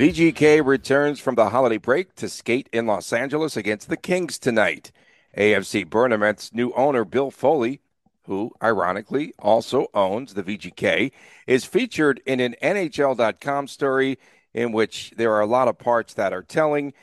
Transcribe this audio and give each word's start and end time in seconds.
VGK 0.00 0.64
returns 0.64 1.20
from 1.20 1.34
the 1.34 1.50
holiday 1.50 1.76
break 1.76 2.14
to 2.14 2.26
skate 2.26 2.70
in 2.72 2.86
Los 2.86 3.12
Angeles 3.12 3.54
against 3.54 3.90
the 3.90 3.98
Kings 3.98 4.38
tonight. 4.38 4.92
AFC 5.36 5.86
Bournemouth's 5.86 6.54
new 6.54 6.72
owner, 6.72 7.04
Bill 7.04 7.30
Foley, 7.30 7.82
who 8.24 8.50
ironically 8.62 9.34
also 9.38 9.88
owns 9.92 10.32
the 10.32 10.42
VGK, 10.42 11.12
is 11.46 11.66
featured 11.66 12.22
in 12.24 12.40
an 12.40 12.56
NHL.com 12.62 13.68
story 13.68 14.18
in 14.54 14.72
which 14.72 15.12
there 15.18 15.34
are 15.34 15.42
a 15.42 15.46
lot 15.46 15.68
of 15.68 15.78
parts 15.78 16.14
that 16.14 16.32
are 16.32 16.42
telling 16.42 16.94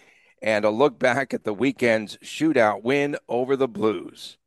and 0.41 0.66
a 0.66 0.72
look 0.72 0.98
back 0.98 1.36
at 1.36 1.44
the 1.44 1.53
weekend's 1.53 2.17
shootout 2.23 2.81
win 2.81 3.16
over 3.30 3.55
the 3.55 3.67
Blues. 3.67 4.39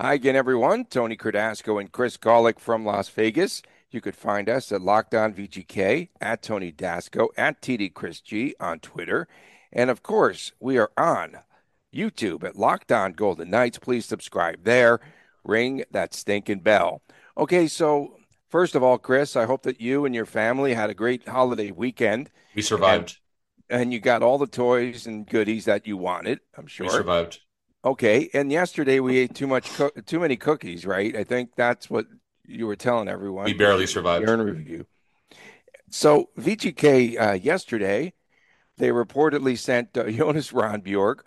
Hi 0.00 0.14
again, 0.14 0.36
everyone. 0.36 0.86
Tony 0.86 1.18
Cardasco 1.18 1.78
and 1.78 1.92
Chris 1.92 2.16
Gawlik 2.16 2.58
from 2.58 2.86
Las 2.86 3.10
Vegas. 3.10 3.60
You 3.92 4.00
could 4.00 4.16
find 4.16 4.48
us 4.48 4.72
at 4.72 4.80
Locked 4.80 5.14
On 5.14 5.34
VGK, 5.34 6.08
at 6.18 6.42
Tony 6.42 6.72
Dasco, 6.72 7.28
at 7.36 7.60
TD 7.60 7.92
Chris 7.92 8.22
G 8.22 8.54
on 8.58 8.80
Twitter. 8.80 9.28
And 9.70 9.90
of 9.90 10.02
course, 10.02 10.52
we 10.58 10.78
are 10.78 10.90
on 10.96 11.38
YouTube 11.94 12.42
at 12.42 12.56
Locked 12.56 12.90
On 12.90 13.12
Golden 13.12 13.50
Knights. 13.50 13.78
Please 13.78 14.06
subscribe 14.06 14.64
there. 14.64 15.00
Ring 15.44 15.84
that 15.90 16.14
stinking 16.14 16.60
bell. 16.60 17.02
Okay, 17.36 17.66
so 17.66 18.16
first 18.48 18.74
of 18.74 18.82
all, 18.82 18.96
Chris, 18.96 19.36
I 19.36 19.44
hope 19.44 19.62
that 19.64 19.80
you 19.80 20.06
and 20.06 20.14
your 20.14 20.26
family 20.26 20.72
had 20.72 20.88
a 20.88 20.94
great 20.94 21.28
holiday 21.28 21.70
weekend. 21.70 22.30
We 22.54 22.62
survived. 22.62 23.18
And, 23.68 23.82
and 23.82 23.92
you 23.92 24.00
got 24.00 24.22
all 24.22 24.38
the 24.38 24.46
toys 24.46 25.06
and 25.06 25.26
goodies 25.26 25.66
that 25.66 25.86
you 25.86 25.98
wanted, 25.98 26.40
I'm 26.56 26.66
sure. 26.66 26.86
We 26.86 26.92
survived. 26.92 27.40
Okay, 27.84 28.30
and 28.32 28.50
yesterday 28.52 29.00
we 29.00 29.18
ate 29.18 29.34
too 29.34 29.48
much, 29.48 29.68
co- 29.70 29.90
too 30.06 30.20
many 30.20 30.36
cookies, 30.36 30.86
right? 30.86 31.14
I 31.16 31.24
think 31.24 31.50
that's 31.56 31.90
what 31.90 32.06
you 32.52 32.66
were 32.66 32.76
telling 32.76 33.08
everyone. 33.08 33.44
We 33.44 33.54
barely 33.54 33.86
survived. 33.86 34.26
Your 34.26 34.44
review. 34.44 34.86
So 35.90 36.30
VGK 36.38 37.20
uh, 37.20 37.32
yesterday, 37.32 38.12
they 38.78 38.88
reportedly 38.88 39.58
sent 39.58 39.96
uh, 39.96 40.04
Jonas 40.10 40.52
Rondbjerg, 40.52 41.20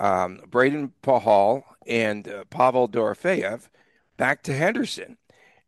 um, 0.00 0.40
Brayden 0.48 0.92
Pachal, 1.02 1.62
and 1.86 2.28
uh, 2.28 2.44
Pavel 2.50 2.88
Dorofeyev 2.88 3.68
back 4.16 4.42
to 4.42 4.54
Henderson. 4.54 5.16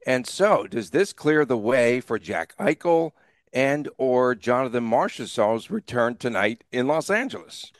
And 0.07 0.27
so, 0.27 0.67
does 0.67 0.91
this 0.91 1.13
clear 1.13 1.45
the 1.45 1.59
way 1.59 2.01
for 2.01 2.19
Jack 2.19 2.55
Eichel 2.59 3.13
and 3.53 3.89
or 3.99 4.35
Jonathan 4.35 4.89
Marchessault's 4.89 5.71
return 5.71 6.17
tonight 6.17 6.65
in 6.73 6.87
Los 6.87 7.11
Angeles? 7.11 7.71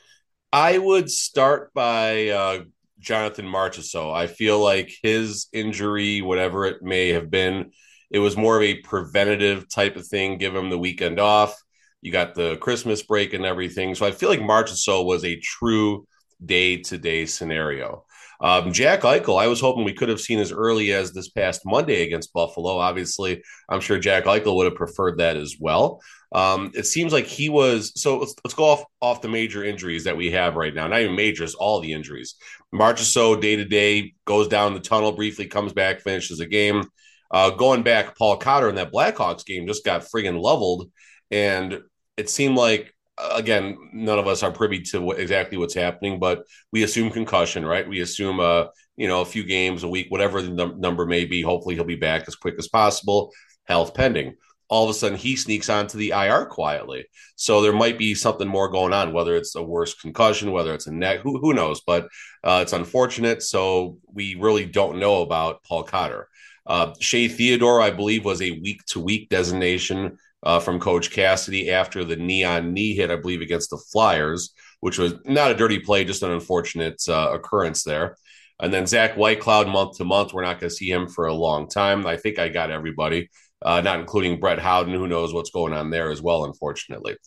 I 0.53 0.77
would 0.77 1.09
start 1.09 1.73
by 1.73 2.29
uh, 2.29 2.63
Jonathan 3.01 3.45
Marchessault. 3.45 4.15
I 4.15 4.27
feel 4.27 4.59
like 4.59 4.93
his 5.03 5.47
injury, 5.51 6.21
whatever 6.21 6.65
it 6.65 6.81
may 6.81 7.09
have 7.09 7.29
been, 7.29 7.71
it 8.09 8.19
was 8.19 8.37
more 8.37 8.57
of 8.57 8.63
a 8.63 8.81
preventative 8.81 9.67
type 9.69 9.95
of 9.95 10.07
thing. 10.07 10.37
Give 10.37 10.55
him 10.55 10.69
the 10.69 10.77
weekend 10.77 11.19
off. 11.19 11.61
You 12.01 12.11
got 12.11 12.35
the 12.35 12.57
Christmas 12.57 13.03
break 13.03 13.33
and 13.33 13.45
everything. 13.45 13.95
So 13.95 14.05
I 14.05 14.11
feel 14.11 14.29
like 14.29 14.39
Marchessault 14.39 15.05
was 15.05 15.23
a 15.25 15.39
true 15.39 16.07
day 16.43 16.77
to 16.77 16.97
day 16.97 17.25
scenario. 17.25 18.05
Um, 18.41 18.73
Jack 18.73 19.01
Eichel, 19.01 19.41
I 19.41 19.47
was 19.47 19.61
hoping 19.61 19.83
we 19.83 19.93
could 19.93 20.09
have 20.09 20.19
seen 20.19 20.39
as 20.39 20.51
early 20.51 20.93
as 20.93 21.13
this 21.13 21.29
past 21.29 21.61
Monday 21.63 22.03
against 22.03 22.33
Buffalo. 22.33 22.77
Obviously, 22.77 23.43
I'm 23.69 23.81
sure 23.81 23.99
Jack 23.99 24.25
Eichel 24.25 24.55
would 24.55 24.65
have 24.65 24.75
preferred 24.75 25.19
that 25.19 25.37
as 25.37 25.57
well. 25.59 26.01
Um, 26.33 26.71
it 26.73 26.85
seems 26.85 27.13
like 27.13 27.25
he 27.25 27.49
was 27.49 27.91
so. 28.01 28.17
Let's, 28.17 28.35
let's 28.43 28.55
go 28.55 28.63
off 28.63 28.83
off 29.01 29.21
the 29.21 29.27
major 29.27 29.63
injuries 29.63 30.05
that 30.05 30.17
we 30.17 30.31
have 30.31 30.55
right 30.55 30.73
now. 30.73 30.87
Not 30.87 31.01
even 31.01 31.15
majors, 31.15 31.55
all 31.55 31.81
the 31.81 31.93
injuries. 31.93 32.35
Marchessault 32.73 33.41
day 33.41 33.57
to 33.57 33.65
day 33.65 34.13
goes 34.25 34.47
down 34.47 34.73
the 34.73 34.79
tunnel 34.79 35.11
briefly, 35.11 35.47
comes 35.47 35.73
back, 35.73 36.01
finishes 36.01 36.39
a 36.39 36.45
game. 36.45 36.85
Uh, 37.29 37.49
going 37.49 37.83
back, 37.83 38.17
Paul 38.17 38.37
Cotter 38.37 38.69
in 38.69 38.75
that 38.75 38.91
Blackhawks 38.91 39.45
game 39.45 39.67
just 39.67 39.85
got 39.85 40.03
friggin' 40.03 40.41
leveled, 40.41 40.89
and 41.29 41.81
it 42.17 42.29
seemed 42.29 42.55
like 42.55 42.93
again, 43.17 43.77
none 43.93 44.19
of 44.19 44.27
us 44.27 44.43
are 44.43 44.51
privy 44.51 44.81
to 44.81 45.01
what, 45.01 45.19
exactly 45.19 45.57
what's 45.57 45.73
happening, 45.73 46.19
but 46.19 46.43
we 46.71 46.83
assume 46.83 47.11
concussion, 47.11 47.65
right? 47.65 47.87
We 47.87 48.01
assume 48.01 48.39
uh, 48.39 48.65
you 48.97 49.07
know 49.07 49.21
a 49.21 49.25
few 49.25 49.43
games 49.43 49.83
a 49.83 49.89
week, 49.89 50.07
whatever 50.09 50.41
the 50.41 50.51
num- 50.51 50.79
number 50.79 51.05
may 51.05 51.25
be. 51.25 51.41
Hopefully, 51.41 51.75
he'll 51.75 51.83
be 51.83 51.95
back 51.95 52.23
as 52.27 52.35
quick 52.35 52.55
as 52.57 52.67
possible, 52.67 53.31
health 53.65 53.93
pending 53.93 54.35
all 54.71 54.85
of 54.85 54.89
a 54.89 54.93
sudden 54.93 55.17
he 55.17 55.35
sneaks 55.35 55.69
onto 55.69 55.97
the 55.97 56.11
IR 56.11 56.45
quietly. 56.45 57.05
So 57.35 57.61
there 57.61 57.73
might 57.73 57.97
be 57.97 58.15
something 58.15 58.47
more 58.47 58.69
going 58.69 58.93
on, 58.93 59.11
whether 59.11 59.35
it's 59.35 59.53
a 59.53 59.61
worse 59.61 59.93
concussion, 59.93 60.53
whether 60.53 60.73
it's 60.73 60.87
a 60.87 60.93
neck, 60.93 61.19
who, 61.19 61.39
who 61.39 61.53
knows? 61.53 61.81
But 61.81 62.07
uh, 62.41 62.61
it's 62.61 62.71
unfortunate. 62.71 63.43
So 63.43 63.97
we 64.07 64.35
really 64.35 64.65
don't 64.65 64.97
know 64.97 65.23
about 65.23 65.61
Paul 65.65 65.83
Cotter. 65.83 66.29
Uh, 66.65 66.93
Shea 67.01 67.27
Theodore, 67.27 67.81
I 67.81 67.91
believe, 67.91 68.23
was 68.23 68.41
a 68.41 68.51
week 68.61 68.85
to 68.87 69.01
week 69.01 69.27
designation 69.27 70.17
uh, 70.43 70.59
from 70.59 70.79
Coach 70.79 71.11
Cassidy 71.11 71.69
after 71.69 72.03
the 72.03 72.15
knee 72.15 72.43
on 72.43 72.73
knee 72.73 72.95
hit, 72.95 73.11
I 73.11 73.15
believe, 73.15 73.41
against 73.41 73.69
the 73.69 73.81
Flyers, 73.91 74.53
which 74.79 74.97
was 74.97 75.13
not 75.25 75.51
a 75.51 75.55
dirty 75.55 75.79
play, 75.79 76.03
just 76.03 76.23
an 76.23 76.31
unfortunate 76.31 77.01
uh, 77.07 77.31
occurrence 77.33 77.83
there. 77.83 78.17
And 78.59 78.73
then 78.73 78.87
Zach 78.87 79.15
Whitecloud, 79.15 79.71
month 79.71 79.97
to 79.97 80.05
month, 80.05 80.33
we're 80.33 80.43
not 80.43 80.59
going 80.59 80.69
to 80.69 80.75
see 80.75 80.89
him 80.89 81.07
for 81.07 81.25
a 81.25 81.33
long 81.33 81.67
time. 81.67 82.05
I 82.05 82.17
think 82.17 82.37
I 82.37 82.47
got 82.49 82.71
everybody 82.71 83.29
uh, 83.63 83.81
not 83.81 83.99
including 83.99 84.39
Brett 84.39 84.59
Howden, 84.59 84.93
who 84.93 85.07
knows 85.07 85.33
what's 85.33 85.51
going 85.51 85.73
on 85.73 85.89
there 85.89 86.09
as 86.09 86.21
well, 86.21 86.45
unfortunately. 86.45 87.17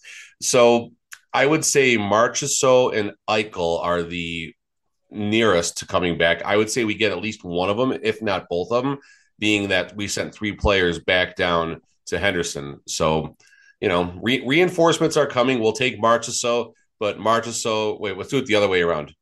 So 0.42 0.92
I 1.32 1.46
would 1.46 1.64
say 1.64 1.96
Marchessault 1.96 2.96
and 2.96 3.12
Eichel 3.28 3.82
are 3.82 4.02
the 4.02 4.54
nearest 5.10 5.78
to 5.78 5.86
coming 5.86 6.18
back. 6.18 6.42
I 6.42 6.56
would 6.56 6.70
say 6.70 6.84
we 6.84 6.94
get 6.94 7.12
at 7.12 7.20
least 7.22 7.44
one 7.44 7.70
of 7.70 7.76
them, 7.76 7.92
if 8.02 8.20
not 8.20 8.48
both 8.48 8.72
of 8.72 8.82
them, 8.82 8.98
being 9.38 9.68
that 9.68 9.96
we 9.96 10.08
sent 10.08 10.34
three 10.34 10.52
players 10.52 10.98
back 10.98 11.36
down 11.36 11.80
to 12.06 12.18
Henderson. 12.18 12.80
So, 12.86 13.36
you 13.80 13.88
know, 13.88 14.18
re- 14.22 14.44
reinforcements 14.46 15.16
are 15.16 15.26
coming. 15.26 15.60
We'll 15.60 15.72
take 15.72 16.00
Marchessault, 16.00 16.72
but 16.98 17.18
Marchessault, 17.18 18.00
wait, 18.00 18.16
let's 18.16 18.30
do 18.30 18.38
it 18.38 18.46
the 18.46 18.56
other 18.56 18.68
way 18.68 18.82
around 18.82 19.14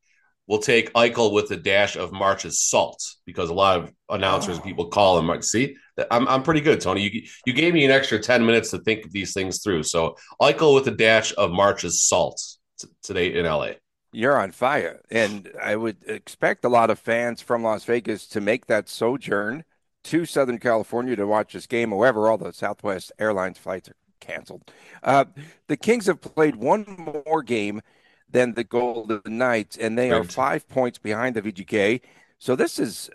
we'll 0.47 0.61
take 0.61 0.93
Eichel 0.93 1.33
with 1.33 1.51
a 1.51 1.57
dash 1.57 1.97
of 1.97 2.13
March's 2.13 2.61
salt 2.61 3.03
because 3.25 3.49
a 3.51 3.55
lot 3.55 3.79
of 3.79 3.93
announcers 4.11 4.59
oh. 4.59 4.63
people 4.63 4.87
call 4.89 5.19
him. 5.19 5.27
Like, 5.27 5.43
see, 5.43 5.77
I'm, 6.11 6.27
I'm 6.29 6.43
pretty 6.43 6.61
good, 6.61 6.81
Tony. 6.81 7.03
You 7.03 7.23
you 7.47 7.53
gave 7.53 7.75
me 7.75 7.85
an 7.85 7.91
extra 7.91 8.19
ten 8.19 8.45
minutes 8.45 8.71
to 8.71 8.79
think 8.79 9.11
these 9.11 9.33
things 9.33 9.63
through. 9.63 9.85
So 9.85 10.17
Eichel 10.41 10.75
with 10.75 10.87
a 10.89 10.93
dash 10.93 11.33
of 11.37 11.51
March's 11.51 12.03
salt 12.03 12.41
t- 12.79 12.89
today 13.03 13.35
in 13.35 13.47
LA. 13.47 13.73
You're 14.13 14.39
on 14.39 14.51
fire, 14.51 15.01
and 15.11 15.51
I 15.61 15.75
would 15.77 15.97
expect 16.07 16.67
a 16.67 16.69
lot 16.69 16.91
of 16.91 16.99
fans 16.99 17.41
from 17.41 17.63
Las 17.63 17.85
Vegas 17.85 18.27
to 18.29 18.43
make 18.43 18.67
that 18.67 18.91
sojourn 18.91 19.65
to 20.05 20.25
Southern 20.25 20.59
California 20.59 21.17
to 21.17 21.27
watch 21.27 21.53
this 21.53 21.67
game. 21.67 21.91
However, 21.91 22.29
all 22.29 22.39
the 22.39 22.53
Southwest 22.53 23.13
Airlines 23.19 23.59
flights 23.59 23.89
are 23.89 23.97
canceled. 24.21 24.71
Uh, 25.03 25.27
the 25.69 25.77
Kings 25.77 26.07
have 26.07 26.21
played 26.21 26.57
one 26.57 26.85
more 27.27 27.43
game 27.43 27.83
than 28.29 28.55
the 28.55 28.65
Golden 28.65 29.21
Knights, 29.27 29.77
and 29.77 29.99
they 29.99 30.11
are 30.11 30.25
five 30.25 30.69
points 30.69 30.99
behind 30.99 31.37
the 31.37 31.43
VGK. 31.43 32.01
So 32.39 32.57
this 32.57 32.79
is, 32.79 33.11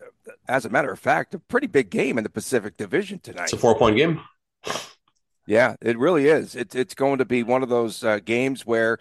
as 0.47 0.65
a 0.65 0.69
matter 0.69 0.91
of 0.91 0.99
fact, 0.99 1.33
a 1.33 1.39
pretty 1.39 1.67
big 1.67 1.89
game 1.89 2.17
in 2.17 2.23
the 2.23 2.29
Pacific 2.29 2.77
Division 2.77 3.19
tonight. 3.19 3.45
It's 3.45 3.53
a 3.53 3.57
four-point 3.57 3.97
game. 3.97 4.21
Yeah, 5.47 5.75
it 5.81 5.97
really 5.97 6.27
is. 6.27 6.55
It's 6.55 6.75
it's 6.75 6.93
going 6.93 7.19
to 7.19 7.25
be 7.25 7.41
one 7.41 7.63
of 7.63 7.69
those 7.69 8.03
uh, 8.03 8.19
games 8.23 8.65
where 8.65 8.99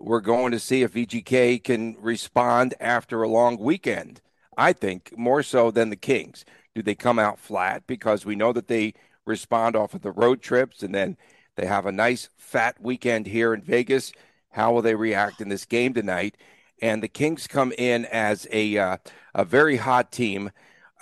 we're 0.00 0.20
going 0.20 0.50
to 0.52 0.58
see 0.58 0.82
if 0.82 0.92
VGK 0.92 1.62
can 1.62 1.96
respond 2.00 2.74
after 2.80 3.22
a 3.22 3.28
long 3.28 3.58
weekend. 3.58 4.20
I 4.56 4.72
think 4.72 5.16
more 5.16 5.42
so 5.42 5.70
than 5.70 5.90
the 5.90 5.96
Kings. 5.96 6.44
Do 6.74 6.82
they 6.82 6.94
come 6.94 7.18
out 7.18 7.38
flat 7.38 7.86
because 7.86 8.26
we 8.26 8.34
know 8.34 8.52
that 8.52 8.68
they 8.68 8.94
respond 9.24 9.76
off 9.76 9.94
of 9.94 10.02
the 10.02 10.12
road 10.12 10.42
trips 10.42 10.82
and 10.82 10.94
then 10.94 11.16
they 11.56 11.66
have 11.66 11.86
a 11.86 11.92
nice 11.92 12.28
fat 12.36 12.76
weekend 12.80 13.26
here 13.26 13.54
in 13.54 13.62
Vegas 13.62 14.12
how 14.54 14.72
will 14.72 14.82
they 14.82 14.94
react 14.94 15.40
in 15.40 15.48
this 15.48 15.64
game 15.64 15.94
tonight? 15.94 16.36
And 16.80 17.02
the 17.02 17.08
Kings 17.08 17.48
come 17.48 17.72
in 17.76 18.04
as 18.06 18.46
a 18.52 18.78
uh, 18.78 18.96
a 19.34 19.44
very 19.44 19.76
hot 19.76 20.12
team. 20.12 20.50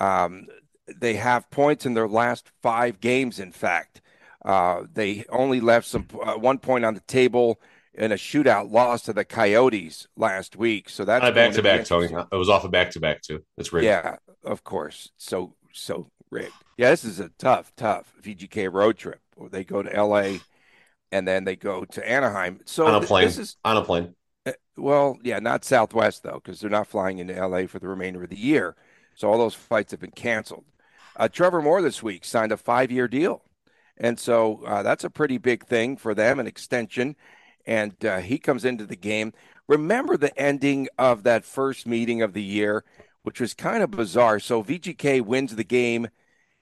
Um, 0.01 0.47
they 0.97 1.15
have 1.15 1.51
points 1.51 1.85
in 1.85 1.93
their 1.93 2.09
last 2.09 2.51
five 2.63 3.01
games. 3.01 3.39
In 3.39 3.53
fact, 3.53 4.01
uh, 4.45 4.85
they 4.93 5.25
only 5.29 5.61
left 5.61 5.87
some 5.87 6.07
uh, 6.23 6.35
one 6.35 6.59
point 6.59 6.87
on 6.87 6.95
the 6.95 7.01
table 7.01 7.61
in 7.93 8.11
a 8.11 8.17
shootout 8.17 8.71
loss 8.71 9.03
to 9.03 9.13
the 9.13 9.25
Coyotes 9.25 10.09
last 10.17 10.57
week. 10.57 10.89
So 10.89 11.05
that's 11.05 11.23
back 11.35 11.53
to 11.53 11.63
back, 11.63 11.85
Tony. 11.85 12.07
It 12.07 12.37
was 12.37 12.49
off 12.49 12.65
a 12.65 12.71
back 12.71 12.91
to 12.93 13.01
back 13.01 13.21
too. 13.21 13.45
That's 13.59 13.71
rigged. 13.73 13.85
Yeah, 13.85 14.17
of 14.45 14.65
course. 14.65 15.11
So 15.19 15.55
so 15.73 16.11
rigged. 16.31 16.53
Yeah, 16.77 16.91
this 16.91 17.05
is 17.05 17.21
a 17.21 17.29
tough, 17.39 17.73
tough 17.77 18.13
VGK 18.23 18.73
road 18.73 18.97
trip. 18.97 19.21
They 19.51 19.65
go 19.65 19.83
to 19.83 20.03
LA 20.03 20.39
and 21.13 21.29
then 21.29 21.45
they 21.45 21.57
go 21.57 21.85
to 21.85 22.11
Anaheim. 22.11 22.61
So 22.65 22.87
on 22.87 23.03
a 23.03 23.07
plane. 23.07 23.27
This 23.27 23.39
is, 23.39 23.57
on 23.65 23.77
a 23.77 23.85
plane. 23.85 24.15
Uh, 24.47 24.53
well, 24.77 25.19
yeah, 25.23 25.39
not 25.39 25.65
Southwest 25.65 26.23
though, 26.23 26.41
because 26.43 26.61
they're 26.61 26.71
not 26.71 26.87
flying 26.87 27.19
into 27.19 27.35
LA 27.35 27.67
for 27.67 27.79
the 27.79 27.89
remainder 27.89 28.25
of 28.25 28.31
the 28.31 28.39
year. 28.39 28.75
So 29.15 29.31
all 29.31 29.39
those 29.39 29.55
flights 29.55 29.91
have 29.91 30.01
been 30.01 30.11
canceled. 30.11 30.65
Uh, 31.15 31.29
Trevor 31.29 31.61
Moore 31.61 31.83
this 31.83 32.03
week 32.03 32.25
signed 32.25 32.53
a 32.53 32.57
five-year 32.57 33.07
deal, 33.07 33.43
and 33.99 34.19
so 34.19 34.63
uh, 34.65 34.83
that's 34.83 35.05
a 35.05 35.11
pretty 35.11 35.37
big 35.37 35.67
thing 35.67 35.99
for 35.99 36.15
them, 36.15 36.41
an 36.41 36.47
extension. 36.47 37.17
And 37.67 38.03
uh, 38.05 38.21
he 38.21 38.39
comes 38.39 38.65
into 38.65 38.87
the 38.87 38.97
game. 38.97 39.35
Remember 39.69 40.17
the 40.17 40.37
ending 40.41 40.89
of 40.99 41.23
that 41.25 41.45
first 41.45 41.87
meeting 41.87 42.23
of 42.23 42.33
the 42.33 42.43
year, 42.43 42.85
which 43.23 43.41
was 43.41 43.55
kind 43.55 43.83
of 43.83 43.91
bizarre. 43.91 44.39
So 44.39 44.63
VGK 44.63 45.23
wins 45.23 45.57
the 45.57 45.65
game, 45.65 46.09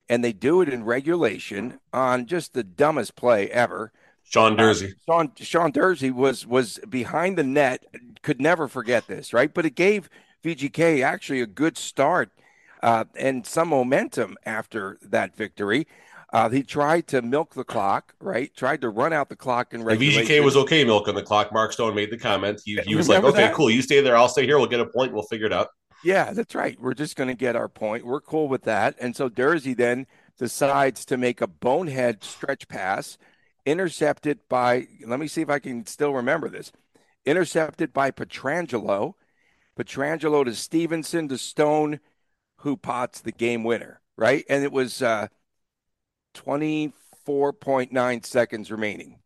and 0.09 0.25
they 0.25 0.33
do 0.33 0.61
it 0.61 0.69
in 0.69 0.85
regulation 0.85 1.81
on 1.93 2.27
just 2.27 2.53
the 2.53 2.65
dumbest 2.65 3.17
play 3.17 3.51
ever. 3.51 3.93
Sean. 4.25 4.59
Uh, 4.59 4.75
Sean 4.75 5.33
Sean 5.37 5.73
Durzi 5.73 6.13
was 6.13 6.47
was 6.47 6.79
behind 6.89 7.37
the 7.37 7.43
net. 7.43 7.85
Could 8.23 8.41
never 8.41 8.69
forget 8.69 9.07
this, 9.07 9.33
right? 9.33 9.53
But 9.53 9.67
it 9.67 9.75
gave 9.75 10.09
VGK 10.45 11.05
actually 11.05 11.41
a 11.41 11.47
good 11.47 11.77
start 11.77 12.31
uh, 12.83 13.05
and 13.17 13.47
some 13.47 13.69
momentum 13.69 14.37
after 14.45 14.99
that 15.03 15.37
victory. 15.37 15.87
Uh, 16.33 16.49
he 16.49 16.63
tried 16.63 17.09
to 17.09 17.23
milk 17.23 17.55
the 17.55 17.65
clock, 17.65 18.15
right? 18.21 18.55
Tried 18.55 18.83
to 18.83 18.89
run 18.89 19.13
out 19.13 19.29
the 19.29 19.37
clock 19.37 19.75
in 19.75 19.83
regulation. 19.83 20.21
And 20.21 20.31
VGK 20.31 20.45
was 20.45 20.57
okay 20.59 20.85
milking 20.85 21.17
the 21.17 21.25
clock. 21.25 21.53
Mark 21.53 21.73
Stone 21.73 21.97
made 21.97 22.13
the 22.13 22.19
comment. 22.19 22.61
He, 22.65 22.79
he 22.87 22.95
was 22.95 23.09
like, 23.09 23.25
"Okay, 23.25 23.43
that? 23.43 23.55
cool. 23.55 23.69
You 23.69 23.83
stay 23.83 24.01
there. 24.01 24.17
I'll 24.17 24.29
stay 24.29 24.47
here. 24.47 24.59
We'll 24.59 24.69
get 24.69 24.79
a 24.79 24.87
point. 24.87 25.13
We'll 25.13 25.25
figure 25.25 25.47
it 25.47 25.53
out." 25.53 25.69
Yeah, 26.03 26.33
that's 26.33 26.55
right. 26.55 26.81
We're 26.81 26.95
just 26.95 27.17
going 27.17 27.29
to 27.29 27.35
get 27.35 27.57
our 27.57 27.69
point. 27.69 28.07
We're 28.07 28.21
cool 28.21 28.49
with 28.49 28.63
that. 28.63 28.97
And 28.99 29.15
so 29.15 29.29
Durzi 29.29 29.77
then 29.77 30.07
decides 30.39 31.05
to 31.07 31.17
make 31.17 31.41
a 31.41 31.47
bonehead 31.47 32.25
stretch 32.25 32.69
pass 32.69 33.19
intercepted 33.67 34.41
by, 34.49 34.87
let 35.07 35.21
me 35.21 35.29
see 35.29 35.43
if 35.43 35.51
I 35.51 35.59
can 35.59 35.87
still 35.87 36.13
remember 36.15 36.49
this, 36.49 36.73
intercepted 37.25 37.93
by 37.93 38.11
Pietrangelo. 38.11 39.15
Pietrangelo 39.79 40.45
to 40.45 40.55
Stephenson 40.55 41.29
to 41.29 41.39
Stone, 41.39 42.01
who 42.59 42.77
pots 42.77 43.21
the 43.21 43.33
game 43.33 43.65
winner, 43.65 44.01
right? 44.17 44.45
And 44.49 44.65
it 44.65 44.73
was 44.73 45.03
uh, 45.03 45.29
24.9 46.35 48.27
seconds 48.27 48.71
remaining. 48.71 49.19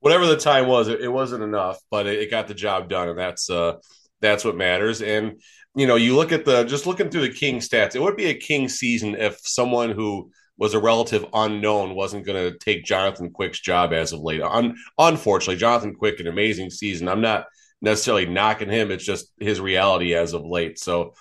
Whatever 0.00 0.26
the 0.26 0.36
time 0.36 0.68
was, 0.68 0.88
it, 0.88 1.00
it 1.00 1.08
wasn't 1.08 1.42
enough, 1.42 1.78
but 1.90 2.06
it, 2.06 2.20
it, 2.20 2.30
got 2.30 2.46
the 2.46 2.54
job 2.54 2.88
done, 2.88 3.08
and 3.08 3.18
that's 3.18 3.50
uh, 3.50 3.78
that's 4.20 4.44
what 4.44 4.56
matters. 4.56 5.02
And 5.02 5.40
you 5.74 5.86
know, 5.86 5.96
you 5.96 6.16
look 6.16 6.32
at 6.32 6.44
the 6.44 6.64
just 6.64 6.86
looking 6.86 7.10
through 7.10 7.28
the 7.28 7.34
King 7.34 7.58
stats, 7.58 7.94
it 7.94 8.02
would 8.02 8.16
be 8.16 8.26
a 8.26 8.34
King 8.34 8.68
season 8.68 9.14
if 9.14 9.38
someone 9.42 9.90
who 9.90 10.30
was 10.58 10.74
a 10.74 10.78
relative 10.78 11.26
unknown, 11.34 11.94
wasn't 11.94 12.24
going 12.24 12.50
to 12.50 12.58
take 12.58 12.84
Jonathan 12.84 13.30
Quick's 13.30 13.60
job 13.60 13.92
as 13.92 14.12
of 14.12 14.20
late. 14.20 14.40
Un- 14.40 14.76
unfortunately, 14.98 15.56
Jonathan 15.56 15.94
Quick, 15.94 16.18
an 16.18 16.28
amazing 16.28 16.70
season. 16.70 17.08
I'm 17.08 17.20
not 17.20 17.44
necessarily 17.82 18.26
knocking 18.26 18.70
him. 18.70 18.90
It's 18.90 19.04
just 19.04 19.30
his 19.38 19.60
reality 19.60 20.14
as 20.14 20.32
of 20.32 20.46
late. 20.46 20.78
So 20.78 21.12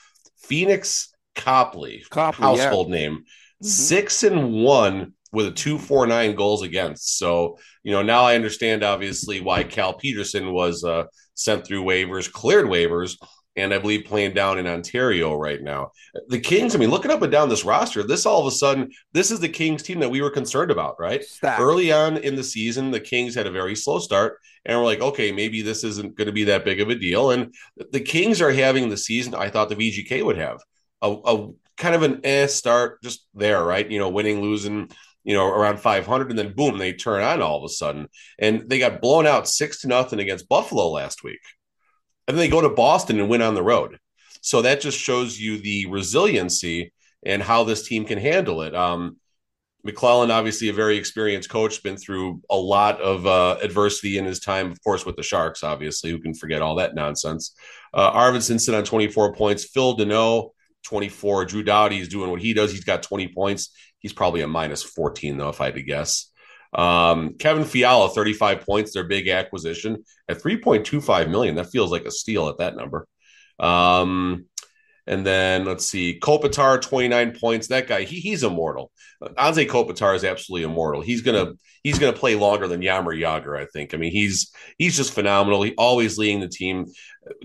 Pheonix 0.48 1.10
Copley, 1.36 2.06
Copley 2.10 2.44
household 2.44 2.90
yeah. 2.90 2.96
name, 2.96 3.18
mm-hmm. 3.18 3.68
six 3.68 4.24
and 4.24 4.54
one 4.54 5.15
with 5.36 5.48
a 5.48 5.52
two 5.52 5.78
four 5.78 6.08
nine 6.08 6.36
goals 6.36 6.64
against. 6.64 7.18
So 7.18 7.60
you 7.84 7.92
know 7.92 8.02
now 8.02 8.24
I 8.24 8.36
understand 8.36 8.84
obviously 8.84 9.42
why 9.42 9.64
Cal 9.64 9.94
Petersen 9.94 10.52
was 10.52 10.84
uh, 10.84 11.06
sent 11.36 11.66
through 11.66 11.84
waivers, 11.84 12.32
cleared 12.32 12.66
waivers 12.66 13.18
and 13.56 13.74
I 13.74 13.80
believe 13.80 14.06
playing 14.06 14.34
down 14.34 14.60
in 14.60 14.68
Ontario 14.68 15.34
right 15.36 15.62
now. 15.62 15.92
The 16.28 16.40
Kings, 16.40 16.76
I 16.76 16.78
mean, 16.78 16.90
looking 16.90 17.12
up 17.12 17.22
and 17.22 17.32
down 17.32 17.48
this 17.48 17.64
roster, 17.64 18.04
this 18.04 18.26
all 18.26 18.42
of 18.42 18.48
a 18.48 18.52
sudden, 18.52 18.92
this 19.14 19.32
is 19.32 19.40
the 19.40 19.50
Kings 19.50 19.82
team 19.82 20.00
that 20.00 20.10
we 20.10 20.22
were 20.22 20.30
concerned 20.30 20.72
about, 20.72 21.00
right? 21.00 21.24
Early 21.60 21.92
on 21.92 22.18
in 22.18 22.36
the 22.36 22.44
season, 22.44 22.92
the 22.92 23.00
Kings 23.00 23.34
had 23.34 23.48
a 23.48 23.52
very 23.52 23.76
slow 23.76 24.00
start, 24.00 24.40
and 24.66 24.78
we're 24.78 24.86
like, 24.86 25.02
okay, 25.02 25.32
maybe 25.32 25.62
this 25.62 25.84
isn't 25.84 26.16
going 26.16 26.28
to 26.28 26.34
be 26.34 26.44
that 26.46 26.66
big 26.66 26.82
of 26.82 26.90
a 26.90 26.96
deal. 26.96 27.32
And 27.32 27.54
the 27.92 28.02
Kings 28.02 28.42
are 28.42 28.52
having 28.52 28.90
the 28.90 28.98
season 28.98 29.34
I 29.34 29.50
thought 29.50 29.70
the 29.70 29.76
VGK 29.76 30.26
would 30.26 30.38
have 30.38 30.60
a, 31.02 31.12
a 31.12 31.52
kind 31.78 31.96
of 31.96 32.04
an 32.04 32.22
eh 32.24 32.48
start, 32.48 33.02
just 33.04 33.26
there, 33.34 33.64
right? 33.64 33.90
You 33.90 34.00
know, 34.00 34.10
winning, 34.10 34.42
losing. 34.42 34.90
You 35.26 35.34
know, 35.34 35.48
around 35.48 35.80
500, 35.80 36.30
and 36.30 36.40
then 36.40 36.54
boom, 36.54 36.78
they 36.78 36.94
turn 36.94 37.22
on 37.22 37.42
all 37.42 37.58
of 37.58 37.64
a 37.64 37.74
sudden, 37.74 38.08
and 38.40 38.70
they 38.70 38.80
got 38.80 39.02
blown 39.02 39.26
out 39.26 39.48
six 39.48 39.82
to 39.82 39.88
nothing 39.88 40.20
against 40.20 40.48
Buffalo 40.48 40.90
last 40.90 41.24
week 41.24 41.40
and 42.28 42.36
then 42.36 42.44
they 42.44 42.50
go 42.50 42.62
to 42.62 42.70
Boston 42.70 43.20
and 43.20 43.30
win 43.30 43.42
on 43.42 43.56
the 43.56 43.64
road. 43.64 44.00
So 44.42 44.62
that 44.62 44.82
just 44.82 45.00
shows 45.00 45.40
you 45.40 45.58
the 45.58 45.88
resiliency 45.88 46.94
and 47.26 47.42
how 47.42 47.64
this 47.64 47.88
team 47.88 48.06
can 48.06 48.20
handle 48.20 48.62
it. 48.62 48.76
Um, 48.76 49.18
McLellan, 49.86 50.32
obviously 50.32 50.70
a 50.70 50.74
very 50.74 50.98
experienced 50.98 51.50
coach, 51.50 51.84
been 51.84 51.98
through 51.98 52.42
a 52.50 52.56
lot 52.56 53.00
of 53.02 53.26
uh, 53.28 53.58
adversity 53.62 54.18
in 54.18 54.26
his 54.26 54.40
time, 54.40 54.72
of 54.72 54.84
course, 54.84 55.06
with 55.06 55.16
the 55.16 55.24
Sharks. 55.24 55.64
Obviously, 55.64 56.10
who 56.10 56.20
can 56.20 56.34
forget 56.34 56.62
all 56.62 56.76
that 56.76 56.96
nonsense? 56.96 57.56
Uh, 57.94 58.12
Arvidsson 58.12 58.60
sit 58.60 58.74
on 58.74 58.84
24 58.84 59.34
points. 59.34 59.66
Phil 59.66 59.96
Danault, 59.96 60.50
24. 60.84 61.46
Drew 61.46 61.64
Doughty 61.64 62.00
is 62.00 62.08
doing 62.08 62.32
what 62.32 62.42
he 62.42 62.54
does. 62.54 62.72
He's 62.72 62.84
got 62.84 63.04
20 63.04 63.28
points. 63.30 63.72
He's 64.06 64.14
probably 64.14 64.42
a 64.42 64.48
minus 64.48 64.84
14 64.84 65.36
though, 65.36 65.50
if 65.50 65.60
I 65.60 65.66
had 65.66 65.74
to 65.74 65.82
guess. 65.82 66.30
Um, 66.76 67.38
Kevin 67.40 67.64
Fiala, 67.64 68.08
35 68.08 68.64
points, 68.64 68.94
their 68.94 69.04
big 69.04 69.30
acquisition 69.30 70.04
at 70.30 70.40
3.25 70.40 71.28
million. 71.32 71.56
That 71.56 71.72
feels 71.72 71.92
like 71.92 72.06
a 72.06 72.12
steal 72.12 72.48
at 72.48 72.60
that 72.60 72.76
number. 72.76 73.08
Um, 73.58 74.46
and 75.08 75.26
then 75.26 75.66
let's 75.66 75.88
see, 75.88 76.20
Kopitar, 76.22 76.80
29 76.80 77.36
points. 77.40 77.70
That 77.70 77.88
guy, 77.88 78.04
he, 78.04 78.20
he's 78.20 78.44
immortal. 78.44 78.92
Anze 79.24 79.68
Kopitar 79.68 80.16
is 80.16 80.24
absolutely 80.24 80.70
immortal. 80.70 81.02
He's 81.02 81.22
gonna 81.22 81.54
he's 81.82 81.98
gonna 81.98 82.14
play 82.14 82.36
longer 82.36 82.68
than 82.68 82.82
Jaromir 82.82 83.20
Jagr, 83.20 83.60
I 83.60 83.66
think. 83.74 83.96
I 83.96 83.98
mean, 83.98 84.12
he's 84.12 84.52
he's 84.78 84.96
just 84.96 85.14
phenomenal. 85.14 85.64
He 85.64 85.74
always 85.80 86.20
leading 86.20 86.42
the 86.42 86.48
team. 86.48 86.86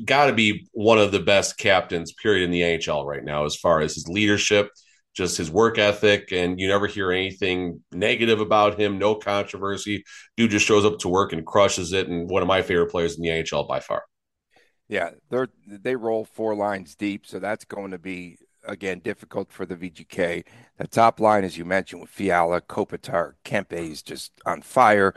Got 0.05 0.27
to 0.27 0.35
be 0.35 0.69
one 0.73 0.99
of 0.99 1.11
the 1.11 1.21
best 1.21 1.57
captains, 1.57 2.13
period, 2.13 2.45
in 2.45 2.51
the 2.51 2.61
NHL 2.61 3.07
right 3.07 3.25
now, 3.25 3.47
as 3.47 3.57
far 3.57 3.81
as 3.81 3.95
his 3.95 4.09
leadership 4.09 4.69
just 5.15 5.37
his 5.37 5.51
work 5.51 5.79
ethic, 5.79 6.33
and 6.33 6.59
you 6.61 6.69
never 6.69 6.87
hear 6.87 7.13
anything 7.13 7.83
negative 7.93 8.41
about 8.41 8.79
him. 8.79 8.99
No 8.99 9.15
controversy. 9.15 10.05
Dude 10.37 10.51
just 10.51 10.67
shows 10.67 10.85
up 10.85 10.99
to 11.01 11.09
work 11.09 11.33
and 11.33 11.45
crushes 11.45 11.93
it, 11.93 12.09
and 12.09 12.29
one 12.29 12.43
of 12.43 12.49
my 12.49 12.63
favorite 12.63 12.91
players 12.91 13.17
in 13.17 13.23
the 13.23 13.29
NHL 13.29 13.69
by 13.69 13.81
far. 13.81 14.05
Yeah, 14.89 15.11
they 15.31 15.45
they 15.67 15.97
roll 15.97 16.25
four 16.25 16.55
lines 16.55 16.97
deep, 16.97 17.27
so 17.27 17.39
that's 17.39 17.65
going 17.65 17.93
to 17.93 17.99
be 17.99 18.39
again 18.65 19.01
difficult 19.01 19.53
for 19.53 19.67
the 19.67 19.77
VGK. 19.77 20.45
The 20.79 20.87
top 20.87 21.21
line, 21.21 21.45
as 21.45 21.57
you 21.57 21.65
mentioned, 21.65 22.01
with 22.01 22.11
Fiala, 22.11 22.61
Kopitar, 22.61 23.35
Kempe 23.45 23.91
is 23.91 24.03
just 24.03 24.33
on 24.47 24.63
fire. 24.63 25.15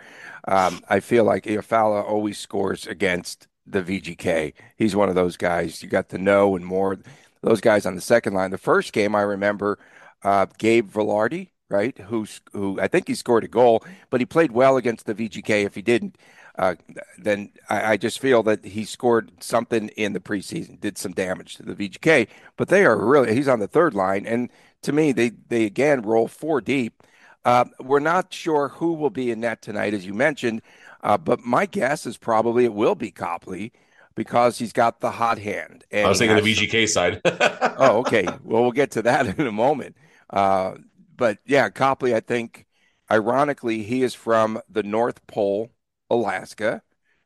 Um, 0.47 0.81
I 0.89 0.99
feel 0.99 1.23
like 1.23 1.45
Iafallo 1.45 2.03
always 2.03 2.37
scores 2.37 2.87
against 2.87 3.47
the 3.65 3.81
VGK. 3.81 4.53
He's 4.77 4.95
one 4.95 5.09
of 5.09 5.15
those 5.15 5.37
guys. 5.37 5.81
You 5.81 5.89
got 5.89 6.09
to 6.09 6.17
know 6.17 6.55
and 6.55 6.65
more 6.65 6.99
those 7.43 7.61
guys 7.61 7.85
on 7.85 7.95
the 7.95 8.01
second 8.01 8.33
line. 8.33 8.49
The 8.49 8.57
first 8.57 8.93
game 8.93 9.13
I 9.13 9.21
remember, 9.21 9.77
uh, 10.23 10.47
Gabe 10.57 10.89
Vilardi, 10.89 11.49
right? 11.69 11.95
Who's 11.97 12.41
who? 12.53 12.79
I 12.81 12.87
think 12.87 13.07
he 13.07 13.13
scored 13.13 13.43
a 13.43 13.47
goal, 13.47 13.83
but 14.09 14.21
he 14.21 14.25
played 14.25 14.51
well 14.51 14.77
against 14.77 15.05
the 15.05 15.13
VGK. 15.13 15.65
If 15.65 15.75
he 15.75 15.81
didn't, 15.81 16.17
uh, 16.57 16.75
then 17.17 17.51
I, 17.69 17.93
I, 17.93 17.97
just 17.97 18.19
feel 18.19 18.43
that 18.43 18.63
he 18.63 18.85
scored 18.85 19.31
something 19.43 19.89
in 19.89 20.13
the 20.13 20.19
preseason, 20.19 20.79
did 20.79 20.97
some 20.97 21.11
damage 21.11 21.55
to 21.55 21.63
the 21.63 21.75
VGK. 21.75 22.27
But 22.57 22.69
they 22.69 22.85
are 22.85 22.97
really 22.97 23.35
he's 23.35 23.47
on 23.47 23.59
the 23.59 23.67
third 23.67 23.93
line, 23.93 24.25
and 24.25 24.49
to 24.83 24.93
me, 24.93 25.11
they 25.11 25.29
they 25.49 25.65
again 25.65 26.01
roll 26.01 26.27
four 26.27 26.61
deep. 26.61 27.03
Uh, 27.45 27.65
we're 27.81 27.99
not 27.99 28.33
sure 28.33 28.69
who 28.69 28.93
will 28.93 29.09
be 29.09 29.29
in 29.29 29.41
net 29.41 29.61
tonight, 29.61 29.93
as 29.93 30.05
you 30.05 30.13
mentioned, 30.13 30.61
uh, 31.01 31.17
but 31.17 31.41
my 31.41 31.65
guess 31.65 32.05
is 32.05 32.15
probably 32.15 32.63
it 32.63 32.73
will 32.73 32.95
be 32.95 33.11
Copley 33.11 33.73
because 34.15 34.57
he's 34.57 34.73
got 34.73 34.99
the 34.99 35.11
hot 35.11 35.37
hand. 35.37 35.83
I 35.93 36.07
was 36.07 36.19
thinking 36.19 36.37
the 36.37 36.53
VGK 36.53 36.87
side. 36.87 37.21
oh, 37.25 37.99
okay. 37.99 38.25
Well, 38.43 38.63
we'll 38.63 38.71
get 38.71 38.91
to 38.91 39.01
that 39.03 39.27
in 39.39 39.47
a 39.47 39.51
moment. 39.51 39.95
Uh, 40.29 40.75
but 41.15 41.39
yeah, 41.45 41.69
Copley, 41.69 42.15
I 42.15 42.19
think, 42.19 42.65
ironically, 43.11 43.83
he 43.83 44.03
is 44.03 44.13
from 44.13 44.59
the 44.69 44.83
North 44.83 45.25
Pole, 45.27 45.71
Alaska. 46.09 46.81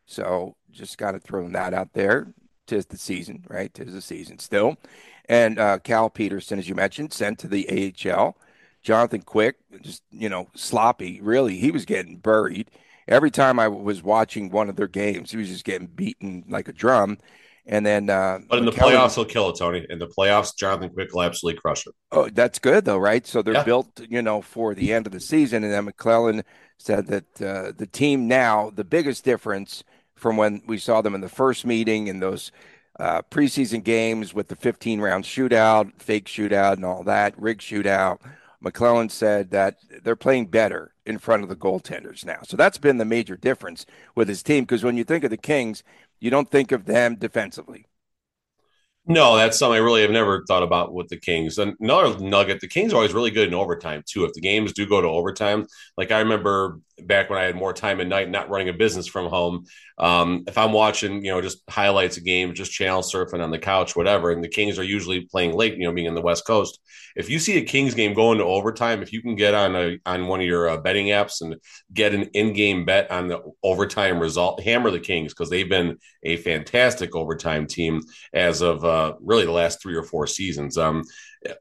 So 0.06 0.56
just 0.72 0.98
got 0.98 1.12
to 1.12 1.20
throw 1.20 1.48
that 1.50 1.74
out 1.74 1.94
there. 1.94 2.34
Tis 2.66 2.86
the 2.88 2.98
season, 2.98 3.46
right? 3.48 3.74
Tis 3.74 3.94
the 3.94 4.02
season 4.02 4.40
still. 4.40 4.78
And 5.30 5.60
uh, 5.60 5.80
Cal 5.80 6.10
Petersen, 6.10 6.60
as 6.60 6.68
you 6.68 6.76
mentioned, 6.76 7.14
sent 7.14 7.40
to 7.40 7.48
the 7.48 7.94
AHL. 8.06 8.38
Jonathan 8.82 9.22
Quick, 9.22 9.58
just, 9.82 10.04
you 10.12 10.30
know, 10.30 10.48
sloppy. 10.56 11.20
Really, 11.22 11.58
he 11.58 11.72
was 11.72 11.86
getting 11.86 12.18
buried 12.18 12.72
every 13.08 13.32
time 13.32 13.60
I 13.60 13.68
was 13.68 14.04
watching 14.04 14.50
one 14.50 14.70
of 14.70 14.76
their 14.76 14.88
games, 14.88 15.32
he 15.32 15.38
was 15.38 15.50
just 15.50 15.66
getting 15.66 15.88
beaten 15.88 16.46
like 16.48 16.68
a 16.68 16.74
drum. 16.74 17.18
And 17.66 17.86
then, 17.86 18.10
uh, 18.10 18.40
but 18.48 18.60
in 18.60 18.66
the 18.66 18.72
playoffs, 18.72 19.16
he'll 19.16 19.26
kill 19.26 19.50
it, 19.50 19.58
Tony. 19.58 19.86
In 19.90 20.00
the 20.00 20.08
playoffs, 20.08 20.56
Jonathan 20.56 20.90
Quick 20.90 21.12
will 21.14 21.24
absolutely 21.24 21.60
crush 21.60 21.86
it. 21.86 21.94
Oh, 22.14 22.30
that's 22.30 22.60
good 22.60 22.86
though, 22.86 22.98
right? 22.98 23.28
So 23.28 23.42
they're 23.42 23.56
yeah. 23.56 23.64
built, 23.64 24.00
you 24.08 24.22
know, 24.22 24.42
for 24.42 24.74
the 24.74 24.94
end 24.94 25.06
of 25.06 25.12
the 25.12 25.20
season. 25.20 25.66
And 25.66 25.74
then 25.74 25.86
McLellan 25.86 26.44
said 26.78 27.08
that 27.08 27.42
uh, 27.42 27.74
the 27.76 27.88
team 27.88 28.28
now, 28.28 28.72
the 28.74 28.86
biggest 28.86 29.26
difference 29.26 29.84
from 30.16 30.38
when 30.38 30.62
we 30.66 30.78
saw 30.78 31.02
them 31.02 31.14
in 31.14 31.22
the 31.22 31.30
first 31.30 31.66
meeting 31.66 32.08
in 32.08 32.20
those 32.20 32.52
uh, 33.00 33.22
preseason 33.24 33.84
games 33.84 34.34
with 34.34 34.48
the 34.48 34.56
15 34.56 35.02
round 35.02 35.26
shootout, 35.26 35.92
fake 36.02 36.26
shootout, 36.26 36.74
and 36.74 36.86
all 36.86 37.04
that, 37.04 37.38
rig 37.38 37.60
shootout 37.60 38.20
McLellan 38.64 39.12
said 39.12 39.52
that 39.52 39.78
they're 40.04 40.16
playing 40.16 40.48
better 40.48 40.94
in 41.08 41.18
front 41.18 41.42
of 41.42 41.50
the 41.50 41.56
goaltenders 41.56 42.26
now. 42.26 42.40
So 42.44 42.58
that's 42.58 42.78
been 42.78 42.98
the 42.98 43.06
major 43.06 43.38
difference 43.38 43.86
with 44.14 44.28
his 44.28 44.44
team 44.44 44.66
because 44.66 44.84
when 44.84 44.98
you 44.98 45.06
think 45.06 45.24
of 45.24 45.30
the 45.30 45.38
Kings, 45.38 45.82
you 46.20 46.30
don't 46.30 46.52
think 46.52 46.72
of 46.72 46.86
them 46.86 47.16
defensively. 47.16 47.86
No, 49.10 49.38
that's 49.38 49.58
something 49.58 49.76
I 49.76 49.78
really 49.78 50.02
have 50.02 50.12
never 50.12 50.44
thought 50.48 50.64
about 50.64 50.94
with 50.94 51.08
the 51.08 51.16
Kings. 51.18 51.58
Another 51.58 52.20
nugget: 52.20 52.60
the 52.60 52.68
Kings 52.68 52.92
are 52.92 52.98
always 52.98 53.14
really 53.14 53.32
good 53.32 53.48
in 53.48 53.54
overtime 53.54 54.04
too. 54.06 54.26
If 54.26 54.34
the 54.34 54.42
games 54.42 54.74
do 54.74 54.86
go 54.86 55.00
to 55.00 55.08
overtime, 55.08 55.66
like 55.96 56.12
I 56.12 56.20
remember 56.20 56.82
back 57.04 57.30
when 57.30 57.40
I 57.40 57.44
had 57.44 57.56
more 57.56 57.72
time 57.72 58.02
at 58.02 58.08
night, 58.08 58.30
not 58.30 58.50
running 58.50 58.68
a 58.68 58.74
business 58.74 59.08
from 59.08 59.30
home. 59.30 59.66
Um, 59.98 60.44
if 60.48 60.58
I'm 60.58 60.74
watching, 60.74 61.24
you 61.24 61.32
know, 61.32 61.42
just 61.42 61.60
highlights 61.70 62.18
of 62.18 62.26
games, 62.26 62.58
just 62.58 62.72
channel 62.72 63.02
surfing 63.02 63.42
on 63.42 63.52
the 63.52 63.60
couch, 63.60 63.96
whatever, 63.96 64.32
and 64.32 64.44
the 64.44 64.50
Kings 64.50 64.78
are 64.78 64.84
usually 64.84 65.22
playing 65.22 65.54
late, 65.56 65.76
you 65.78 65.86
know, 65.86 65.94
being 65.94 66.08
in 66.08 66.16
the 66.16 66.22
West 66.22 66.46
Coast. 66.46 66.80
If 67.16 67.30
you 67.30 67.40
see 67.40 67.58
a 67.58 67.64
Kings 67.64 67.94
game 67.94 68.14
going 68.14 68.40
to 68.40 68.44
overtime, 68.44 69.02
if 69.02 69.14
you 69.14 69.22
can 69.22 69.36
get 69.36 69.54
on 69.54 69.76
a 69.76 70.00
on 70.06 70.28
one 70.28 70.40
of 70.42 70.46
your 70.46 70.70
uh, 70.70 70.78
betting 70.78 71.08
apps 71.08 71.42
and 71.42 71.56
get 71.94 72.14
an 72.14 72.24
in-game 72.34 72.86
bet 72.86 73.10
on 73.10 73.28
the 73.28 73.42
overtime 73.64 74.20
result, 74.20 74.62
hammer 74.62 74.92
the 74.92 75.00
Kings 75.00 75.34
because 75.34 75.50
they've 75.50 75.70
been 75.70 75.98
a 76.24 76.38
fantastic 76.38 77.16
overtime 77.16 77.68
team 77.68 78.02
as 78.34 78.62
of 78.62 78.84
uh, 78.84 78.88
really 79.22 79.46
the 79.46 79.52
last 79.52 79.82
three 79.82 79.96
or 79.96 80.04
four 80.04 80.28
seasons. 80.28 80.78
Um, 80.78 81.04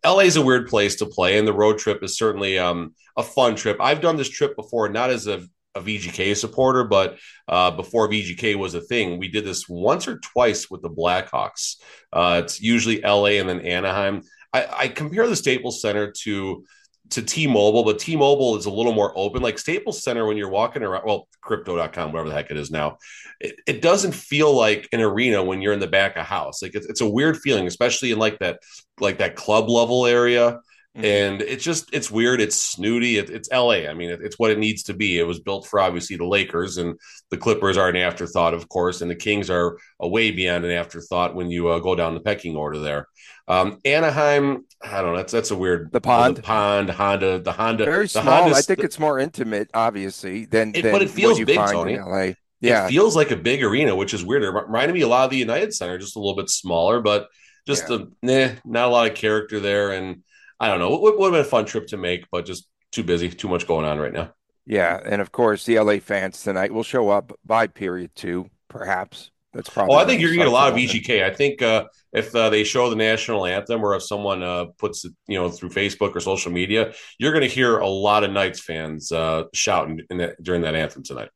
LA 0.05 0.21
is 0.21 0.37
a 0.37 0.43
weird 0.43 0.69
place 0.69 0.97
to 0.97 1.07
play, 1.07 1.39
and 1.39 1.47
the 1.47 1.53
road 1.53 1.79
trip 1.79 2.03
is 2.03 2.17
certainly 2.17 2.59
um, 2.59 2.95
a 3.17 3.23
fun 3.23 3.57
trip. 3.57 3.79
I've 3.81 4.01
done 4.01 4.17
this 4.17 4.29
trip 4.29 4.57
before, 4.57 4.89
not 4.89 5.11
as 5.11 5.27
a, 5.27 5.47
a 5.75 5.81
VGK 5.81 6.37
supporter, 6.37 6.85
but 6.85 7.19
uh, 7.49 7.71
before 7.71 8.09
VGK 8.09 8.57
was 8.57 8.75
a 8.75 8.81
thing, 8.81 9.19
we 9.19 9.29
did 9.29 9.45
this 9.45 9.69
once 9.69 10.09
or 10.09 10.19
twice 10.19 10.71
with 10.71 10.83
the 10.83 10.91
Blackhawks. 10.91 11.77
Uh, 12.13 12.41
it's 12.45 12.61
usually 12.61 13.01
LA 13.03 13.39
and 13.41 13.49
then 13.49 13.61
Anaheim. 13.61 14.23
I, 14.53 14.67
I 14.71 14.89
compare 14.89 15.27
the 15.29 15.37
Staples 15.37 15.83
Center 15.83 16.13
to 16.23 16.65
to 17.11 17.23
T-Mobile, 17.23 17.85
but 17.85 17.99
T-Mobile 17.99 18.57
is 18.57 18.67
a 18.67 18.71
little 18.71 18.93
more 18.93 19.13
open. 19.17 19.43
Like 19.43 19.59
Staples 19.59 20.03
Center, 20.03 20.27
when 20.27 20.37
you're 20.37 20.49
walking 20.49 20.83
around, 20.83 21.05
well, 21.07 21.29
crypto.com, 21.41 22.13
whatever 22.13 22.29
the 22.29 22.35
heck 22.35 22.51
it 22.51 22.57
is 22.57 22.71
now, 22.71 22.99
it, 23.41 23.57
it 23.67 23.83
doesn't 23.83 24.15
feel 24.15 24.55
like 24.55 24.89
an 24.93 25.01
arena 25.01 25.43
when 25.43 25.63
you're 25.63 25.73
in 25.73 25.81
the 25.81 25.87
back 25.87 26.17
of 26.17 26.27
house. 26.27 26.63
Like 26.63 26.75
it's, 26.75 26.87
it's 26.87 27.01
a 27.01 27.09
weird 27.09 27.37
feeling, 27.39 27.67
especially 27.67 28.13
in 28.13 28.19
like 28.19 28.39
that, 28.41 28.61
like 29.01 29.19
that 29.19 29.37
club 29.37 29.69
level 29.69 30.07
area. 30.07 30.61
Mm-hmm. 30.97 31.05
And 31.05 31.43
it's 31.43 31.63
just 31.63 31.93
it's 31.93 32.11
weird. 32.11 32.41
It's 32.41 32.61
snooty. 32.61 33.19
It, 33.19 33.29
it's 33.29 33.51
LA. 33.53 33.87
I 33.87 33.93
mean, 33.93 34.09
it, 34.09 34.21
it's 34.23 34.39
what 34.39 34.51
it 34.51 34.59
needs 34.59 34.85
to 34.85 34.95
be. 34.95 35.19
It 35.19 35.27
was 35.27 35.41
built 35.41 35.67
for 35.67 35.79
obviously 35.79 36.17
the 36.17 36.25
Lakers, 36.25 36.79
and 36.79 36.99
the 37.31 37.37
Clippers 37.37 37.77
are 37.77 37.91
an 37.91 37.97
afterthought, 37.97 38.55
of 38.55 38.67
course, 38.71 39.03
and 39.03 39.11
the 39.11 39.15
Kings 39.15 39.51
are 39.51 39.77
a 40.01 40.09
way 40.09 40.31
beyond 40.31 40.65
an 40.65 40.71
afterthought 40.71 41.35
when 41.35 41.51
you 41.51 41.69
uh, 41.69 41.81
go 41.81 41.95
down 41.95 42.15
the 42.15 42.21
pecking 42.21 42.57
order 42.57 42.79
there. 42.79 43.09
Um, 43.47 43.79
Anaheim, 43.85 44.65
I 44.83 45.03
don't 45.03 45.13
know. 45.13 45.17
That's 45.19 45.33
that's 45.33 45.51
a 45.51 45.57
weird 45.57 45.93
the 45.93 46.01
pond, 46.01 46.39
the 46.39 46.43
pond, 46.43 46.89
Honda, 46.89 47.41
the 47.41 47.53
Honda, 47.53 47.85
very 47.85 48.09
small. 48.09 48.55
I 48.55 48.63
think 48.63 48.81
it's 48.81 48.99
more 48.99 49.19
intimate, 49.19 49.71
obviously, 49.75 50.47
than, 50.47 50.73
it, 50.75 50.83
than 50.83 50.93
but 50.93 51.03
it 51.03 51.11
feels 51.11 51.39
big, 51.39 51.59
Tony. 51.59 51.99
LA. 51.99 52.33
Yeah, 52.61 52.87
it 52.87 52.91
feels 52.91 53.15
like 53.15 53.31
a 53.33 53.37
big 53.37 53.63
arena, 53.63 53.95
which 53.95 54.15
is 54.15 54.25
weird. 54.25 54.43
It 54.43 54.49
reminded 54.49 54.95
me 54.95 55.03
a 55.03 55.09
lot 55.09 55.27
of 55.27 55.31
the 55.31 55.37
United 55.37 55.75
Center, 55.75 55.99
just 55.99 56.17
a 56.17 56.19
little 56.19 56.37
bit 56.37 56.49
smaller, 56.49 57.01
but 57.01 57.29
just 57.67 57.89
yeah. 57.89 57.99
the 57.99 58.13
nah, 58.23 58.55
not 58.65 58.89
a 58.89 58.91
lot 58.91 59.11
of 59.11 59.15
character 59.15 59.61
there, 59.61 59.93
and 59.93 60.23
I 60.59 60.69
don't 60.69 60.79
know. 60.79 60.95
It 60.95 61.03
would, 61.03 61.19
would 61.19 61.27
have 61.27 61.33
been 61.33 61.41
a 61.41 61.45
fun 61.45 61.65
trip 61.65 61.87
to 61.89 61.97
make, 61.97 62.27
but 62.31 62.47
just 62.47 62.67
too 62.93 63.03
busy, 63.03 63.29
too 63.29 63.49
much 63.49 63.67
going 63.67 63.85
on 63.85 63.99
right 63.99 64.13
now. 64.13 64.33
Yeah, 64.65 65.01
and 65.05 65.21
of 65.21 65.31
course 65.31 65.65
the 65.65 65.79
LA 65.79 65.99
fans 65.99 66.43
tonight 66.43 66.73
will 66.73 66.83
show 66.83 67.09
up 67.09 67.33
by 67.45 67.67
period 67.69 68.11
two, 68.15 68.51
perhaps. 68.69 69.31
That's 69.53 69.71
probably. 69.71 69.95
Oh, 69.95 69.99
I 69.99 70.05
think 70.05 70.21
you're 70.21 70.31
gonna 70.31 70.41
get 70.41 70.49
a 70.49 70.51
lot 70.51 70.71
of 70.71 70.79
EGK. 70.79 71.25
I 71.25 71.33
think 71.33 71.63
uh, 71.63 71.87
if 72.13 72.35
uh, 72.35 72.51
they 72.51 72.63
show 72.63 72.91
the 72.91 72.97
national 72.97 73.47
anthem, 73.47 73.83
or 73.83 73.95
if 73.95 74.03
someone 74.03 74.43
uh, 74.43 74.67
puts 74.77 75.05
it, 75.07 75.13
you 75.29 75.39
know, 75.39 75.49
through 75.49 75.71
Facebook 75.71 76.15
or 76.15 76.21
social 76.21 76.53
media, 76.53 76.93
you're 77.19 77.33
gonna 77.33 77.47
hear 77.47 77.79
a 77.79 77.89
lot 77.89 78.23
of 78.23 78.33
Knights 78.33 78.61
fans 78.61 79.11
uh, 79.13 79.45
shouting 79.55 80.03
that, 80.11 80.43
during 80.43 80.63
that 80.63 80.75
anthem 80.75 81.03
tonight. 81.03 81.31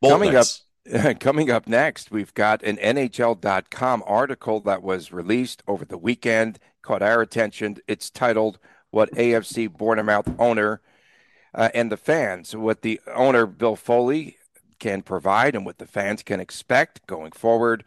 Both 0.00 0.12
coming 0.12 0.32
Knights. 0.32 0.60
up, 0.60 0.66
coming 1.20 1.50
up 1.50 1.68
next, 1.68 2.10
we've 2.10 2.34
got 2.34 2.62
an 2.62 2.76
NHL.com 2.76 4.02
article 4.06 4.60
that 4.60 4.82
was 4.82 5.12
released 5.12 5.62
over 5.68 5.84
the 5.84 5.98
weekend, 5.98 6.58
caught 6.82 7.02
our 7.02 7.20
attention. 7.20 7.78
It's 7.86 8.10
titled 8.10 8.58
"What 8.90 9.10
AFC 9.12 9.68
Bournemouth 9.72 10.34
Owner." 10.38 10.80
Uh, 11.54 11.68
and 11.74 11.92
the 11.92 11.98
fans, 11.98 12.56
what 12.56 12.80
the 12.80 12.98
owner 13.14 13.44
Bill 13.46 13.76
Foley 13.76 14.38
can 14.78 15.02
provide 15.02 15.54
and 15.54 15.66
what 15.66 15.78
the 15.78 15.86
fans 15.86 16.22
can 16.22 16.40
expect 16.40 17.06
going 17.06 17.30
forward 17.30 17.84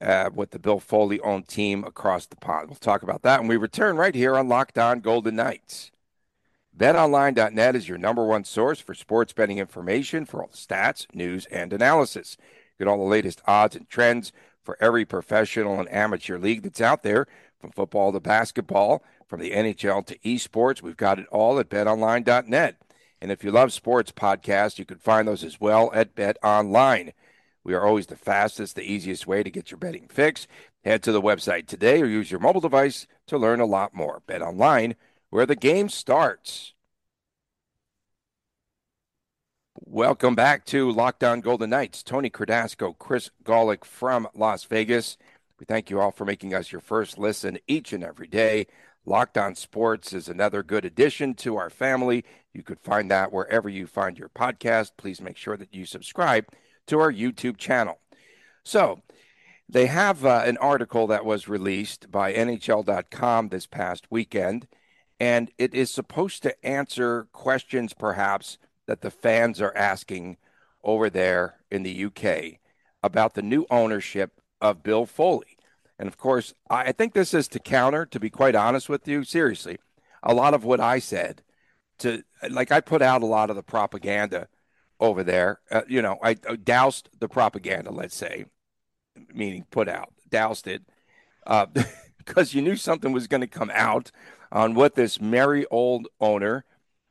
uh, 0.00 0.28
with 0.34 0.50
the 0.50 0.58
Bill 0.58 0.80
Foley 0.80 1.20
owned 1.20 1.48
team 1.48 1.84
across 1.84 2.26
the 2.26 2.36
pond. 2.36 2.68
We'll 2.68 2.76
talk 2.76 3.02
about 3.02 3.22
that 3.22 3.40
when 3.40 3.48
we 3.48 3.56
return 3.56 3.96
right 3.96 4.14
here 4.14 4.36
on 4.36 4.48
Locked 4.48 4.76
On 4.76 5.00
Golden 5.00 5.36
Knights. 5.36 5.92
BetOnline.net 6.78 7.74
is 7.74 7.88
your 7.88 7.96
number 7.96 8.22
one 8.26 8.44
source 8.44 8.80
for 8.80 8.92
sports 8.92 9.32
betting 9.32 9.56
information 9.56 10.26
for 10.26 10.42
all 10.42 10.50
the 10.50 10.58
stats, 10.58 11.06
news, 11.14 11.46
and 11.46 11.72
analysis. 11.72 12.36
Get 12.78 12.86
all 12.86 12.98
the 12.98 13.04
latest 13.04 13.40
odds 13.46 13.76
and 13.76 13.88
trends 13.88 14.30
for 14.62 14.76
every 14.78 15.06
professional 15.06 15.80
and 15.80 15.90
amateur 15.90 16.36
league 16.36 16.62
that's 16.62 16.82
out 16.82 17.02
there, 17.02 17.26
from 17.58 17.70
football 17.70 18.12
to 18.12 18.20
basketball, 18.20 19.02
from 19.26 19.40
the 19.40 19.52
NHL 19.52 20.04
to 20.04 20.18
esports. 20.18 20.82
We've 20.82 20.98
got 20.98 21.18
it 21.18 21.26
all 21.28 21.58
at 21.58 21.70
BetOnline.net. 21.70 22.76
And 23.22 23.32
if 23.32 23.42
you 23.42 23.50
love 23.50 23.72
sports 23.72 24.12
podcasts, 24.12 24.78
you 24.78 24.84
can 24.84 24.98
find 24.98 25.26
those 25.26 25.44
as 25.44 25.58
well 25.58 25.90
at 25.94 26.14
BetOnline. 26.14 27.14
We 27.64 27.72
are 27.72 27.86
always 27.86 28.08
the 28.08 28.16
fastest, 28.16 28.76
the 28.76 28.82
easiest 28.82 29.26
way 29.26 29.42
to 29.42 29.50
get 29.50 29.70
your 29.70 29.78
betting 29.78 30.08
fix. 30.08 30.46
Head 30.84 31.02
to 31.04 31.12
the 31.12 31.22
website 31.22 31.66
today 31.66 32.02
or 32.02 32.06
use 32.06 32.30
your 32.30 32.38
mobile 32.38 32.60
device 32.60 33.06
to 33.28 33.38
learn 33.38 33.60
a 33.60 33.66
lot 33.66 33.94
more. 33.94 34.22
Bet 34.26 34.42
Online, 34.42 34.94
where 35.30 35.46
the 35.46 35.56
game 35.56 35.88
starts. 35.88 36.74
Welcome 39.78 40.34
back 40.34 40.64
to 40.66 40.90
Locked 40.90 41.22
On 41.22 41.40
Golden 41.40 41.70
Knights. 41.70 42.02
Tony 42.02 42.30
Cardasco, 42.30 42.96
Chris 42.98 43.30
Gawlik 43.44 43.84
from 43.84 44.28
Las 44.34 44.64
Vegas. 44.64 45.16
We 45.60 45.66
thank 45.66 45.90
you 45.90 46.00
all 46.00 46.10
for 46.10 46.24
making 46.24 46.54
us 46.54 46.72
your 46.72 46.80
first 46.80 47.18
listen 47.18 47.58
each 47.66 47.92
and 47.92 48.02
every 48.02 48.26
day. 48.26 48.66
Locked 49.04 49.38
On 49.38 49.54
Sports 49.54 50.12
is 50.12 50.28
another 50.28 50.62
good 50.62 50.84
addition 50.84 51.34
to 51.34 51.56
our 51.56 51.70
family. 51.70 52.24
You 52.52 52.62
could 52.62 52.80
find 52.80 53.10
that 53.10 53.32
wherever 53.32 53.68
you 53.68 53.86
find 53.86 54.18
your 54.18 54.28
podcast. 54.28 54.92
Please 54.96 55.20
make 55.20 55.36
sure 55.36 55.56
that 55.56 55.72
you 55.72 55.86
subscribe 55.86 56.46
to 56.88 56.98
our 56.98 57.12
YouTube 57.12 57.56
channel. 57.56 58.00
So, 58.64 59.02
they 59.68 59.86
have 59.86 60.24
uh, 60.24 60.42
an 60.44 60.56
article 60.58 61.06
that 61.08 61.24
was 61.24 61.48
released 61.48 62.10
by 62.10 62.32
NHL.com 62.32 63.48
this 63.48 63.66
past 63.66 64.06
weekend, 64.10 64.68
and 65.18 65.50
it 65.58 65.74
is 65.74 65.90
supposed 65.90 66.42
to 66.42 66.66
answer 66.66 67.26
questions 67.32 67.92
perhaps 67.94 68.58
that 68.86 69.00
the 69.00 69.10
fans 69.10 69.60
are 69.60 69.76
asking 69.76 70.36
over 70.84 71.10
there 71.10 71.56
in 71.70 71.82
the 71.82 72.04
UK 72.04 72.60
about 73.02 73.34
the 73.34 73.42
new 73.42 73.66
ownership 73.70 74.40
of 74.60 74.82
Bill 74.82 75.06
Foley. 75.06 75.56
And 75.98 76.06
of 76.06 76.18
course, 76.18 76.54
I 76.68 76.92
think 76.92 77.14
this 77.14 77.32
is 77.32 77.48
to 77.48 77.58
counter, 77.58 78.04
to 78.06 78.20
be 78.20 78.30
quite 78.30 78.54
honest 78.54 78.88
with 78.88 79.08
you, 79.08 79.24
seriously, 79.24 79.78
a 80.22 80.34
lot 80.34 80.54
of 80.54 80.64
what 80.64 80.80
I 80.80 80.98
said. 80.98 81.42
To 82.00 82.22
like, 82.50 82.70
I 82.70 82.80
put 82.80 83.00
out 83.00 83.22
a 83.22 83.26
lot 83.26 83.48
of 83.48 83.56
the 83.56 83.62
propaganda 83.62 84.48
over 85.00 85.24
there. 85.24 85.60
Uh, 85.70 85.82
you 85.88 86.02
know, 86.02 86.18
I, 86.22 86.34
doused 86.34 87.08
the 87.18 87.28
propaganda, 87.28 87.90
let's 87.90 88.14
say, 88.14 88.44
meaning 89.32 89.64
put 89.70 89.88
out, 89.88 90.12
doused 90.28 90.66
it, 90.66 90.82
because 91.44 91.86
uh, 92.26 92.44
you 92.50 92.60
knew 92.60 92.76
something 92.76 93.12
was 93.12 93.26
going 93.26 93.40
to 93.40 93.46
come 93.46 93.70
out 93.72 94.10
on 94.50 94.74
what 94.74 94.94
this 94.94 95.20
merry 95.20 95.66
old 95.66 96.08
owner 96.20 96.64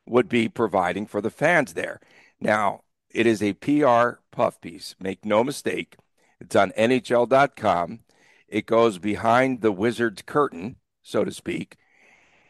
would 0.05 0.29
be 0.29 0.47
providing 0.47 1.05
for 1.05 1.21
the 1.21 1.29
fans 1.29 1.73
there. 1.73 1.99
Now, 2.39 2.81
it 3.09 3.25
is 3.25 3.41
a 3.41 3.53
PR 3.53 4.19
puff 4.31 4.59
piece. 4.61 4.95
Make 4.99 5.25
no 5.25 5.43
mistake. 5.43 5.95
It's 6.39 6.55
on 6.55 6.71
NHL.com. 6.71 8.01
It 8.47 8.65
goes 8.65 8.99
behind 8.99 9.61
the 9.61 9.71
Wizards 9.71 10.21
curtain, 10.21 10.75
so 11.01 11.23
to 11.23 11.31
speak. 11.31 11.77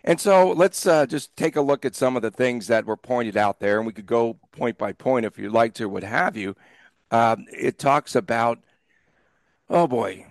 And 0.04 0.20
so 0.20 0.52
let's 0.52 0.86
uh, 0.86 1.06
just 1.06 1.36
take 1.36 1.56
a 1.56 1.62
look 1.62 1.84
at 1.84 1.96
some 1.96 2.16
of 2.16 2.22
the 2.22 2.32
things 2.32 2.68
that 2.68 2.86
were 2.86 2.98
pointed 2.98 3.38
out 3.38 3.60
there, 3.60 3.78
and 3.78 3.88
we 3.88 3.94
could 3.94 4.06
go 4.06 4.40
point 4.52 4.78
by 4.78 4.92
point 4.94 5.26
if 5.26 5.40
you'd 5.40 5.52
like 5.52 5.74
to, 5.76 5.90
what 5.90 6.04
have 6.04 6.38
you. 6.38 6.56
Um, 7.10 7.46
it 7.52 7.80
talks 7.80 8.16
about, 8.16 8.60
oh 9.70 9.88
boy, 9.88 10.28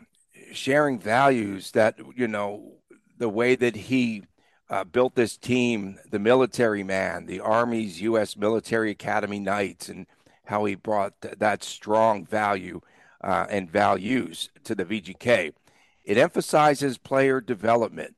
sharing 0.53 1.01
values 1.01 1.73
that, 1.73 1.99
you 2.15 2.29
know, 2.29 2.75
the 3.19 3.29
way 3.29 3.57
that 3.57 3.75
he 3.75 4.25
uh, 4.75 4.83
built 4.83 5.15
this 5.15 5.37
team, 5.37 6.01
the 6.11 6.19
military 6.19 6.83
man, 6.83 7.27
the 7.27 7.39
Army's 7.39 8.01
U.S. 8.01 8.37
Military 8.37 8.91
Academy 8.91 9.39
Knights, 9.39 9.89
and 9.89 10.05
how 10.47 10.65
he 10.65 10.75
brought 10.75 11.13
th- 11.21 11.37
that 11.39 11.63
strong 11.63 12.27
value 12.27 12.81
uh, 13.23 13.47
and 13.49 13.71
values 13.71 14.51
to 14.65 14.75
the 14.75 14.85
VGK. 14.85 15.53
It 16.03 16.19
emphasizes 16.19 16.99
player 16.99 17.41
development. 17.41 18.17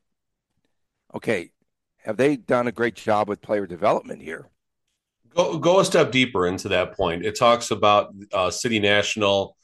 Okay, 1.13 1.51
have 1.97 2.17
they 2.17 2.35
done 2.35 2.65
a 2.65 2.71
great 2.71 2.95
job 2.95 3.29
with 3.29 3.39
player 3.39 3.67
development 3.67 4.23
here? 4.23 4.49
Go, 5.35 5.59
go 5.59 5.79
a 5.79 5.85
step 5.85 6.11
deeper 6.11 6.47
into 6.47 6.69
that 6.69 6.97
point. 6.97 7.23
It 7.23 7.37
talks 7.37 7.69
about 7.69 8.15
uh, 8.33 8.49
City 8.49 8.79
National 8.79 9.55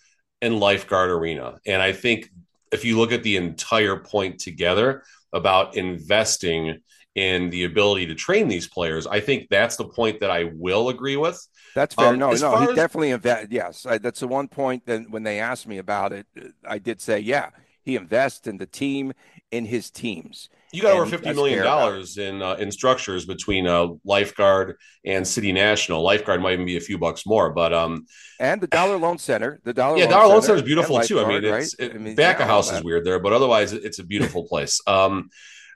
and 0.44 0.60
Lifeguard 0.60 1.10
Arena. 1.10 1.58
And 1.66 1.82
I 1.82 1.92
think 1.92 2.30
if 2.72 2.86
you 2.86 3.00
look 3.00 3.12
at 3.12 3.24
the 3.24 3.38
entire 3.38 3.98
point 3.98 4.40
together 4.40 5.02
about 5.34 5.76
investing 5.76 6.80
in 7.16 7.50
the 7.52 7.66
ability 7.66 8.08
to 8.08 8.16
train 8.16 8.48
these 8.48 8.68
players. 8.68 9.06
I 9.06 9.20
think 9.20 9.48
that's 9.50 9.76
the 9.76 9.86
point 9.86 10.20
that 10.22 10.32
I 10.32 10.52
will 10.56 10.90
agree 10.90 11.18
with. 11.18 11.40
That's 11.76 11.94
fair. 11.94 12.08
Um, 12.08 12.20
no, 12.20 12.32
no, 12.32 12.58
he 12.58 12.70
as... 12.70 12.76
definitely 12.76 13.12
invest. 13.12 13.52
Yes, 13.52 13.86
I, 13.86 13.98
that's 13.98 14.20
the 14.20 14.28
one 14.28 14.48
point 14.48 14.86
that 14.86 15.10
when 15.10 15.24
they 15.24 15.40
asked 15.40 15.68
me 15.68 15.78
about 15.78 16.14
it, 16.14 16.26
I 16.68 16.80
did 16.80 17.02
say, 17.02 17.20
yeah, 17.20 17.50
he 17.84 17.96
invests 17.96 18.48
in 18.48 18.58
the 18.58 18.66
team, 18.66 19.14
in 19.54 19.66
his 19.66 19.92
teams. 19.92 20.50
You 20.72 20.82
got 20.82 20.94
over 20.94 21.06
fifty 21.06 21.32
million 21.32 21.64
dollars 21.64 22.18
in 22.18 22.42
uh, 22.42 22.56
in 22.56 22.72
structures 22.72 23.26
between 23.26 23.68
uh, 23.68 23.90
lifeguard 24.04 24.78
and 25.06 25.26
City 25.28 25.52
National. 25.52 26.02
Lifeguard 26.02 26.42
might 26.42 26.54
even 26.54 26.66
be 26.66 26.78
a 26.78 26.82
few 26.82 26.98
bucks 26.98 27.28
more, 27.28 27.54
but 27.54 27.72
um, 27.72 28.08
and 28.40 28.60
the 28.60 28.66
Dollar 28.66 28.98
Loan 28.98 29.20
Center, 29.20 29.60
the 29.64 29.74
Dollar 29.74 29.98
yeah, 29.98 30.06
Loan 30.06 30.12
Dollar 30.12 30.28
Loan 30.34 30.42
Center 30.42 30.56
is 30.56 30.64
beautiful 30.64 31.00
too. 31.02 31.20
I 31.20 31.28
mean, 31.28 31.44
it's 31.44 31.80
right? 31.80 31.88
it, 31.88 31.96
I 31.96 32.00
mean, 32.00 32.16
back 32.16 32.40
yeah, 32.40 32.46
of 32.46 32.50
house 32.50 32.72
is 32.72 32.84
weird 32.84 33.06
there, 33.06 33.20
but 33.20 33.34
otherwise, 33.34 33.72
it's 33.72 34.00
a 34.00 34.04
beautiful 34.04 34.48
place. 34.48 34.82
Um, 34.88 35.30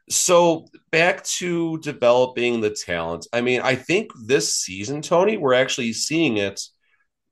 so 0.09 0.65
back 0.91 1.23
to 1.25 1.77
developing 1.79 2.61
the 2.61 2.71
talent. 2.71 3.27
I 3.31 3.41
mean, 3.41 3.61
I 3.61 3.75
think 3.75 4.11
this 4.25 4.55
season, 4.55 5.03
Tony, 5.03 5.37
we're 5.37 5.53
actually 5.53 5.93
seeing 5.93 6.37
it 6.37 6.59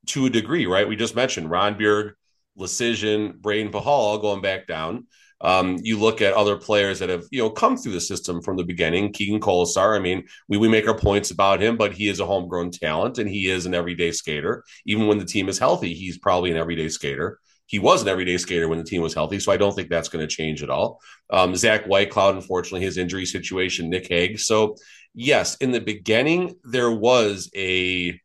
to 0.07 0.27
a 0.27 0.29
degree, 0.29 0.67
right? 0.67 0.87
We 0.87 0.95
just 0.95 1.15
mentioned 1.15 1.49
Rondbjerg, 1.49 2.11
Leschyshyn, 2.59 3.39
Brayden 3.39 3.71
Pachal 3.71 3.87
all 3.87 4.17
going 4.19 4.41
back 4.41 4.67
down. 4.67 5.07
Um, 5.41 5.77
you 5.81 5.99
look 5.99 6.21
at 6.21 6.33
other 6.33 6.57
players 6.57 6.99
that 6.99 7.09
have 7.09 7.25
you 7.31 7.41
know 7.41 7.49
come 7.49 7.77
through 7.77 7.91
the 7.91 8.01
system 8.01 8.41
from 8.41 8.57
the 8.57 8.63
beginning. 8.63 9.11
Keegan 9.11 9.39
Kolesar. 9.39 9.95
I 9.95 9.99
mean, 9.99 10.23
we 10.47 10.57
we 10.57 10.67
make 10.67 10.87
our 10.87 10.97
points 10.97 11.31
about 11.31 11.61
him, 11.61 11.77
but 11.77 11.93
he 11.93 12.07
is 12.07 12.19
a 12.19 12.25
homegrown 12.25 12.71
talent 12.71 13.17
and 13.17 13.29
he 13.29 13.49
is 13.49 13.65
an 13.65 13.73
everyday 13.73 14.11
skater. 14.11 14.63
Even 14.85 15.07
when 15.07 15.17
the 15.17 15.25
team 15.25 15.49
is 15.49 15.59
healthy, 15.59 15.93
he's 15.93 16.17
probably 16.17 16.51
an 16.51 16.57
everyday 16.57 16.89
skater. 16.89 17.39
He 17.67 17.79
was 17.79 18.01
an 18.03 18.07
everyday 18.07 18.37
skater 18.37 18.67
when 18.67 18.77
the 18.77 18.83
team 18.83 19.01
was 19.01 19.13
healthy, 19.13 19.39
so 19.39 19.51
I 19.51 19.57
don't 19.57 19.73
think 19.73 19.89
that's 19.89 20.09
going 20.09 20.25
to 20.25 20.33
change 20.33 20.61
at 20.61 20.69
all. 20.69 20.99
Um, 21.31 21.55
Zach 21.55 21.85
Whitecloud, 21.85 22.35
unfortunately, 22.35 22.85
his 22.85 22.97
injury 22.97 23.25
situation, 23.25 23.89
Nick 23.89 24.07
Hague. 24.07 24.39
So 24.39 24.75
yes, 25.13 25.55
in 25.55 25.71
the 25.71 25.81
beginning 25.81 26.55
there 26.63 26.91
was 26.91 27.49
a 27.55 28.19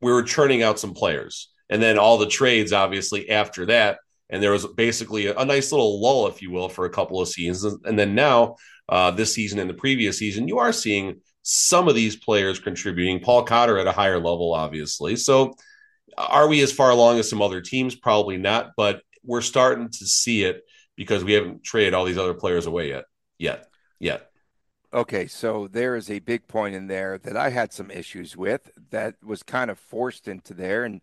we 0.00 0.12
were 0.12 0.22
churning 0.22 0.62
out 0.62 0.78
some 0.78 0.94
players, 0.94 1.48
and 1.70 1.80
then 1.80 1.98
all 1.98 2.18
the 2.18 2.26
trades, 2.26 2.72
obviously, 2.72 3.30
after 3.30 3.66
that 3.66 3.98
and 4.30 4.42
there 4.42 4.52
was 4.52 4.66
basically 4.66 5.26
a, 5.26 5.36
a, 5.36 5.44
nice 5.44 5.70
little 5.72 6.00
lull, 6.00 6.26
if 6.26 6.42
you 6.42 6.50
will, 6.50 6.68
for 6.68 6.84
a 6.84 6.90
couple 6.90 7.20
of 7.20 7.28
seasons. 7.28 7.76
And 7.84 7.98
then 7.98 8.14
now, 8.14 8.56
uh, 8.88 9.10
this 9.10 9.34
season 9.34 9.58
and 9.58 9.70
the 9.70 9.74
previous 9.74 10.18
season, 10.18 10.48
you 10.48 10.58
are 10.58 10.72
seeing 10.72 11.20
some 11.42 11.88
of 11.88 11.94
these 11.94 12.16
players 12.16 12.58
contributing. 12.58 13.20
Paul 13.20 13.44
Cotter 13.44 13.78
at 13.78 13.86
a 13.86 13.92
higher 13.92 14.18
level, 14.18 14.52
obviously. 14.52 15.16
So, 15.16 15.54
are 16.18 16.48
we 16.48 16.62
as 16.62 16.72
far 16.72 16.90
along 16.90 17.18
as 17.18 17.28
some 17.28 17.42
other 17.42 17.60
teams? 17.60 17.94
Probably 17.94 18.36
not, 18.36 18.70
but 18.76 19.02
we're 19.22 19.42
starting 19.42 19.90
to 19.90 20.06
see 20.06 20.44
it 20.44 20.62
because 20.96 21.22
we 21.22 21.34
haven't 21.34 21.62
traded 21.62 21.94
all 21.94 22.04
these 22.04 22.18
other 22.18 22.34
players 22.34 22.66
away 22.66 22.88
yet. 22.88 23.04
Yet, 23.38 23.66
yet. 24.00 24.30
Okay, 24.94 25.26
so 25.26 25.68
there 25.68 25.94
is 25.94 26.10
a 26.10 26.20
big 26.20 26.48
point 26.48 26.74
in 26.74 26.86
there 26.86 27.18
that 27.18 27.36
I 27.36 27.50
had 27.50 27.72
some 27.72 27.90
issues 27.90 28.36
with 28.36 28.70
that 28.90 29.16
was 29.22 29.42
kind 29.42 29.70
of 29.70 29.78
forced 29.78 30.26
into 30.26 30.54
there, 30.54 30.84
and 30.84 31.02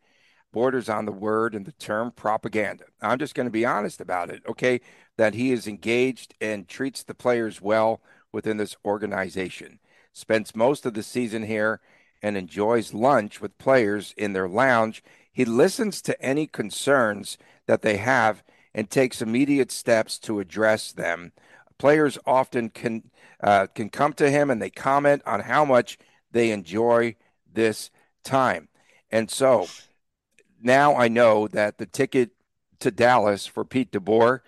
borders 0.53 0.88
on 0.88 1.05
the 1.05 1.12
word 1.12 1.53
and 1.53 1.65
the 1.65 1.74
term 1.74 2.12
propaganda. 2.12 2.86
I'm 3.01 3.19
just 3.19 3.36
going 3.36 3.48
to 3.48 3.51
be 3.51 3.65
honest 3.65 4.00
about 4.00 4.29
it, 4.29 4.41
okay? 4.48 4.79
That 5.17 5.33
he 5.33 5.51
is 5.51 5.67
engaged 5.67 6.33
and 6.39 6.67
treats 6.67 7.03
the 7.03 7.13
players 7.13 7.62
well 7.62 8.00
within 8.31 8.55
this 8.55 8.77
organization, 8.86 9.79
spends 10.13 10.55
most 10.55 10.86
of 10.86 10.93
the 10.93 11.03
season 11.03 11.43
here 11.43 11.81
and 12.22 12.38
enjoys 12.38 12.93
lunch 12.93 13.41
with 13.41 13.57
players 13.57 14.13
in 14.15 14.31
their 14.31 14.48
lounge. 14.48 15.03
He 15.31 15.43
listens 15.43 16.01
to 16.03 16.22
any 16.22 16.48
concerns 16.48 17.38
that 17.65 17.81
they 17.81 17.98
have 17.98 18.43
and 18.74 18.89
takes 18.89 19.22
immediate 19.22 19.72
steps 19.72 20.17
to 20.19 20.39
address 20.39 20.93
them. 20.93 21.33
Players 21.77 22.17
often 22.25 22.69
can 22.69 23.12
uh, 23.41 23.67
can 23.75 23.89
come 23.89 24.13
to 24.13 24.29
him 24.29 24.50
and 24.50 24.62
they 24.62 24.69
comment 24.69 25.22
on 25.25 25.41
how 25.41 25.65
much 25.65 25.98
they 26.31 26.51
enjoy 26.51 27.15
this 27.51 27.91
time. 28.24 28.69
And 29.12 29.29
so 29.29 29.67
now 30.63 30.96
I 30.96 31.08
know 31.08 31.48
that 31.50 31.77
the 31.77 31.86
ticket 31.86 32.32
to 32.79 32.91
Dallas 32.91 33.46
for 33.46 33.63
Pete 33.65 33.91
DeBoer 33.91 34.39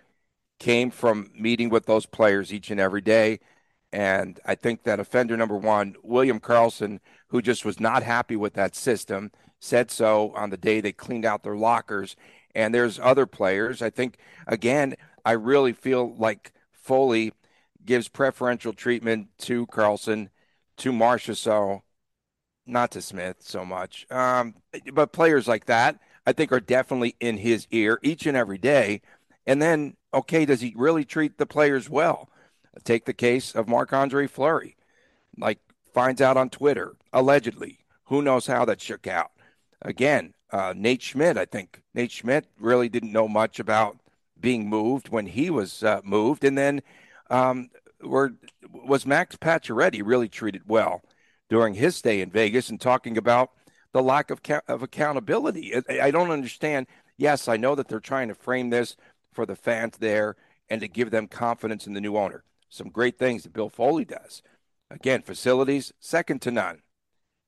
came 0.59 0.89
from 0.89 1.31
meeting 1.37 1.69
with 1.69 1.85
those 1.85 2.05
players 2.05 2.53
each 2.53 2.71
and 2.71 2.79
every 2.79 3.01
day. 3.01 3.39
And 3.91 4.39
I 4.45 4.55
think 4.55 4.83
that 4.83 4.99
offender 4.99 5.37
number 5.37 5.57
one, 5.57 5.95
William 6.03 6.39
Karlsson, 6.39 6.99
who 7.27 7.41
just 7.41 7.65
was 7.65 7.79
not 7.79 8.03
happy 8.03 8.35
with 8.35 8.53
that 8.53 8.75
system, 8.75 9.31
said 9.59 9.91
so 9.91 10.31
on 10.35 10.49
the 10.49 10.57
day 10.57 10.81
they 10.81 10.91
cleaned 10.91 11.25
out 11.25 11.43
their 11.43 11.55
lockers. 11.55 12.15
And 12.53 12.73
there's 12.73 12.99
other 12.99 13.25
players. 13.25 13.81
I 13.81 13.89
think, 13.89 14.17
again, 14.47 14.95
I 15.25 15.33
really 15.33 15.73
feel 15.73 16.15
like 16.15 16.53
Foley 16.71 17.33
gives 17.83 18.07
preferential 18.07 18.73
treatment 18.73 19.27
to 19.39 19.67
Karlsson, 19.67 20.29
to 20.77 20.91
Marchessault, 20.91 21.81
not 22.65 22.91
to 22.91 23.01
Smith 23.01 23.37
so 23.39 23.65
much. 23.65 24.07
Um, 24.09 24.55
but 24.93 25.13
players 25.13 25.47
like 25.47 25.65
that, 25.65 25.99
I 26.25 26.33
think, 26.33 26.51
are 26.51 26.59
definitely 26.59 27.15
in 27.19 27.37
his 27.37 27.67
ear 27.71 27.99
each 28.01 28.25
and 28.25 28.35
every 28.35 28.57
day. 28.57 29.01
And 29.45 29.61
then, 29.61 29.95
okay, 30.13 30.45
does 30.45 30.61
he 30.61 30.73
really 30.75 31.05
treat 31.05 31.37
the 31.37 31.45
players 31.45 31.89
well? 31.89 32.29
Take 32.83 33.05
the 33.05 33.13
case 33.13 33.53
of 33.53 33.67
Marc 33.67 33.93
Andre 33.93 34.27
Fleury, 34.27 34.75
like 35.37 35.59
finds 35.93 36.21
out 36.21 36.37
on 36.37 36.49
Twitter, 36.49 36.95
allegedly. 37.13 37.79
Who 38.05 38.21
knows 38.21 38.47
how 38.47 38.65
that 38.65 38.81
shook 38.81 39.07
out? 39.07 39.31
Again, 39.81 40.33
uh, 40.51 40.73
Nate 40.75 41.01
Schmidt, 41.01 41.37
I 41.37 41.45
think 41.45 41.81
Nate 41.93 42.11
Schmidt 42.11 42.47
really 42.59 42.89
didn't 42.89 43.11
know 43.11 43.27
much 43.27 43.59
about 43.59 43.97
being 44.39 44.67
moved 44.67 45.09
when 45.09 45.27
he 45.27 45.49
was 45.49 45.83
uh, 45.83 46.01
moved. 46.03 46.43
And 46.43 46.57
then 46.57 46.81
um, 47.29 47.69
were, 48.01 48.33
was 48.69 49.05
Max 49.05 49.35
Pacioretty 49.37 50.01
really 50.03 50.27
treated 50.27 50.63
well? 50.67 51.01
during 51.49 51.73
his 51.75 51.95
stay 51.95 52.21
in 52.21 52.29
Vegas 52.31 52.69
and 52.69 52.79
talking 52.79 53.17
about 53.17 53.51
the 53.95 54.03
lack 54.03 54.29
of, 54.29 54.41
of 54.67 54.83
accountability. 54.83 55.73
I, 55.73 56.01
I 56.01 56.11
don't 56.11 56.29
understand. 56.29 56.87
Yes, 57.15 57.47
I 57.47 57.55
know 57.55 57.75
that 57.75 57.87
they're 57.87 58.01
trying 58.01 58.27
to 58.27 58.35
frame 58.35 58.69
this 58.69 58.97
for 59.31 59.45
the 59.45 59.55
fans 59.55 59.99
there 59.99 60.35
and 60.67 60.81
to 60.81 60.89
give 60.89 61.11
them 61.11 61.29
confidence 61.29 61.87
in 61.87 61.93
the 61.93 62.01
new 62.01 62.17
owner. 62.17 62.43
Some 62.67 62.89
great 62.89 63.17
things 63.17 63.43
that 63.43 63.53
Bill 63.53 63.69
Foley 63.69 64.03
does. 64.03 64.43
Again, 64.91 65.21
facilities, 65.21 65.93
second 65.97 66.41
to 66.41 66.51
none. 66.51 66.81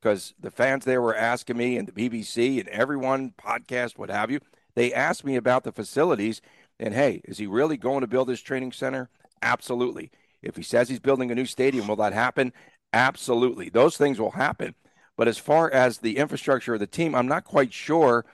Because 0.01 0.33
the 0.39 0.49
fans 0.49 0.85
there 0.85 1.01
were 1.01 1.17
asking 1.17 1.57
me, 1.57 1.75
and 1.75 1.85
the 1.85 2.09
BBC 2.09 2.61
and 2.61 2.69
everyone, 2.69 3.33
podcast, 3.37 3.97
what 3.97 4.09
have 4.09 4.31
you, 4.31 4.39
they 4.73 4.93
asked 4.93 5.25
me 5.25 5.35
about 5.35 5.65
the 5.65 5.73
facilities. 5.73 6.41
And 6.79 6.93
hey, 6.93 7.19
is 7.25 7.39
he 7.39 7.47
really 7.47 7.75
going 7.75 8.01
to 8.01 8.07
build 8.07 8.29
this 8.29 8.39
training 8.39 8.71
center? 8.71 9.09
Absolutely. 9.41 10.11
If 10.41 10.55
he 10.55 10.63
says 10.63 10.87
he's 10.87 11.01
building 11.01 11.29
a 11.29 11.35
new 11.35 11.45
stadium, 11.45 11.87
will 11.89 11.97
that 11.97 12.13
happen? 12.13 12.53
Absolutely. 12.93 13.67
Those 13.67 13.97
things 13.97 14.17
will 14.17 14.31
happen. 14.31 14.75
But 15.17 15.27
as 15.27 15.37
far 15.37 15.69
as 15.71 15.97
the 15.97 16.17
infrastructure 16.17 16.73
of 16.73 16.79
the 16.79 16.87
team, 16.87 17.13
I'm 17.13 17.27
not 17.27 17.43
quite 17.43 17.73
sure 17.73 18.25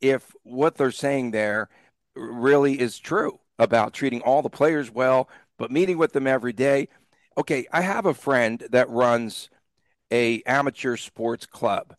if 0.00 0.36
what 0.42 0.76
they're 0.76 0.90
saying 0.90 1.30
there 1.32 1.68
really 2.14 2.78
is 2.78 2.98
true 2.98 3.40
about 3.58 3.94
treating 3.94 4.20
all 4.20 4.42
the 4.42 4.50
players 4.50 4.90
well, 4.90 5.28
but 5.58 5.70
meeting 5.70 5.98
with 5.98 6.12
them 6.12 6.26
every 6.26 6.52
day. 6.52 6.88
Okay, 7.38 7.66
I 7.72 7.80
have 7.80 8.06
a 8.06 8.14
friend 8.14 8.62
that 8.70 8.88
runs 8.90 9.48
a 10.12 10.42
amateur 10.44 10.96
sports 10.96 11.46
club 11.46 11.96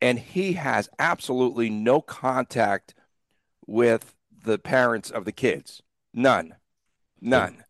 and 0.00 0.18
he 0.18 0.52
has 0.52 0.88
absolutely 0.98 1.70
no 1.70 2.00
contact 2.00 2.94
with 3.66 4.14
the 4.44 4.58
parents 4.58 5.10
of 5.10 5.24
the 5.24 5.32
kids. 5.32 5.82
None. 6.14 6.54
None 7.20 7.64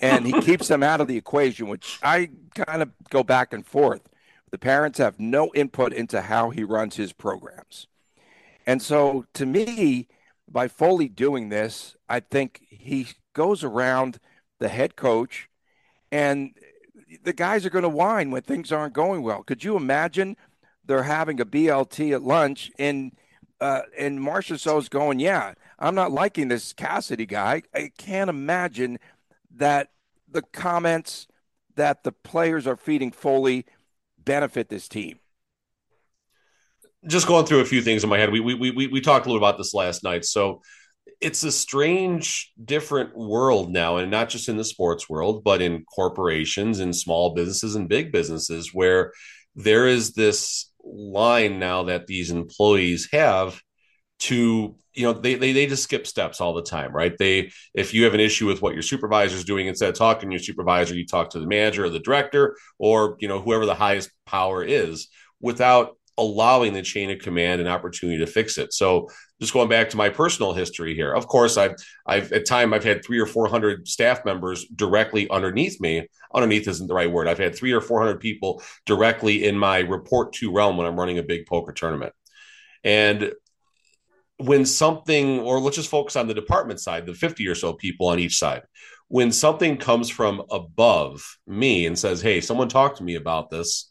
and 0.00 0.26
he 0.26 0.40
keeps 0.40 0.68
them 0.68 0.82
out 0.82 1.00
of 1.00 1.08
the 1.08 1.16
equation, 1.16 1.68
which 1.68 1.98
I 2.02 2.30
kind 2.54 2.82
of 2.82 2.90
go 3.10 3.22
back 3.22 3.52
and 3.52 3.66
forth. 3.66 4.08
The 4.54 4.58
parents 4.58 4.98
have 4.98 5.18
no 5.18 5.52
input 5.52 5.92
into 5.92 6.20
how 6.20 6.50
he 6.50 6.62
runs 6.62 6.94
his 6.94 7.12
programs. 7.12 7.88
And 8.64 8.80
so 8.80 9.26
to 9.34 9.46
me, 9.46 10.06
by 10.48 10.68
Foley 10.68 11.08
doing 11.08 11.48
this, 11.48 11.96
I 12.08 12.20
think 12.20 12.64
he 12.70 13.08
goes 13.32 13.64
around 13.64 14.20
the 14.60 14.68
head 14.68 14.94
coach 14.94 15.48
and 16.12 16.54
the 17.24 17.32
guys 17.32 17.66
are 17.66 17.70
going 17.70 17.82
to 17.82 17.88
whine 17.88 18.30
when 18.30 18.42
things 18.42 18.70
aren't 18.70 18.94
going 18.94 19.24
well. 19.24 19.42
Could 19.42 19.64
you 19.64 19.76
imagine 19.76 20.36
they're 20.84 21.02
having 21.02 21.40
a 21.40 21.44
BLT 21.44 22.12
at 22.12 22.22
lunch 22.22 22.70
and 22.78 23.10
uh, 23.60 23.82
and 23.98 24.20
Marchessault's 24.20 24.88
going, 24.88 25.18
yeah, 25.18 25.54
I'm 25.80 25.96
not 25.96 26.12
liking 26.12 26.46
this 26.46 26.72
Cassidy 26.72 27.26
guy. 27.26 27.62
I 27.74 27.90
can't 27.98 28.30
imagine 28.30 29.00
that 29.56 29.88
the 30.30 30.42
comments 30.42 31.26
that 31.74 32.04
the 32.04 32.12
players 32.12 32.68
are 32.68 32.76
feeding 32.76 33.10
Foley 33.10 33.66
benefit 34.24 34.68
this 34.68 34.88
team? 34.88 35.18
Just 37.06 37.26
going 37.26 37.44
through 37.44 37.60
a 37.60 37.66
few 37.66 37.82
things 37.82 38.02
in 38.02 38.10
my 38.10 38.18
head. 38.18 38.32
We 38.32 38.40
we 38.40 38.54
we 38.54 38.86
we 38.86 39.00
talked 39.00 39.26
a 39.26 39.28
little 39.28 39.44
about 39.44 39.58
this 39.58 39.74
last 39.74 40.02
night. 40.02 40.24
So 40.24 40.62
it's 41.20 41.44
a 41.44 41.52
strange, 41.52 42.52
different 42.62 43.16
world 43.16 43.70
now, 43.70 43.98
and 43.98 44.10
not 44.10 44.28
just 44.28 44.48
in 44.48 44.56
the 44.56 44.64
sports 44.64 45.08
world, 45.08 45.44
but 45.44 45.60
in 45.60 45.84
corporations 45.84 46.80
and 46.80 46.96
small 46.96 47.34
businesses 47.34 47.74
and 47.76 47.88
big 47.88 48.10
businesses, 48.10 48.72
where 48.72 49.12
there 49.54 49.86
is 49.86 50.12
this 50.12 50.70
line 50.82 51.58
now 51.58 51.84
that 51.84 52.06
these 52.06 52.30
employees 52.30 53.08
have 53.12 53.60
to 54.20 54.76
you 54.94 55.02
know 55.02 55.12
they, 55.12 55.34
they 55.34 55.52
they 55.52 55.66
just 55.66 55.82
skip 55.82 56.06
steps 56.06 56.40
all 56.40 56.54
the 56.54 56.62
time 56.62 56.92
right? 56.92 57.16
They 57.18 57.52
if 57.74 57.94
you 57.94 58.04
have 58.04 58.14
an 58.14 58.20
issue 58.20 58.46
with 58.46 58.62
what 58.62 58.74
your 58.74 58.82
supervisor 58.82 59.36
is 59.36 59.44
doing 59.44 59.66
instead 59.66 59.88
of 59.88 59.96
talking 59.96 60.30
to 60.30 60.34
your 60.34 60.42
supervisor 60.42 60.94
you 60.94 61.06
talk 61.06 61.30
to 61.30 61.40
the 61.40 61.46
manager 61.46 61.84
or 61.84 61.90
the 61.90 61.98
director 61.98 62.56
or 62.78 63.16
you 63.18 63.28
know 63.28 63.40
whoever 63.40 63.66
the 63.66 63.74
highest 63.74 64.10
power 64.26 64.62
is 64.62 65.08
without 65.40 65.96
allowing 66.16 66.72
the 66.72 66.82
chain 66.82 67.10
of 67.10 67.18
command 67.18 67.60
an 67.60 67.66
opportunity 67.66 68.18
to 68.18 68.26
fix 68.26 68.56
it. 68.56 68.72
So 68.72 69.08
just 69.40 69.52
going 69.52 69.68
back 69.68 69.90
to 69.90 69.96
my 69.96 70.08
personal 70.08 70.52
history 70.52 70.94
here 70.94 71.12
of 71.12 71.26
course 71.26 71.56
i've 71.56 71.74
i've 72.06 72.32
at 72.32 72.46
time 72.46 72.72
i've 72.72 72.84
had 72.84 73.04
three 73.04 73.18
or 73.18 73.26
four 73.26 73.48
hundred 73.48 73.86
staff 73.88 74.24
members 74.24 74.64
directly 74.74 75.28
underneath 75.28 75.80
me. 75.80 76.06
Underneath 76.32 76.66
isn't 76.68 76.86
the 76.86 76.94
right 76.94 77.10
word. 77.10 77.28
I've 77.28 77.38
had 77.38 77.54
three 77.54 77.72
or 77.72 77.80
four 77.80 78.00
hundred 78.00 78.20
people 78.20 78.62
directly 78.86 79.44
in 79.44 79.58
my 79.58 79.78
report 79.78 80.32
to 80.34 80.52
realm 80.52 80.76
when 80.76 80.86
i'm 80.86 80.98
running 80.98 81.18
a 81.18 81.22
big 81.22 81.46
poker 81.46 81.72
tournament. 81.72 82.12
And 82.84 83.32
when 84.38 84.64
something, 84.66 85.40
or 85.40 85.60
let's 85.60 85.76
just 85.76 85.90
focus 85.90 86.16
on 86.16 86.26
the 86.26 86.34
department 86.34 86.80
side, 86.80 87.06
the 87.06 87.14
50 87.14 87.46
or 87.46 87.54
so 87.54 87.72
people 87.72 88.08
on 88.08 88.18
each 88.18 88.38
side, 88.38 88.62
when 89.08 89.30
something 89.30 89.76
comes 89.76 90.10
from 90.10 90.42
above 90.50 91.38
me 91.46 91.86
and 91.86 91.98
says, 91.98 92.20
Hey, 92.20 92.40
someone 92.40 92.68
talked 92.68 92.98
to 92.98 93.04
me 93.04 93.14
about 93.14 93.50
this. 93.50 93.90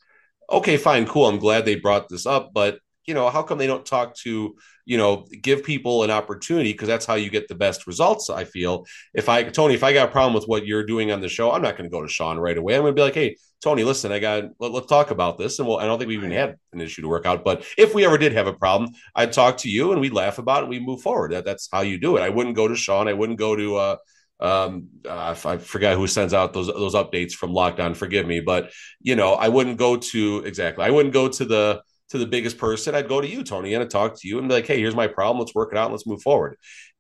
Okay, 0.52 0.78
fine, 0.78 1.06
cool. 1.06 1.28
I'm 1.28 1.40
glad 1.40 1.66
they 1.66 1.76
brought 1.76 2.10
this 2.10 2.26
up, 2.26 2.52
but 2.54 2.80
you 3.06 3.14
know, 3.14 3.30
how 3.30 3.44
come 3.44 3.58
they 3.58 3.68
don't 3.68 3.86
talk 3.86 4.16
to, 4.16 4.56
you 4.86 4.98
know, 4.98 5.26
give 5.42 5.64
people 5.64 6.04
an 6.04 6.12
opportunity? 6.12 6.72
Because 6.72 6.88
that's 6.88 7.06
how 7.06 7.16
you 7.16 7.30
get 7.30 7.48
the 7.48 7.56
best 7.56 7.86
results. 7.86 8.30
I 8.30 8.46
feel 8.46 8.86
if 9.14 9.28
I, 9.28 9.44
Tony, 9.44 9.74
if 9.74 9.84
I 9.84 9.94
got 9.94 10.10
a 10.10 10.12
problem 10.12 10.34
with 10.34 10.46
what 10.46 10.66
you're 10.66 10.86
doing 10.86 11.12
on 11.12 11.22
the 11.22 11.28
show, 11.28 11.52
I'm 11.52 11.62
not 11.62 11.76
going 11.78 11.90
to 11.90 11.94
go 11.94 12.02
to 12.02 12.08
Sean 12.08 12.38
right 12.38 12.58
away. 12.58 12.76
I'm 12.76 12.82
going 12.82 12.94
to 12.94 12.96
be 12.96 13.04
like, 13.04 13.14
hey, 13.14 13.36
Tony, 13.64 13.84
listen, 13.84 14.12
I 14.12 14.20
got, 14.20 14.44
let, 14.60 14.74
us 14.74 14.86
talk 14.88 15.12
about 15.12 15.38
this. 15.38 15.60
And 15.60 15.68
well, 15.68 15.78
I 15.78 15.86
don't 15.86 15.98
think 15.98 16.10
we 16.10 16.16
even 16.16 16.32
had 16.32 16.58
an 16.74 16.82
issue 16.82 17.02
to 17.02 17.08
work 17.08 17.26
out, 17.26 17.46
but 17.46 17.66
if 17.78 17.96
we 17.96 18.06
ever 18.06 18.18
did 18.18 18.34
have 18.34 18.48
a 18.48 18.54
problem, 18.54 18.92
I'd 19.16 19.32
talk 19.32 19.58
to 19.60 19.70
you 19.70 19.92
and 19.92 20.02
we'd 20.02 20.14
laugh 20.14 20.38
about 20.38 20.60
it 20.60 20.64
and 20.64 20.70
we 20.70 20.80
move 20.80 21.02
forward. 21.02 21.32
That, 21.32 21.46
that's 21.46 21.70
how 21.72 21.82
you 21.82 21.98
do 21.98 22.18
it. 22.18 22.22
I 22.22 22.30
wouldn't 22.30 22.56
go 22.56 22.68
to 22.68 22.76
Sean. 22.76 23.08
I 23.08 23.14
wouldn't 23.14 23.40
go 23.40 23.56
to, 23.56 23.76
uh, 23.78 23.96
um, 24.42 24.90
uh, 25.08 25.34
I 25.46 25.58
forgot 25.58 25.96
who 25.96 26.08
sends 26.08 26.34
out 26.34 26.52
those 26.52 26.68
those 26.68 26.96
updates 26.96 27.32
from 27.32 27.52
lockdown. 27.52 27.96
Forgive 27.96 28.28
me, 28.28 28.42
but 28.42 28.72
you 29.00 29.16
know, 29.16 29.36
I 29.36 29.48
wouldn't 29.48 29.78
go 29.78 29.96
to 29.96 30.44
exactly. 30.46 30.84
I 30.84 30.90
wouldn't 30.90 31.14
go 31.14 31.30
to 31.30 31.46
the 31.46 31.82
to 32.14 32.20
the 32.20 32.28
biggest 32.28 32.60
person, 32.60 32.94
I'd 32.94 33.10
go 33.10 33.22
to 33.22 33.28
you, 33.28 33.44
Tony, 33.44 33.74
and 33.74 33.82
I'd 33.82 33.90
talk 33.90 34.20
to 34.20 34.28
you 34.28 34.38
and 34.38 34.48
be 34.48 34.54
like, 34.54 34.68
hey, 34.68 34.78
here's 34.78 34.96
my 34.96 35.08
problem. 35.08 35.40
Let's 35.40 35.56
work 35.56 35.72
it 35.72 35.80
out. 35.80 35.92
let's 35.92 36.06
move 36.06 36.22
forward. 36.22 36.58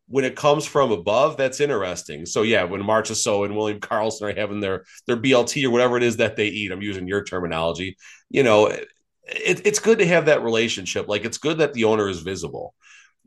When 0.08 0.26
it 0.26 0.36
comes 0.36 0.66
from 0.66 0.92
above, 0.92 1.38
that's 1.38 1.60
interesting. 1.60 2.26
So 2.26 2.42
yeah, 2.42 2.64
when 2.64 2.82
Marchessault 2.82 3.46
and 3.46 3.56
William 3.56 3.80
Karlsson 3.80 4.24
are 4.24 4.40
having 4.40 4.60
their 4.60 4.84
their 5.08 5.18
BLT 5.18 5.66
or 5.66 5.72
whatever 5.72 5.98
it 5.98 6.04
is 6.04 6.18
that 6.18 6.36
they 6.36 6.48
eat, 6.48 6.72
I'm 6.72 6.82
using 6.82 7.08
your 7.08 7.24
terminology. 7.24 7.96
You 8.30 8.44
know, 8.44 8.68
it, 8.68 8.88
it's 9.26 9.80
good 9.80 10.00
to 10.00 10.08
have 10.08 10.26
that 10.26 10.44
relationship. 10.44 11.08
Like 11.08 11.26
it's 11.26 11.38
good 11.38 11.60
that 11.60 11.74
the 11.74 11.86
owner 11.86 12.10
is 12.10 12.22
visible 12.22 12.74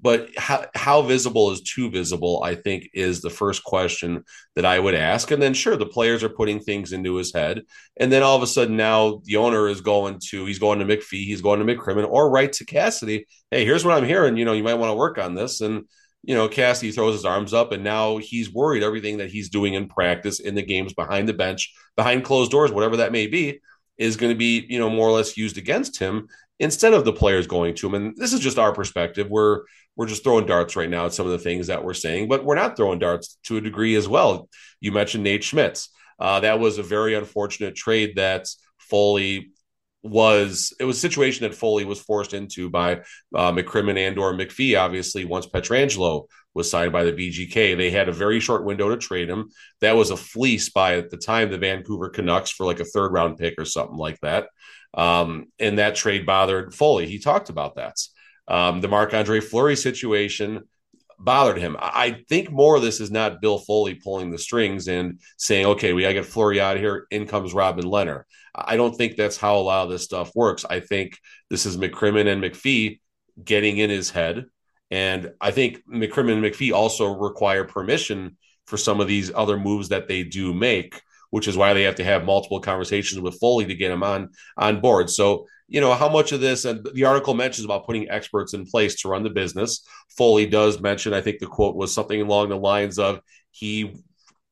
but 0.01 0.29
how, 0.37 0.65
how 0.75 1.03
visible 1.03 1.51
is 1.51 1.61
too 1.63 1.91
visible 1.91 2.43
i 2.45 2.55
think 2.55 2.89
is 2.93 3.21
the 3.21 3.31
first 3.31 3.65
question 3.65 4.25
that 4.55 4.65
i 4.65 4.79
would 4.79 4.95
ask 4.95 5.31
and 5.31 5.43
then 5.43 5.55
sure 5.55 5.77
the 5.77 5.87
players 5.87 6.23
are 6.23 6.29
putting 6.29 6.61
things 6.61 6.93
into 6.93 7.17
his 7.17 7.33
head 7.33 7.63
and 7.97 8.13
then 8.13 8.23
all 8.23 8.37
of 8.37 8.43
a 8.43 8.47
sudden 8.47 8.77
now 8.77 9.21
the 9.25 9.37
owner 9.37 9.69
is 9.69 9.81
going 9.81 10.19
to 10.19 10.45
he's 10.45 10.59
going 10.59 10.79
to 10.79 10.85
mcphee 10.85 11.25
he's 11.25 11.41
going 11.41 11.65
to 11.65 11.77
mccrimmon 11.77 12.07
or 12.09 12.31
right 12.31 12.53
to 12.53 12.65
cassidy 12.65 13.27
hey 13.51 13.65
here's 13.65 13.85
what 13.85 13.97
i'm 13.97 14.07
hearing 14.07 14.37
you 14.37 14.45
know 14.45 14.53
you 14.53 14.65
might 14.65 14.75
want 14.75 14.91
to 14.91 14.97
work 14.97 15.19
on 15.19 15.35
this 15.35 15.61
and 15.61 15.85
you 16.27 16.35
know 16.35 16.49
cassidy 16.49 16.93
throws 16.93 17.15
his 17.15 17.25
arms 17.25 17.55
up 17.55 17.73
and 17.73 17.83
now 17.83 18.19
he's 18.19 18.53
worried 18.53 18.83
everything 18.83 19.19
that 19.19 19.31
he's 19.31 19.49
doing 19.49 19.75
in 19.75 19.89
practice 19.89 20.41
in 20.41 20.55
the 20.55 20.63
games 20.63 20.93
behind 20.93 21.29
the 21.29 21.35
bench 21.35 21.73
behind 21.97 22.25
closed 22.25 22.51
doors 22.51 22.71
whatever 22.71 22.99
that 22.99 23.13
may 23.13 23.27
be 23.27 23.61
is 23.97 24.17
going 24.17 24.33
to 24.33 24.39
be 24.39 24.67
you 24.69 24.79
know 24.79 24.91
more 24.91 25.09
or 25.09 25.13
less 25.13 25.37
used 25.37 25.57
against 25.57 25.99
him 25.99 26.29
instead 26.59 26.93
of 26.93 27.05
the 27.05 27.13
players 27.13 27.47
going 27.47 27.75
to 27.75 27.87
him 27.87 27.95
and 27.95 28.17
this 28.17 28.33
is 28.33 28.41
just 28.41 28.59
our 28.59 28.73
perspective 28.73 29.29
we're 29.31 29.63
we're 29.97 30.07
just 30.07 30.23
throwing 30.23 30.47
darts 30.47 30.77
right 30.77 30.91
now 30.91 31.07
at 31.07 31.15
some 31.15 31.27
of 31.27 31.33
the 31.33 31.39
things 31.39 31.67
that 31.67 31.83
we're 31.83 31.95
saying, 31.95 32.29
but 32.29 32.45
we're 32.45 32.55
not 32.55 32.77
throwing 32.77 32.99
darts 32.99 33.39
to 33.45 33.57
a 33.57 33.61
degree 33.61 33.97
as 33.97 34.07
well. 34.07 34.49
You 34.81 34.93
mentioned 34.93 35.25
Nate 35.25 35.43
Schmitz. 35.43 35.89
Uh, 36.19 36.41
that 36.41 36.61
was 36.61 36.79
a 36.79 36.83
very 36.83 37.15
unfortunate 37.15 37.75
trade 37.75 38.17
that 38.17 38.47
Foley 38.79 39.51
was 40.03 40.73
it 40.79 40.85
was 40.85 40.97
a 40.97 41.01
situation 41.01 41.43
that 41.43 41.55
Foley 41.55 41.85
was 41.85 42.01
forced 42.01 42.35
into 42.35 42.71
by 42.71 43.01
uh, 43.35 43.53
McCrimmon 43.53 43.99
and 43.99 44.19
or 44.19 44.33
McPhee. 44.33 44.79
Obviously, 44.79 45.25
once 45.25 45.47
Pietrangelo 45.47 46.27
was 46.55 46.71
signed 46.71 46.93
by 46.93 47.05
the 47.05 47.13
VGK, 47.13 47.77
they 47.77 47.91
had 47.91 48.09
a 48.09 48.13
very 48.13 48.41
short 48.41 48.65
window 48.65 48.89
to 48.89 48.97
trade 48.97 49.29
him. 49.29 49.51
That 49.81 49.97
was 49.97 50.11
a 50.11 50.17
fleece 50.17 50.71
by 50.71 50.97
at 50.97 51.11
the 51.11 51.17
time 51.17 51.51
the 51.51 51.59
Vancouver 51.59 52.09
Canucks 52.09 52.51
for 52.51 52.65
like 52.65 52.81
a 52.81 52.85
third 52.85 53.13
round 53.13 53.37
pick 53.37 53.55
or 53.59 53.65
something 53.65 53.97
like 53.97 54.21
that. 54.21 54.49
Um, 54.95 55.47
and 55.59 55.79
that 55.79 55.97
trade 55.97 56.25
bothered 56.25 56.75
Foley. 56.75 57.07
He 57.07 57.19
talked 57.19 57.51
about 57.51 57.77
that. 57.77 57.97
Um, 58.49 58.81
the 58.81 58.89
Marc 58.89 59.13
Andre 59.13 59.41
Fleury 59.41 59.77
situation 59.77 60.69
bothered 61.19 61.59
him. 61.59 61.77
I 61.79 62.23
think 62.29 62.51
more 62.51 62.77
of 62.77 62.83
this 62.83 63.01
is 63.01 63.11
not 63.11 63.41
Bill 63.41 63.59
Foley 63.59 63.95
pulling 63.95 64.31
the 64.31 64.39
strings 64.39 64.89
and 64.89 65.21
saying, 65.39 65.67
okay, 65.67 65.93
we 65.93 66.03
got 66.03 66.09
to 66.09 66.15
get 66.15 66.27
Fleury 66.27 66.61
out 66.61 66.77
of 66.77 66.83
here. 66.83 67.07
In 67.11 67.27
comes 67.27 67.55
Robin 67.55 67.85
Lehner. 67.85 68.23
I 68.55 68.77
don't 68.77 68.95
think 68.95 69.17
that's 69.17 69.37
how 69.37 69.57
a 69.57 69.61
lot 69.61 69.85
of 69.85 69.91
this 69.91 70.05
stuff 70.05 70.33
works. 70.35 70.65
I 70.69 70.81
think 70.81 71.19
this 71.51 71.67
is 71.67 71.77
McCrimmon 71.77 72.31
and 72.31 72.43
McPhee 72.43 73.01
getting 73.43 73.79
in 73.79 73.91
his 73.91 74.11
head. 74.11 74.47
And 74.91 75.33
I 75.41 75.51
think 75.51 75.83
McCrimmon 75.89 76.35
and 76.35 76.45
McPhee 76.45 76.73
also 76.73 77.13
require 77.13 77.65
permission 77.65 78.37
for 78.67 78.77
some 78.77 79.01
of 79.01 79.09
these 79.09 79.33
other 79.35 79.59
moves 79.59 79.89
that 79.89 80.09
they 80.09 80.23
do 80.23 80.55
make, 80.55 81.01
which 81.31 81.49
is 81.49 81.57
why 81.57 81.73
they 81.73 81.83
have 81.83 81.97
to 81.97 82.05
have 82.05 82.25
multiple 82.25 82.61
conversations 82.61 83.21
with 83.21 83.39
Foley 83.39 83.67
to 83.67 83.75
get 83.75 83.91
him 83.91 84.03
on 84.03 84.31
on 84.57 84.81
board. 84.81 85.11
So 85.11 85.47
you 85.69 85.81
know 85.81 85.93
how 85.95 86.09
much 86.09 86.33
of 86.33 86.41
this 86.41 86.65
and 86.65 86.87
the 86.95 87.05
article 87.05 87.35
mentions 87.35 87.65
about 87.65 87.87
putting 87.87 88.09
experts 88.09 88.55
in 88.55 88.67
place 88.67 89.01
to 89.01 89.09
run 89.09 89.23
the 89.23 89.31
business. 89.31 89.87
Foley 90.17 90.47
does 90.47 90.81
mention 90.81 91.13
i 91.13 91.21
think 91.21 91.39
the 91.39 91.47
quote 91.47 91.77
was 91.77 91.93
something 91.93 92.21
along 92.21 92.49
the 92.49 92.57
lines 92.57 92.99
of 92.99 93.21
he 93.51 93.95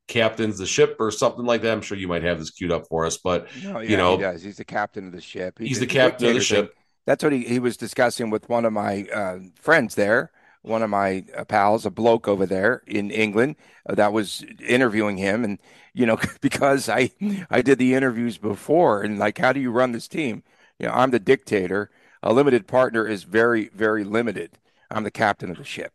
captains 0.07 0.59
the 0.59 0.67
ship 0.67 0.97
or 0.99 1.11
something 1.11 1.45
like 1.45 1.63
that. 1.63 1.73
I'm 1.73 1.81
sure 1.81 1.97
you 1.97 2.09
might 2.09 2.23
have 2.23 2.39
this 2.39 2.51
queued 2.51 2.73
up 2.73 2.87
for 2.89 3.07
us 3.07 3.19
but 3.19 3.49
no, 3.63 3.81
yeah, 3.81 3.91
you 3.91 3.97
know 3.97 4.17
he 4.17 4.23
does. 4.23 4.43
He's 4.43 4.57
the 4.57 4.65
captain 4.65 5.07
of 5.07 5.13
the 5.13 5.21
ship. 5.21 5.59
He's, 5.59 5.69
he's 5.69 5.81
the 5.81 5.87
captain 5.87 6.29
of 6.29 6.35
the 6.35 6.41
ship. 6.41 6.75
That's 7.07 7.23
what 7.23 7.33
he, 7.33 7.45
he 7.45 7.59
was 7.59 7.77
discussing 7.77 8.31
with 8.31 8.49
one 8.49 8.65
of 8.65 8.73
my 8.73 9.07
uh, 9.15 9.39
friends 9.61 9.95
there 9.95 10.31
one 10.63 10.83
of 10.83 10.89
my 10.89 11.23
uh, 11.37 11.45
pals 11.45 11.85
a 11.85 11.91
bloke 11.91 12.27
over 12.27 12.47
there 12.47 12.83
in 12.87 13.11
england 13.11 13.55
uh, 13.87 13.95
that 13.95 14.15
was 14.15 14.43
interviewing 14.67 15.19
him. 15.19 15.45
And 15.45 15.59
you 15.95 16.05
know 16.05 16.19
because 16.41 16.89
i 16.89 17.11
i 17.49 17.63
did 17.63 17.79
the 17.79 17.95
interviews 17.95 18.37
before 18.37 19.03
and 19.03 19.19
like 19.19 19.39
how 19.39 19.53
do 19.53 19.61
you 19.61 19.71
run 19.71 19.93
this 19.93 20.09
team 20.09 20.43
you 20.79 20.87
know, 20.87 20.93
I'm 20.93 21.11
the 21.11 21.19
dictator. 21.19 21.91
A 22.23 22.33
limited 22.33 22.67
partner 22.67 23.07
is 23.07 23.25
very, 23.25 23.69
very 23.75 24.05
limited. 24.05 24.59
I'm 24.91 25.05
the 25.05 25.11
captain 25.11 25.51
of 25.51 25.59
the 25.59 25.65
ship. 25.65 25.93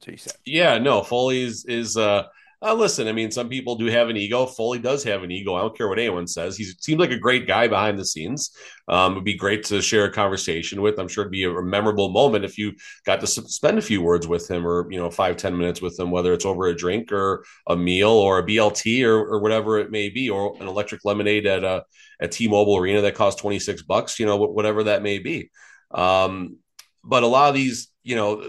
So 0.00 0.10
you 0.10 0.16
said. 0.16 0.34
Yeah, 0.44 0.78
no, 0.78 1.02
Foley 1.02 1.42
is, 1.42 1.64
is 1.66 1.96
uh, 1.96 2.24
uh, 2.62 2.74
listen, 2.74 3.08
I 3.08 3.12
mean, 3.12 3.32
some 3.32 3.48
people 3.48 3.74
do 3.74 3.86
have 3.86 4.08
an 4.08 4.16
ego. 4.16 4.46
Foley 4.46 4.78
does 4.78 5.02
have 5.02 5.24
an 5.24 5.32
ego. 5.32 5.56
I 5.56 5.62
don't 5.62 5.76
care 5.76 5.88
what 5.88 5.98
anyone 5.98 6.28
says. 6.28 6.56
He 6.56 6.64
seems 6.64 7.00
like 7.00 7.10
a 7.10 7.18
great 7.18 7.48
guy 7.48 7.66
behind 7.66 7.98
the 7.98 8.04
scenes. 8.04 8.56
Um, 8.86 9.12
it'd 9.12 9.24
be 9.24 9.34
great 9.34 9.64
to 9.64 9.82
share 9.82 10.04
a 10.04 10.12
conversation 10.12 10.80
with. 10.80 10.98
I'm 10.98 11.08
sure 11.08 11.22
it'd 11.22 11.32
be 11.32 11.42
a 11.42 11.60
memorable 11.60 12.10
moment 12.10 12.44
if 12.44 12.58
you 12.58 12.74
got 13.04 13.20
to 13.20 13.26
spend 13.26 13.78
a 13.78 13.82
few 13.82 14.00
words 14.00 14.28
with 14.28 14.48
him, 14.48 14.64
or 14.64 14.86
you 14.92 14.98
know, 14.98 15.10
five 15.10 15.36
ten 15.38 15.58
minutes 15.58 15.82
with 15.82 15.98
him, 15.98 16.12
whether 16.12 16.32
it's 16.32 16.46
over 16.46 16.66
a 16.66 16.76
drink 16.76 17.10
or 17.10 17.44
a 17.66 17.76
meal 17.76 18.10
or 18.10 18.38
a 18.38 18.46
BLT 18.46 19.04
or, 19.04 19.18
or 19.18 19.40
whatever 19.40 19.78
it 19.80 19.90
may 19.90 20.08
be, 20.08 20.30
or 20.30 20.56
an 20.60 20.68
electric 20.68 21.04
lemonade 21.04 21.46
at 21.46 21.64
a 21.64 21.84
at 22.20 22.30
T-Mobile 22.30 22.76
Arena 22.76 23.00
that 23.00 23.16
costs 23.16 23.40
26 23.40 23.82
bucks. 23.82 24.20
You 24.20 24.26
know, 24.26 24.36
whatever 24.36 24.84
that 24.84 25.02
may 25.02 25.18
be. 25.18 25.50
Um, 25.90 26.58
but 27.02 27.24
a 27.24 27.26
lot 27.26 27.48
of 27.48 27.56
these, 27.56 27.88
you 28.04 28.14
know, 28.14 28.48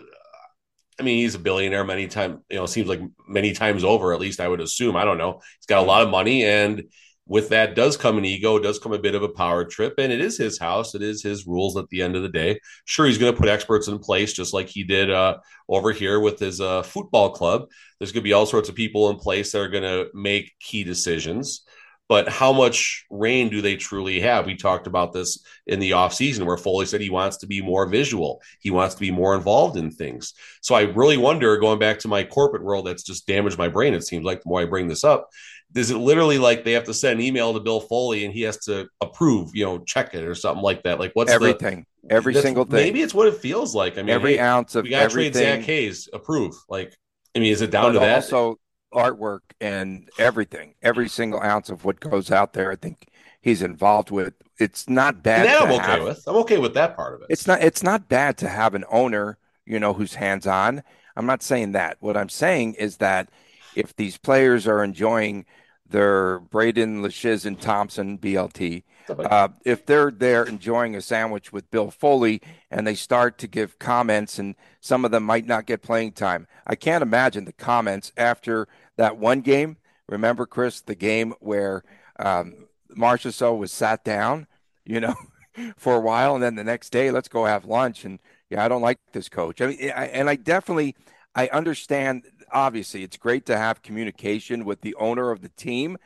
I 0.99 1.03
mean, 1.03 1.17
he's 1.17 1.35
a 1.35 1.39
billionaire 1.39 1.83
many 1.83 2.07
times, 2.07 2.39
you 2.49 2.57
know, 2.57 2.65
seems 2.65 2.87
like 2.87 3.01
many 3.27 3.53
times 3.53 3.83
over, 3.83 4.13
at 4.13 4.19
least 4.19 4.39
I 4.39 4.47
would 4.47 4.61
assume. 4.61 4.95
I 4.95 5.05
don't 5.05 5.17
know. 5.17 5.41
He's 5.59 5.65
got 5.65 5.83
a 5.83 5.87
lot 5.87 6.03
of 6.03 6.09
money. 6.09 6.45
And 6.45 6.83
with 7.25 7.49
that 7.49 7.75
does 7.75 7.97
come 7.97 8.17
an 8.17 8.25
ego, 8.25 8.59
does 8.59 8.79
come 8.79 8.93
a 8.93 8.99
bit 8.99 9.15
of 9.15 9.23
a 9.23 9.29
power 9.29 9.65
trip. 9.65 9.95
And 9.97 10.11
it 10.11 10.21
is 10.21 10.37
his 10.37 10.59
house. 10.59 10.93
It 10.93 11.01
is 11.01 11.23
his 11.23 11.47
rules 11.47 11.77
at 11.77 11.87
the 11.89 12.01
end 12.01 12.15
of 12.15 12.21
the 12.21 12.29
day. 12.29 12.59
Sure, 12.85 13.05
he's 13.05 13.17
going 13.17 13.33
to 13.33 13.39
put 13.39 13.49
experts 13.49 13.87
in 13.87 13.97
place, 13.99 14.33
just 14.33 14.53
like 14.53 14.67
he 14.67 14.83
did 14.83 15.09
uh, 15.09 15.37
over 15.69 15.91
here 15.91 16.19
with 16.19 16.39
his 16.39 16.61
uh, 16.61 16.83
football 16.83 17.31
club. 17.31 17.63
There's 17.97 18.11
going 18.11 18.21
to 18.21 18.29
be 18.29 18.33
all 18.33 18.45
sorts 18.45 18.69
of 18.69 18.75
people 18.75 19.09
in 19.09 19.17
place 19.17 19.51
that 19.51 19.61
are 19.61 19.69
going 19.69 19.83
to 19.83 20.09
make 20.13 20.53
key 20.59 20.83
decisions 20.83 21.63
but 22.09 22.27
how 22.27 22.53
much 22.53 23.05
rain 23.09 23.49
do 23.49 23.61
they 23.61 23.75
truly 23.75 24.19
have? 24.19 24.45
We 24.45 24.55
talked 24.55 24.87
about 24.87 25.13
this 25.13 25.43
in 25.65 25.79
the 25.79 25.91
offseason 25.91 26.45
where 26.45 26.57
Foley 26.57 26.85
said 26.85 27.01
he 27.01 27.09
wants 27.09 27.37
to 27.37 27.47
be 27.47 27.61
more 27.61 27.85
visual. 27.87 28.41
He 28.59 28.71
wants 28.71 28.95
to 28.95 29.01
be 29.01 29.11
more 29.11 29.35
involved 29.35 29.77
in 29.77 29.89
things. 29.89 30.33
So 30.61 30.75
I 30.75 30.81
really 30.81 31.17
wonder, 31.17 31.57
going 31.57 31.79
back 31.79 31.99
to 31.99 32.07
my 32.07 32.23
corporate 32.23 32.63
world 32.63 32.87
that's 32.87 33.03
just 33.03 33.25
damaged 33.25 33.57
my 33.57 33.69
brain, 33.69 33.93
it 33.93 34.05
seems 34.05 34.25
like 34.25 34.41
the 34.43 34.49
more 34.49 34.61
I 34.61 34.65
bring 34.65 34.87
this 34.87 35.03
up, 35.03 35.29
is 35.75 35.89
it 35.89 35.97
literally 35.97 36.37
like 36.37 36.63
they 36.63 36.73
have 36.73 36.83
to 36.83 36.93
send 36.93 37.19
an 37.19 37.25
email 37.25 37.53
to 37.53 37.59
Bill 37.59 37.79
Foley 37.79 38.25
and 38.25 38.33
he 38.33 38.41
has 38.41 38.57
to 38.65 38.87
approve, 39.01 39.55
you 39.55 39.65
know, 39.65 39.79
check 39.79 40.13
it 40.13 40.23
or 40.23 40.35
something 40.35 40.63
like 40.63 40.83
that? 40.83 40.99
Like 40.99 41.11
what's 41.13 41.31
everything, 41.31 41.85
the, 42.03 42.13
every 42.13 42.35
single 42.35 42.65
thing. 42.65 42.75
Maybe 42.75 43.01
it's 43.01 43.13
what 43.13 43.27
it 43.27 43.35
feels 43.35 43.73
like. 43.73 43.97
I 43.97 44.01
mean, 44.01 44.09
every 44.09 44.33
hey, 44.33 44.39
ounce 44.39 44.75
of 44.75 44.83
we 44.83 44.91
got 44.91 45.03
to 45.03 45.09
trade 45.09 45.33
Zach 45.33 45.61
Hayes, 45.61 46.09
approve. 46.13 46.55
Like, 46.69 46.95
I 47.35 47.39
mean, 47.39 47.51
is 47.51 47.61
it 47.61 47.71
down 47.71 47.85
but 47.85 47.93
to 47.93 47.99
that? 47.99 48.15
Also, 48.15 48.59
artwork 48.93 49.41
and 49.59 50.09
everything, 50.17 50.75
every 50.81 51.09
single 51.09 51.41
ounce 51.41 51.69
of 51.69 51.85
what 51.85 51.99
goes 51.99 52.31
out 52.31 52.53
there. 52.53 52.71
I 52.71 52.75
think 52.75 53.07
he's 53.41 53.61
involved 53.61 54.11
with. 54.11 54.33
It's 54.59 54.87
not 54.87 55.23
bad. 55.23 55.45
And 55.45 55.49
that 55.49 55.61
I'm 55.63 55.71
okay 55.71 55.91
have, 55.91 56.03
with. 56.03 56.23
I'm 56.27 56.35
okay 56.37 56.57
with 56.57 56.73
that 56.75 56.95
part 56.95 57.15
of 57.15 57.21
it. 57.21 57.27
It's 57.29 57.47
not. 57.47 57.61
It's 57.61 57.83
not 57.83 58.07
bad 58.07 58.37
to 58.37 58.47
have 58.47 58.75
an 58.75 58.85
owner 58.89 59.37
you 59.65 59.79
know, 59.79 59.93
who's 59.93 60.15
hands 60.15 60.47
on. 60.47 60.83
I'm 61.15 61.25
not 61.25 61.43
saying 61.43 61.73
that. 61.73 61.97
What 61.99 62.17
I'm 62.17 62.29
saying 62.29 62.75
is 62.75 62.97
that 62.97 63.29
if 63.75 63.95
these 63.95 64.17
players 64.17 64.67
are 64.67 64.83
enjoying 64.83 65.45
their 65.87 66.39
Braden, 66.39 67.03
Leshiz, 67.03 67.45
and 67.45 67.59
Thompson 67.59 68.17
BLT, 68.17 68.83
uh, 69.09 69.49
if 69.65 69.85
they're 69.85 70.11
there 70.11 70.43
enjoying 70.43 70.95
a 70.95 71.01
sandwich 71.01 71.51
with 71.51 71.69
Bill 71.69 71.91
Foley 71.91 72.41
and 72.71 72.87
they 72.87 72.95
start 72.95 73.37
to 73.39 73.47
give 73.47 73.77
comments 73.77 74.39
and 74.39 74.55
some 74.79 75.05
of 75.05 75.11
them 75.11 75.23
might 75.23 75.45
not 75.45 75.65
get 75.65 75.81
playing 75.81 76.13
time, 76.13 76.47
I 76.65 76.75
can't 76.75 77.03
imagine 77.03 77.45
the 77.45 77.53
comments 77.53 78.11
after 78.17 78.67
that 78.97 79.17
one 79.17 79.41
game. 79.41 79.77
Remember, 80.07 80.45
Chris, 80.45 80.81
the 80.81 80.95
game 80.95 81.33
where 81.39 81.83
um, 82.19 82.67
Marchessault 82.95 83.57
was 83.57 83.71
sat 83.71 84.03
down, 84.03 84.47
you 84.85 84.99
know, 84.99 85.15
for 85.77 85.95
a 85.95 85.99
while, 85.99 86.35
and 86.35 86.43
then 86.43 86.55
the 86.55 86.63
next 86.63 86.89
day, 86.91 87.11
let's 87.11 87.27
go 87.27 87.45
have 87.45 87.65
lunch. 87.65 88.05
And 88.05 88.19
yeah, 88.49 88.63
I 88.63 88.67
don't 88.67 88.81
like 88.81 88.99
this 89.13 89.29
coach. 89.29 89.61
I 89.61 89.67
mean, 89.67 89.91
I, 89.95 90.05
and 90.07 90.29
I 90.29 90.35
definitely, 90.35 90.95
I 91.35 91.47
understand. 91.47 92.23
Obviously, 92.51 93.03
it's 93.03 93.17
great 93.17 93.45
to 93.47 93.57
have 93.57 93.81
communication 93.81 94.65
with 94.65 94.81
the 94.81 94.93
owner 94.95 95.31
of 95.31 95.41
the 95.41 95.49
team, 95.49 95.97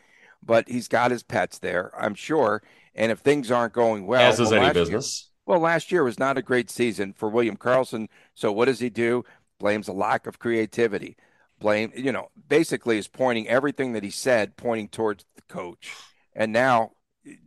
but 0.42 0.70
he's 0.70 0.88
got 0.88 1.12
his 1.12 1.24
pets 1.24 1.60
there, 1.60 1.92
I'm 1.98 2.16
sure. 2.16 2.64
And 2.96 3.12
if 3.12 3.20
things 3.20 3.52
aren't 3.52 3.74
going 3.74 4.08
well, 4.08 4.22
as 4.22 4.40
is 4.40 4.52
well, 4.52 4.64
any 4.64 4.74
business. 4.74 5.30
Year, 5.46 5.56
well, 5.56 5.60
last 5.60 5.92
year 5.92 6.04
was 6.04 6.20
not 6.20 6.38
a 6.38 6.42
great 6.42 6.70
season 6.70 7.14
for 7.14 7.30
William 7.30 7.58
Karlsson. 7.58 8.08
So 8.34 8.52
what 8.52 8.66
does 8.66 8.80
he 8.80 8.90
do? 8.90 9.24
Blames 9.60 9.88
a 9.88 9.94
lack 9.94 10.26
of 10.26 10.40
creativity. 10.40 11.18
Blame, 11.60 11.92
you 11.96 12.12
know, 12.12 12.30
basically 12.48 12.98
is 12.98 13.08
pointing 13.08 13.48
everything 13.48 13.94
that 13.94 14.04
he 14.04 14.12
said, 14.12 14.58
pointing 14.58 14.90
towards 14.90 15.26
the 15.36 15.42
coach. 15.44 15.94
And 16.36 16.54
now, 16.54 16.92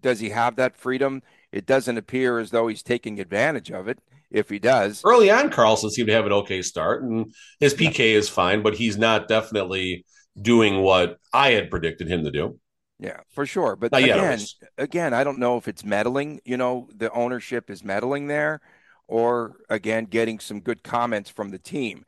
does 0.01 0.21
he 0.21 0.31
have 0.31 0.57
that 0.57 0.77
freedom? 0.77 1.23
It 1.53 1.67
doesn't 1.67 1.97
appear 1.97 2.39
as 2.39 2.51
though 2.51 2.69
he's 2.69 2.83
taking 2.83 3.21
advantage 3.21 3.71
of 3.71 3.89
it 3.89 4.01
if 4.31 4.49
he 4.49 4.59
does. 4.59 5.03
Early 5.05 5.31
on, 5.31 5.51
Karlsson 5.51 5.91
seemed 5.91 6.09
to 6.09 6.15
have 6.15 6.27
an 6.27 6.33
okay 6.33 6.63
start, 6.63 7.03
and 7.03 7.33
his 7.59 7.75
PK 7.75 7.99
yeah. 7.99 8.19
is 8.19 8.29
fine, 8.29 8.63
but 8.63 8.75
he's 8.75 8.97
not 8.97 9.29
definitely 9.29 10.05
doing 10.41 10.81
what 10.83 11.19
I 11.33 11.53
had 11.53 11.71
predicted 11.71 12.09
him 12.09 12.25
to 12.25 12.31
do. 12.31 12.59
Yeah, 12.99 13.21
for 13.31 13.47
sure. 13.47 13.77
But 13.77 13.93
not 13.93 14.03
again, 14.03 14.41
again, 14.77 15.15
I 15.15 15.25
don't 15.25 15.39
know 15.39 15.57
if 15.57 15.67
it's 15.69 15.85
meddling. 15.85 16.41
You 16.45 16.57
know, 16.57 16.89
the 16.95 17.11
ownership 17.13 17.71
is 17.71 17.83
meddling 17.83 18.27
there, 18.27 18.61
or 19.09 19.57
again, 19.69 20.05
getting 20.05 20.39
some 20.39 20.61
good 20.61 20.83
comments 20.83 21.31
from 21.31 21.51
the 21.51 21.59
team. 21.59 22.05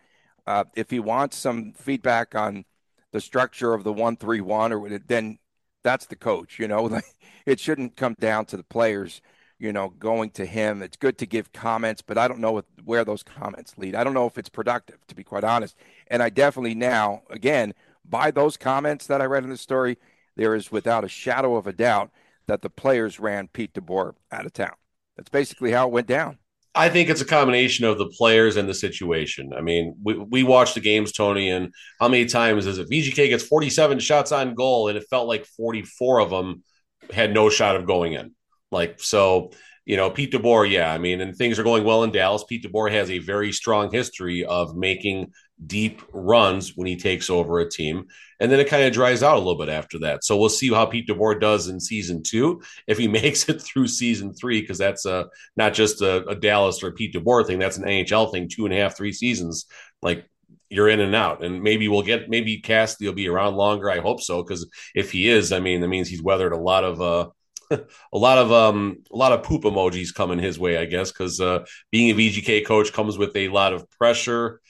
Uh, 0.47 0.65
if 0.75 0.91
he 0.91 1.01
wants 1.01 1.37
some 1.37 1.73
feedback 1.73 2.35
on 2.35 2.65
the 3.13 3.21
structure 3.21 3.75
of 3.75 3.85
the 3.85 3.93
one 3.93 4.17
three 4.17 4.41
one, 4.41 4.73
or 4.73 4.99
then 4.99 5.39
that's 5.85 6.07
the 6.07 6.17
coach. 6.17 6.59
You 6.59 6.69
know, 6.69 7.01
it 7.47 7.61
shouldn't 7.61 7.97
come 7.97 8.17
down 8.19 8.47
to 8.47 8.57
the 8.57 8.65
players 8.65 9.21
you 9.63 9.73
know, 9.73 9.91
going 9.91 10.29
to 10.29 10.45
him. 10.45 10.83
It's 10.83 10.97
good 10.97 11.17
to 11.19 11.27
give 11.27 11.53
comments, 11.53 12.03
but 12.03 12.19
I 12.19 12.27
don't 12.27 12.41
know 12.41 12.65
where 12.85 13.05
those 13.05 13.23
comments 13.23 13.79
lead. 13.79 13.95
I 13.95 14.03
don't 14.03 14.13
know 14.13 14.27
if 14.27 14.37
it's 14.37 14.49
productive, 14.49 15.07
to 15.07 15.15
be 15.15 15.23
quite 15.23 15.45
honest. 15.45 15.77
And 16.09 16.21
I 16.21 16.31
definitely 16.31 16.75
now, 16.75 17.23
again, 17.31 17.73
by 18.05 18.33
those 18.33 18.57
comments 18.57 19.07
that 19.07 19.23
I 19.23 19.27
read 19.27 19.45
in 19.45 19.51
the 19.51 19.57
story, 19.57 19.99
there 20.35 20.57
is 20.57 20.73
without 20.73 21.05
a 21.05 21.09
shadow 21.09 21.55
of 21.55 21.69
a 21.69 21.73
doubt 21.73 22.11
that 22.49 22.63
the 22.63 22.71
players 22.71 23.21
ran 23.21 23.47
Pete 23.47 23.73
DeBoer 23.73 24.15
out 24.33 24.47
of 24.47 24.53
town. 24.53 24.75
That's 25.17 25.31
basically 25.31 25.71
how 25.71 25.87
it 25.87 25.93
went 25.93 26.09
down. 26.09 26.39
I 26.75 26.89
think 26.89 27.11
it's 27.11 27.21
a 27.21 27.27
combination 27.27 27.85
of 27.85 27.99
the 27.99 28.09
players 28.09 28.57
and 28.57 28.69
the 28.69 28.75
situation. 28.75 29.53
I 29.55 29.61
mean, 29.61 29.95
we, 30.03 30.15
we 30.15 30.43
watched 30.43 30.75
the 30.75 30.81
games, 30.81 31.13
Tony, 31.13 31.51
and 31.51 31.73
how 32.01 32.09
many 32.09 32.25
times 32.25 32.67
is 32.67 32.79
it 32.79 32.89
VGK 32.89 33.29
gets 33.29 33.45
47 33.45 33.99
shots 33.99 34.33
on 34.33 34.55
goal 34.55 34.89
and 34.89 34.97
it 34.97 35.07
felt 35.11 35.29
like 35.29 35.45
44 35.45 36.21
of 36.21 36.31
them 36.31 36.63
had 37.11 37.35
no 37.35 37.51
shot 37.51 37.77
of 37.77 37.87
going 37.87 38.15
in. 38.15 38.35
Like, 38.71 39.01
so, 39.01 39.51
you 39.85 39.97
know, 39.99 40.09
Pete 40.11 40.33
DeBoer, 40.33 40.71
yeah, 40.71 40.91
I 40.91 40.97
mean, 40.97 41.21
and 41.21 41.37
things 41.37 41.59
are 41.59 41.65
going 41.65 41.85
well 41.85 42.05
in 42.05 42.13
Dallas. 42.13 42.45
Pete 42.45 42.65
DeBoer 42.65 42.91
has 42.91 43.11
a 43.11 43.19
very 43.19 43.53
strong 43.53 43.93
history 43.93 44.45
of 44.45 44.75
making 44.75 45.33
deep 45.67 46.03
runs 46.13 46.77
when 46.77 46.87
he 46.87 46.97
takes 46.97 47.31
over 47.31 47.61
a 47.61 47.69
team. 47.69 48.07
And 48.41 48.51
then 48.51 48.61
it 48.61 48.69
kind 48.69 48.85
of 48.85 48.93
dries 48.93 49.23
out 49.23 49.37
a 49.37 49.39
little 49.39 49.59
bit 49.59 49.69
after 49.69 49.99
that. 50.01 50.25
So 50.25 50.37
we'll 50.37 50.49
see 50.49 50.73
how 50.73 50.87
Pete 50.87 51.09
DeBoer 51.09 51.41
does 51.41 51.69
in 51.69 51.79
season 51.79 52.23
two. 52.23 52.63
If 52.87 52.99
he 52.99 53.09
makes 53.23 53.49
it 53.49 53.63
through 53.63 53.89
season 53.89 54.35
three, 54.35 54.61
because 54.61 54.79
that's 54.79 55.07
a, 55.07 55.29
not 55.57 55.75
just 55.75 56.03
a, 56.03 56.27
a 56.27 56.35
Dallas 56.35 56.83
or 56.83 56.93
Pete 56.93 57.15
DeBoer 57.15 57.47
thing, 57.47 57.59
that's 57.59 57.79
an 57.79 57.85
NHL 57.85 58.33
thing, 58.33 58.49
two 58.49 58.65
and 58.65 58.75
a 58.75 58.79
half, 58.79 58.97
three 58.97 59.13
seasons. 59.13 59.67
Like 60.01 60.27
you're 60.71 60.89
in 60.89 61.01
and 61.01 61.15
out. 61.15 61.45
And 61.45 61.63
maybe 61.63 61.87
we'll 61.89 62.03
get 62.03 62.31
maybe 62.31 62.59
Cassidy 62.59 63.07
will 63.07 63.15
be 63.15 63.29
around 63.29 63.57
longer. 63.57 63.91
I 63.91 64.01
hope 64.01 64.21
so. 64.21 64.43
Cause 64.43 64.67
if 64.95 65.13
he 65.13 65.29
is, 65.29 65.53
I 65.53 65.61
mean, 65.61 65.81
that 65.83 65.89
means 65.89 66.09
he's 66.09 66.23
weathered 66.23 66.53
a 66.53 66.57
lot 66.57 66.83
of 66.83 67.01
uh 67.01 67.29
a 68.13 68.19
lot 68.19 68.39
of 68.39 68.53
um 68.53 69.03
a 69.13 69.17
lot 69.17 69.33
of 69.33 69.43
poop 69.43 69.63
emojis 69.63 70.15
coming 70.15 70.39
his 70.39 70.59
way, 70.59 70.79
I 70.79 70.87
guess, 70.87 71.13
because 71.13 71.41
uh, 71.41 71.65
being 71.91 72.11
a 72.11 72.15
VGK 72.15 72.67
coach 72.67 72.93
comes 72.93 73.19
with 73.19 73.37
a 73.37 73.49
lot 73.49 73.73
of 73.73 73.89
pressure. 73.91 74.61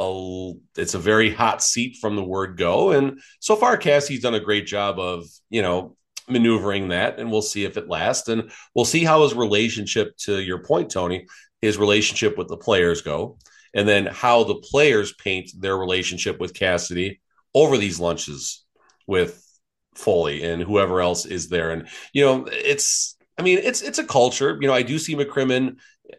A, 0.00 0.52
it's 0.76 0.94
a 0.94 0.98
very 0.98 1.30
hot 1.30 1.62
seat 1.62 1.98
from 2.00 2.16
the 2.16 2.24
word 2.24 2.56
go, 2.56 2.92
and 2.92 3.20
so 3.40 3.54
far 3.54 3.76
Cassie's 3.76 4.22
done 4.22 4.34
a 4.34 4.40
great 4.40 4.66
job 4.66 4.98
of 4.98 5.26
you 5.50 5.62
know 5.62 5.96
maneuvering 6.28 6.88
that, 6.88 7.18
and 7.18 7.30
we'll 7.30 7.42
see 7.42 7.64
if 7.64 7.76
it 7.76 7.88
lasts, 7.88 8.28
and 8.28 8.50
we'll 8.74 8.84
see 8.84 9.04
how 9.04 9.22
his 9.22 9.34
relationship 9.34 10.16
to 10.18 10.40
your 10.40 10.62
point, 10.62 10.90
Tony, 10.90 11.26
his 11.60 11.76
relationship 11.76 12.38
with 12.38 12.48
the 12.48 12.56
players 12.56 13.02
go, 13.02 13.38
and 13.74 13.86
then 13.86 14.06
how 14.06 14.44
the 14.44 14.56
players 14.56 15.12
paint 15.12 15.50
their 15.58 15.76
relationship 15.76 16.40
with 16.40 16.54
Cassidy 16.54 17.20
over 17.54 17.76
these 17.76 18.00
lunches 18.00 18.64
with 19.06 19.44
Foley 19.94 20.42
and 20.44 20.62
whoever 20.62 21.00
else 21.00 21.26
is 21.26 21.48
there. 21.48 21.70
And 21.72 21.88
you 22.12 22.24
know, 22.24 22.46
it's 22.50 23.16
I 23.40 23.42
mean, 23.42 23.58
it's 23.62 23.80
it's 23.80 23.98
a 23.98 24.04
culture. 24.04 24.58
You 24.60 24.68
know, 24.68 24.74
I 24.74 24.82
do 24.82 24.98
see 24.98 25.16
McCrimmon 25.16 25.76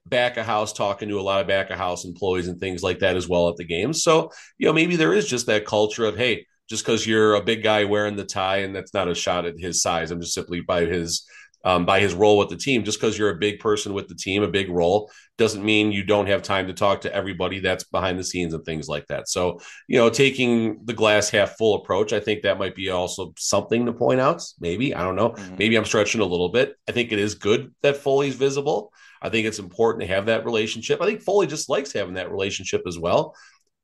back 0.07 0.37
a 0.37 0.43
house 0.43 0.73
talking 0.73 1.07
to 1.07 1.19
a 1.19 1.21
lot 1.21 1.39
of 1.39 1.47
back 1.47 1.69
a 1.69 1.77
house 1.77 2.03
employees 2.03 2.47
and 2.47 2.59
things 2.59 2.81
like 2.81 2.97
that 2.99 3.15
as 3.15 3.29
well 3.29 3.47
at 3.47 3.57
the 3.57 3.63
games. 3.63 4.01
So, 4.01 4.31
you 4.57 4.65
know, 4.65 4.73
maybe 4.73 4.95
there 4.95 5.13
is 5.13 5.27
just 5.27 5.45
that 5.45 5.67
culture 5.67 6.03
of, 6.05 6.17
hey, 6.17 6.47
just 6.67 6.83
because 6.83 7.05
you're 7.05 7.35
a 7.35 7.43
big 7.43 7.61
guy 7.61 7.83
wearing 7.83 8.15
the 8.15 8.25
tie, 8.25 8.57
and 8.57 8.75
that's 8.75 8.95
not 8.95 9.07
a 9.07 9.13
shot 9.13 9.45
at 9.45 9.59
his 9.59 9.83
size. 9.83 10.09
I'm 10.09 10.19
just 10.19 10.33
simply 10.33 10.61
by 10.61 10.85
his 10.85 11.23
um, 11.63 11.85
by 11.85 11.99
his 11.99 12.13
role 12.13 12.37
with 12.37 12.49
the 12.49 12.57
team. 12.57 12.83
Just 12.83 12.99
because 12.99 13.17
you're 13.17 13.29
a 13.29 13.37
big 13.37 13.59
person 13.59 13.93
with 13.93 14.07
the 14.07 14.15
team, 14.15 14.43
a 14.43 14.47
big 14.47 14.69
role, 14.69 15.11
doesn't 15.37 15.63
mean 15.63 15.91
you 15.91 16.03
don't 16.03 16.27
have 16.27 16.41
time 16.41 16.67
to 16.67 16.73
talk 16.73 17.01
to 17.01 17.13
everybody 17.13 17.59
that's 17.59 17.83
behind 17.83 18.19
the 18.19 18.23
scenes 18.23 18.53
and 18.53 18.63
things 18.63 18.87
like 18.87 19.07
that. 19.07 19.27
So, 19.27 19.59
you 19.87 19.97
know, 19.97 20.09
taking 20.09 20.83
the 20.85 20.93
glass 20.93 21.29
half 21.29 21.57
full 21.57 21.75
approach, 21.75 22.13
I 22.13 22.19
think 22.19 22.43
that 22.43 22.59
might 22.59 22.75
be 22.75 22.89
also 22.89 23.33
something 23.37 23.85
to 23.85 23.93
point 23.93 24.19
out. 24.19 24.43
Maybe, 24.59 24.93
I 24.93 25.03
don't 25.03 25.15
know. 25.15 25.31
Mm-hmm. 25.31 25.55
Maybe 25.57 25.75
I'm 25.75 25.85
stretching 25.85 26.21
a 26.21 26.25
little 26.25 26.49
bit. 26.49 26.75
I 26.87 26.91
think 26.91 27.11
it 27.11 27.19
is 27.19 27.35
good 27.35 27.73
that 27.81 27.97
Foley's 27.97 28.35
visible. 28.35 28.93
I 29.21 29.29
think 29.29 29.45
it's 29.45 29.59
important 29.59 30.01
to 30.01 30.07
have 30.07 30.25
that 30.25 30.45
relationship. 30.45 31.01
I 31.01 31.05
think 31.05 31.21
Foley 31.21 31.45
just 31.45 31.69
likes 31.69 31.93
having 31.93 32.15
that 32.15 32.31
relationship 32.31 32.83
as 32.87 32.97
well. 32.97 33.35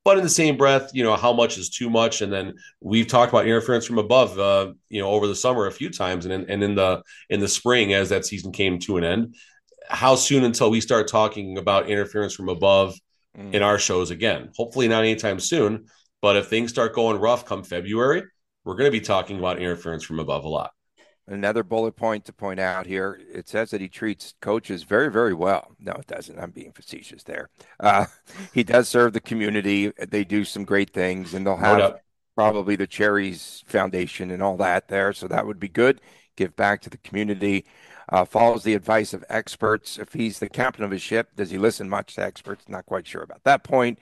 But 0.08 0.16
in 0.16 0.24
the 0.24 0.30
same 0.30 0.56
breath, 0.56 0.92
you 0.94 1.04
know, 1.04 1.16
how 1.16 1.34
much 1.34 1.58
is 1.58 1.68
too 1.68 1.90
much? 1.90 2.22
And 2.22 2.32
then 2.32 2.54
we've 2.80 3.06
talked 3.06 3.30
about 3.30 3.44
interference 3.44 3.84
from 3.84 3.98
above, 3.98 4.38
uh, 4.38 4.72
you 4.88 5.02
know, 5.02 5.10
over 5.10 5.26
the 5.26 5.34
summer 5.34 5.66
a 5.66 5.70
few 5.70 5.90
times, 5.90 6.24
and 6.24 6.32
in, 6.32 6.50
and 6.50 6.62
in 6.62 6.76
the 6.76 7.02
in 7.28 7.40
the 7.40 7.46
spring 7.46 7.92
as 7.92 8.08
that 8.08 8.24
season 8.24 8.50
came 8.50 8.78
to 8.78 8.96
an 8.96 9.04
end. 9.04 9.36
How 9.86 10.14
soon 10.14 10.44
until 10.44 10.70
we 10.70 10.80
start 10.80 11.08
talking 11.08 11.58
about 11.58 11.90
interference 11.90 12.34
from 12.34 12.48
above 12.48 12.98
mm. 13.36 13.52
in 13.52 13.62
our 13.62 13.78
shows 13.78 14.10
again? 14.10 14.48
Hopefully 14.56 14.88
not 14.88 15.04
anytime 15.04 15.40
soon. 15.40 15.88
But 16.22 16.36
if 16.36 16.46
things 16.46 16.70
start 16.70 16.94
going 16.94 17.20
rough 17.20 17.44
come 17.44 17.62
February, 17.62 18.22
we're 18.64 18.76
going 18.76 18.90
to 18.90 18.98
be 18.98 19.04
talking 19.04 19.38
about 19.38 19.58
interference 19.58 20.04
from 20.04 20.20
above 20.20 20.44
a 20.44 20.48
lot. 20.48 20.70
Another 21.28 21.62
bullet 21.62 21.94
point 21.94 22.24
to 22.24 22.32
point 22.32 22.58
out 22.58 22.86
here 22.86 23.20
it 23.32 23.48
says 23.48 23.70
that 23.70 23.82
he 23.82 23.88
treats 23.88 24.32
coaches 24.40 24.82
very, 24.82 25.10
very 25.10 25.34
well. 25.34 25.72
No, 25.78 25.92
it 25.92 26.06
doesn't. 26.06 26.38
I'm 26.38 26.52
being 26.52 26.72
facetious 26.72 27.22
there. 27.22 27.50
Uh, 27.78 28.06
he 28.54 28.64
does 28.64 28.88
serve 28.88 29.12
the 29.12 29.20
community. 29.20 29.92
They 30.08 30.24
do 30.24 30.44
some 30.44 30.64
great 30.64 30.90
things, 30.90 31.34
and 31.34 31.46
they'll 31.46 31.56
have 31.56 32.00
probably 32.34 32.76
the 32.76 32.86
Cherries 32.86 33.62
Foundation 33.66 34.30
and 34.30 34.42
all 34.42 34.56
that 34.56 34.88
there. 34.88 35.12
So 35.12 35.28
that 35.28 35.46
would 35.46 35.60
be 35.60 35.68
good. 35.68 36.00
Give 36.36 36.54
back 36.56 36.80
to 36.82 36.90
the 36.90 36.98
community. 36.98 37.66
Uh, 38.08 38.24
follows 38.24 38.62
the 38.62 38.74
advice 38.74 39.12
of 39.12 39.22
experts. 39.28 39.98
If 39.98 40.14
he's 40.14 40.38
the 40.38 40.48
captain 40.48 40.84
of 40.84 40.90
his 40.90 41.02
ship, 41.02 41.36
does 41.36 41.50
he 41.50 41.58
listen 41.58 41.90
much 41.90 42.14
to 42.14 42.24
experts? 42.24 42.64
Not 42.68 42.86
quite 42.86 43.06
sure 43.06 43.22
about 43.22 43.44
that 43.44 43.64
point. 43.64 43.98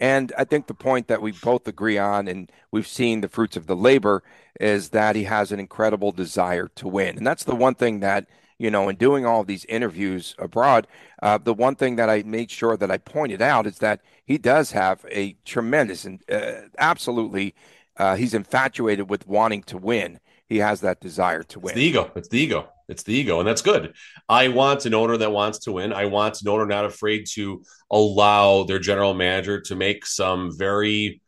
And 0.00 0.32
I 0.36 0.44
think 0.44 0.66
the 0.66 0.74
point 0.74 1.08
that 1.08 1.22
we 1.22 1.32
both 1.32 1.68
agree 1.68 1.98
on, 1.98 2.28
and 2.28 2.50
we've 2.70 2.86
seen 2.86 3.20
the 3.20 3.28
fruits 3.28 3.56
of 3.56 3.66
the 3.66 3.76
labor, 3.76 4.22
is 4.60 4.90
that 4.90 5.16
he 5.16 5.24
has 5.24 5.52
an 5.52 5.60
incredible 5.60 6.12
desire 6.12 6.68
to 6.76 6.88
win. 6.88 7.16
And 7.16 7.26
that's 7.26 7.44
the 7.44 7.54
one 7.54 7.74
thing 7.74 8.00
that, 8.00 8.26
you 8.58 8.70
know, 8.70 8.88
in 8.88 8.96
doing 8.96 9.26
all 9.26 9.44
these 9.44 9.64
interviews 9.66 10.34
abroad, 10.38 10.86
uh, 11.22 11.38
the 11.38 11.54
one 11.54 11.74
thing 11.74 11.96
that 11.96 12.10
I 12.10 12.22
made 12.22 12.50
sure 12.50 12.76
that 12.76 12.90
I 12.90 12.98
pointed 12.98 13.42
out 13.42 13.66
is 13.66 13.78
that 13.78 14.00
he 14.24 14.38
does 14.38 14.72
have 14.72 15.04
a 15.10 15.36
tremendous 15.44 16.04
and 16.04 16.20
uh, 16.30 16.68
absolutely, 16.78 17.54
uh, 17.96 18.16
he's 18.16 18.34
infatuated 18.34 19.10
with 19.10 19.26
wanting 19.26 19.62
to 19.64 19.78
win. 19.78 20.20
He 20.46 20.58
has 20.58 20.80
that 20.82 21.00
desire 21.00 21.42
to 21.44 21.60
win. 21.60 21.70
It's 21.70 21.76
the 21.76 21.84
ego. 21.84 22.10
It's 22.14 22.28
the 22.28 22.38
ego. 22.38 22.68
It's 22.88 23.02
the 23.02 23.14
ego, 23.14 23.38
and 23.38 23.48
that's 23.48 23.62
good. 23.62 23.94
I 24.28 24.48
want 24.48 24.84
an 24.86 24.94
owner 24.94 25.16
that 25.16 25.32
wants 25.32 25.60
to 25.60 25.72
win. 25.72 25.92
I 25.92 26.06
want 26.06 26.42
an 26.42 26.48
owner 26.48 26.66
not 26.66 26.84
afraid 26.84 27.26
to 27.32 27.62
allow 27.90 28.64
their 28.64 28.78
general 28.78 29.14
manager 29.14 29.60
to 29.62 29.74
make 29.74 30.04
some 30.04 30.56
very 30.56 31.22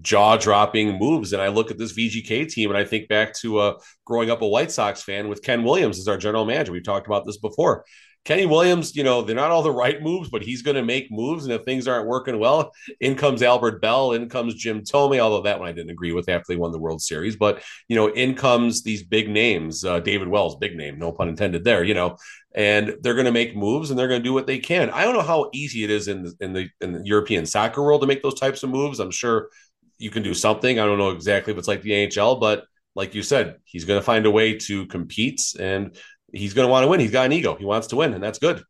jaw 0.00 0.36
dropping 0.36 0.98
moves. 0.98 1.32
And 1.32 1.42
I 1.42 1.48
look 1.48 1.70
at 1.70 1.78
this 1.78 1.92
VGK 1.92 2.48
team 2.48 2.70
and 2.70 2.78
I 2.78 2.84
think 2.84 3.08
back 3.08 3.34
to 3.36 3.58
uh, 3.58 3.74
growing 4.04 4.30
up 4.30 4.42
a 4.42 4.46
White 4.46 4.72
Sox 4.72 5.02
fan 5.02 5.28
with 5.28 5.42
Ken 5.42 5.62
Williams 5.62 5.98
as 5.98 6.08
our 6.08 6.16
general 6.16 6.44
manager. 6.44 6.72
We've 6.72 6.84
talked 6.84 7.06
about 7.06 7.26
this 7.26 7.38
before. 7.38 7.84
Kenny 8.24 8.46
Williams, 8.46 8.96
you 8.96 9.04
know, 9.04 9.20
they're 9.20 9.36
not 9.36 9.50
all 9.50 9.62
the 9.62 9.70
right 9.70 10.02
moves, 10.02 10.30
but 10.30 10.42
he's 10.42 10.62
going 10.62 10.76
to 10.76 10.82
make 10.82 11.10
moves. 11.10 11.44
And 11.44 11.52
if 11.52 11.64
things 11.64 11.86
aren't 11.86 12.08
working 12.08 12.38
well, 12.38 12.72
in 13.00 13.16
comes 13.16 13.42
Albert 13.42 13.82
Belle, 13.82 14.12
in 14.12 14.30
comes 14.30 14.54
Jim 14.54 14.82
Thome, 14.82 15.20
although 15.20 15.42
that 15.42 15.58
one 15.58 15.68
I 15.68 15.72
didn't 15.72 15.90
agree 15.90 16.12
with 16.12 16.28
after 16.30 16.46
they 16.48 16.56
won 16.56 16.72
the 16.72 16.78
World 16.78 17.02
Series. 17.02 17.36
But, 17.36 17.62
you 17.86 17.96
know, 17.96 18.06
in 18.06 18.34
comes 18.34 18.82
these 18.82 19.02
big 19.02 19.28
names, 19.28 19.84
uh, 19.84 20.00
David 20.00 20.28
Wells, 20.28 20.56
big 20.56 20.74
name, 20.74 20.98
no 20.98 21.12
pun 21.12 21.28
intended 21.28 21.64
there, 21.64 21.84
you 21.84 21.92
know, 21.92 22.16
and 22.54 22.96
they're 23.02 23.14
going 23.14 23.26
to 23.26 23.32
make 23.32 23.54
moves 23.54 23.90
and 23.90 23.98
they're 23.98 24.08
going 24.08 24.22
to 24.22 24.28
do 24.28 24.32
what 24.32 24.46
they 24.46 24.58
can. 24.58 24.88
I 24.88 25.04
don't 25.04 25.14
know 25.14 25.20
how 25.20 25.50
easy 25.52 25.84
it 25.84 25.90
is 25.90 26.08
in 26.08 26.22
the, 26.22 26.34
in 26.40 26.52
the, 26.54 26.68
in 26.80 26.92
the 26.92 27.02
European 27.04 27.44
soccer 27.44 27.82
world 27.82 28.00
to 28.00 28.06
make 28.06 28.22
those 28.22 28.40
types 28.40 28.62
of 28.62 28.70
moves. 28.70 29.00
I'm 29.00 29.10
sure 29.10 29.50
you 29.98 30.10
can 30.10 30.22
do 30.22 30.32
something. 30.32 30.78
I 30.78 30.86
don't 30.86 30.98
know 30.98 31.10
exactly 31.10 31.52
if 31.52 31.58
it's 31.58 31.68
like 31.68 31.82
the 31.82 31.90
NHL, 31.90 32.40
but 32.40 32.64
like 32.94 33.14
you 33.14 33.22
said, 33.22 33.56
he's 33.64 33.84
going 33.84 33.98
to 33.98 34.04
find 34.04 34.24
a 34.24 34.30
way 34.30 34.56
to 34.56 34.86
compete 34.86 35.40
and 35.58 35.96
he's 36.34 36.54
going 36.54 36.66
to 36.66 36.70
want 36.70 36.84
to 36.84 36.88
win. 36.88 37.00
He's 37.00 37.10
got 37.10 37.26
an 37.26 37.32
ego. 37.32 37.54
He 37.56 37.64
wants 37.64 37.88
to 37.88 37.96
win, 37.96 38.14
and 38.14 38.22
that's 38.22 38.38
good. 38.38 38.62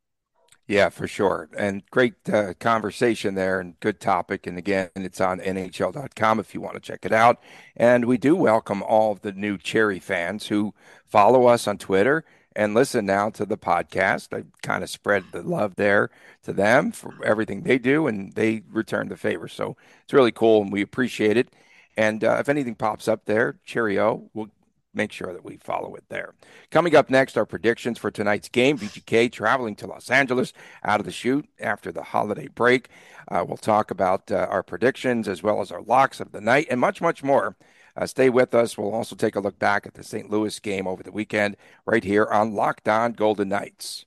Yeah, 0.66 0.88
for 0.88 1.07
sure. 1.07 1.50
And 1.57 1.83
great 1.90 2.14
uh, 2.33 2.55
conversation 2.59 3.35
there 3.35 3.61
and 3.61 3.79
good 3.81 4.00
topic. 4.00 4.46
And 4.46 4.57
again, 4.57 4.88
it's 4.96 5.20
on 5.20 5.40
NHL.com 5.40 6.40
if 6.40 6.55
you 6.55 6.61
want 6.62 6.74
to 6.74 6.81
check 6.81 7.05
it 7.05 7.12
out. 7.12 7.38
And 7.77 8.07
we 8.07 8.16
do 8.16 8.35
welcome 8.35 8.83
all 8.83 9.12
of 9.12 9.20
the 9.20 9.33
new 9.33 9.59
Cherry 9.59 9.98
fans 9.98 10.46
who 10.46 10.72
follow 11.07 11.46
us 11.46 11.68
on 11.68 11.77
Twitter 11.77 12.24
and 12.57 12.72
listen 12.72 13.05
now 13.05 13.29
to 13.31 13.44
the 13.44 13.59
podcast. 13.59 14.35
I 14.35 14.44
kind 14.62 14.83
of 14.83 14.88
spread 14.88 15.24
the 15.33 15.42
love 15.42 15.74
there 15.77 16.11
to 16.44 16.53
them 16.53 16.92
for 16.92 17.14
everything 17.24 17.62
they 17.62 17.79
do, 17.79 18.07
and 18.07 18.33
they 18.33 18.62
return 18.70 19.09
the 19.09 19.16
favor. 19.16 19.48
So 19.48 19.77
it's 20.05 20.12
really 20.14 20.33
cool, 20.33 20.62
and 20.62 20.72
we 20.72 20.81
appreciate 20.81 21.37
it. 21.37 21.53
And 21.96 22.24
uh, 22.24 22.38
if 22.40 22.48
anything 22.48 22.74
pops 22.74 23.07
up 23.07 23.24
there, 23.27 23.59
cheerio. 23.64 24.31
We'll 24.35 24.48
make 24.94 25.12
sure 25.12 25.33
that 25.33 25.44
we 25.44 25.57
follow 25.57 25.94
it 25.94 26.04
there. 26.09 26.35
Coming 26.70 26.94
up 26.94 27.11
next, 27.11 27.37
our 27.37 27.46
predictions 27.46 27.98
for 27.98 28.11
tonight's 28.11 28.48
game. 28.48 28.78
VGK 28.78 29.30
traveling 29.30 29.76
to 29.76 29.87
Los 29.87 30.11
Angeles 30.11 30.52
out 30.85 31.00
of 31.00 31.07
the 31.07 31.12
chute 31.12 31.48
after 31.61 31.92
the 31.92 32.02
holiday 32.02 32.48
break. 32.48 32.88
Uh, 33.28 33.44
we'll 33.46 33.57
talk 33.57 33.90
about 33.90 34.30
uh, 34.30 34.46
our 34.50 34.62
predictions 34.62 35.28
as 35.28 35.42
well 35.42 35.61
as 35.61 35.70
our 35.70 35.83
locks 35.83 36.20
of 36.20 36.33
the 36.33 36.40
night 36.40 36.66
and 36.70 36.80
much, 36.80 37.00
much 37.00 37.22
more. 37.22 37.57
Uh, 37.96 38.07
stay 38.07 38.28
with 38.28 38.54
us. 38.54 38.76
We'll 38.76 38.92
also 38.92 39.14
take 39.14 39.37
a 39.37 39.40
look 39.40 39.59
back 39.59 39.87
at 39.87 39.94
the 39.94 40.02
St. 40.02 40.30
Louis 40.30 40.59
game 40.59 40.87
over 40.87 41.02
the 41.02 41.12
weekend 41.12 41.57
right 41.87 42.02
here 42.02 42.26
on 42.26 42.54
Locked 42.54 42.88
On 42.88 43.12
Golden 43.12 43.48
Knights. 43.48 44.04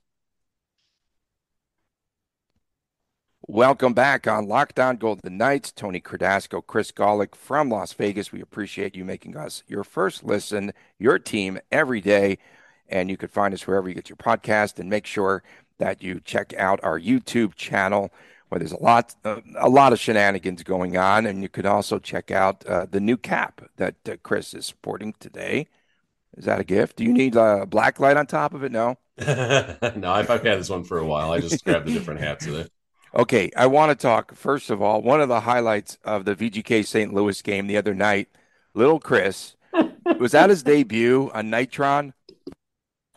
Welcome 3.50 3.94
back 3.94 4.26
on 4.26 4.46
Locked 4.46 4.78
On 4.78 4.98
Golden 4.98 5.38
Knights. 5.38 5.72
Tony 5.72 6.02
Cardasco, 6.02 6.60
Chris 6.66 6.92
Golick 6.92 7.34
from 7.34 7.70
Las 7.70 7.94
Vegas. 7.94 8.30
We 8.30 8.42
appreciate 8.42 8.94
you 8.94 9.06
making 9.06 9.38
us 9.38 9.62
your 9.66 9.84
first 9.84 10.22
listen, 10.22 10.74
your 10.98 11.18
team 11.18 11.58
every 11.72 12.02
day. 12.02 12.36
And 12.90 13.08
you 13.08 13.16
can 13.16 13.30
find 13.30 13.54
us 13.54 13.66
wherever 13.66 13.88
you 13.88 13.94
get 13.94 14.10
your 14.10 14.18
podcast. 14.18 14.78
And 14.78 14.90
make 14.90 15.06
sure 15.06 15.42
that 15.78 16.02
you 16.02 16.20
check 16.20 16.52
out 16.58 16.78
our 16.82 17.00
YouTube 17.00 17.54
channel 17.54 18.12
where 18.50 18.58
there's 18.58 18.72
a 18.72 18.82
lot, 18.82 19.14
uh, 19.24 19.40
a 19.56 19.70
lot 19.70 19.94
of 19.94 19.98
shenanigans 19.98 20.62
going 20.62 20.98
on. 20.98 21.24
And 21.24 21.40
you 21.40 21.48
can 21.48 21.64
also 21.64 21.98
check 21.98 22.30
out 22.30 22.66
uh, 22.66 22.84
the 22.84 23.00
new 23.00 23.16
cap 23.16 23.62
that 23.76 23.94
uh, 24.06 24.16
Chris 24.22 24.52
is 24.52 24.66
sporting 24.66 25.14
today. 25.20 25.68
Is 26.36 26.44
that 26.44 26.60
a 26.60 26.64
gift? 26.64 26.96
Do 26.96 27.04
you 27.04 27.14
need 27.14 27.34
a 27.34 27.64
black 27.64 27.98
light 27.98 28.18
on 28.18 28.26
top 28.26 28.52
of 28.52 28.62
it? 28.62 28.72
No. 28.72 28.98
no, 29.26 30.12
I've, 30.12 30.28
I've 30.28 30.44
had 30.44 30.60
this 30.60 30.68
one 30.68 30.84
for 30.84 30.98
a 30.98 31.06
while. 31.06 31.32
I 31.32 31.40
just 31.40 31.64
grabbed 31.64 31.88
a 31.88 31.92
different 31.94 32.20
hat 32.20 32.40
today. 32.40 32.68
Okay, 33.14 33.50
I 33.56 33.66
want 33.66 33.90
to 33.90 34.00
talk 34.00 34.34
first 34.34 34.70
of 34.70 34.82
all. 34.82 35.02
One 35.02 35.20
of 35.20 35.28
the 35.28 35.40
highlights 35.40 35.98
of 36.04 36.24
the 36.24 36.34
VGK 36.34 36.86
St. 36.86 37.12
Louis 37.12 37.40
game 37.42 37.66
the 37.66 37.76
other 37.76 37.94
night, 37.94 38.28
little 38.74 39.00
Chris, 39.00 39.56
was 40.18 40.32
that 40.32 40.50
his 40.50 40.62
debut 40.62 41.30
on 41.32 41.50
Nitron? 41.50 42.12